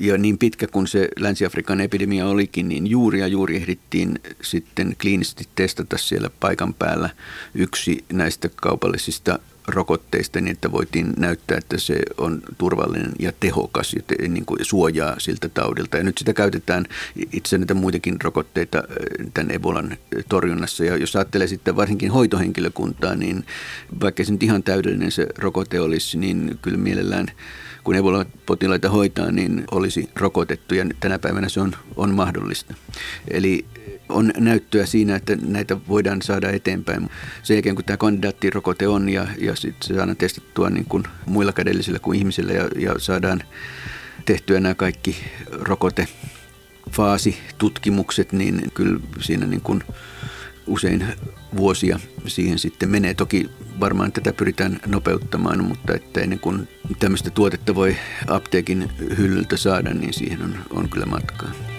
Ja 0.00 0.18
niin 0.18 0.38
pitkä 0.38 0.66
kuin 0.66 0.86
se 0.86 1.08
Länsi-Afrikan 1.18 1.80
epidemia 1.80 2.26
olikin, 2.26 2.68
niin 2.68 2.86
juuri 2.86 3.20
ja 3.20 3.26
juuri 3.26 3.56
ehdittiin 3.56 4.18
sitten 4.42 4.96
kliinisesti 5.00 5.48
testata 5.54 5.98
siellä 5.98 6.30
paikan 6.40 6.74
päällä 6.74 7.10
yksi 7.54 8.04
näistä 8.12 8.48
kaupallisista 8.56 9.38
rokotteista 9.68 10.40
niin, 10.40 10.52
että 10.52 10.72
voitiin 10.72 11.12
näyttää, 11.16 11.58
että 11.58 11.78
se 11.78 12.00
on 12.18 12.42
turvallinen 12.58 13.12
ja 13.18 13.32
tehokas 13.40 13.94
ja 13.94 14.02
te, 14.06 14.28
niin 14.28 14.44
kuin 14.46 14.64
suojaa 14.64 15.14
siltä 15.18 15.48
taudilta. 15.48 15.96
Ja 15.96 16.04
nyt 16.04 16.18
sitä 16.18 16.32
käytetään 16.32 16.86
itse 17.32 17.58
näitä 17.58 17.74
muitakin 17.74 18.16
rokotteita 18.24 18.82
tämän 19.34 19.50
Ebolan 19.50 19.96
torjunnassa. 20.28 20.84
Ja 20.84 20.96
jos 20.96 21.16
ajattelee 21.16 21.46
sitten 21.46 21.76
varsinkin 21.76 22.10
hoitohenkilökuntaa, 22.10 23.14
niin 23.14 23.44
vaikka 24.00 24.24
se 24.24 24.32
nyt 24.32 24.42
ihan 24.42 24.62
täydellinen 24.62 25.12
se 25.12 25.26
rokote 25.38 25.80
olisi, 25.80 26.18
niin 26.18 26.58
kyllä 26.62 26.78
mielellään 26.78 27.26
kun 27.84 27.94
Ebola-potilaita 27.94 28.88
hoitaa, 28.88 29.32
niin 29.32 29.64
olisi 29.70 30.10
rokotettu 30.16 30.74
ja 30.74 30.86
tänä 31.00 31.18
päivänä 31.18 31.48
se 31.48 31.60
on, 31.60 31.72
on 31.96 32.14
mahdollista. 32.14 32.74
Eli 33.28 33.64
on 34.08 34.32
näyttöä 34.36 34.86
siinä, 34.86 35.16
että 35.16 35.36
näitä 35.42 35.76
voidaan 35.88 36.22
saada 36.22 36.50
eteenpäin. 36.50 37.10
Sen 37.42 37.54
jälkeen 37.54 37.74
kun 37.74 37.84
tämä 37.84 37.96
kandidaattirokote 37.96 38.88
on 38.88 39.08
ja, 39.08 39.26
ja 39.38 39.56
sitten 39.56 39.88
se 39.88 39.94
saadaan 39.94 40.16
testattua 40.16 40.70
niin 40.70 40.84
kuin 40.84 41.04
muilla 41.26 41.52
kädellisillä 41.52 41.98
kuin 41.98 42.18
ihmisillä 42.18 42.52
ja, 42.52 42.68
ja 42.76 42.94
saadaan 42.98 43.42
tehtyä 44.24 44.60
nämä 44.60 44.74
kaikki 44.74 45.16
rokotefaasitutkimukset, 45.50 48.32
niin 48.32 48.62
kyllä 48.74 49.00
siinä 49.20 49.46
niin 49.46 49.60
kuin 49.60 49.82
usein 50.66 51.04
vuosia 51.56 52.00
siihen 52.26 52.58
sitten 52.58 52.90
menee. 52.90 53.14
Toki 53.14 53.50
varmaan 53.80 54.12
tätä 54.12 54.32
pyritään 54.32 54.80
nopeuttamaan, 54.86 55.64
mutta 55.64 55.94
että 55.94 56.20
ennen 56.20 56.38
kuin 56.38 56.68
tämmöistä 56.98 57.30
tuotetta 57.30 57.74
voi 57.74 57.96
apteekin 58.28 58.92
hyllyltä 59.18 59.56
saada, 59.56 59.94
niin 59.94 60.12
siihen 60.12 60.42
on, 60.42 60.54
on 60.70 60.88
kyllä 60.88 61.06
matkaa. 61.06 61.69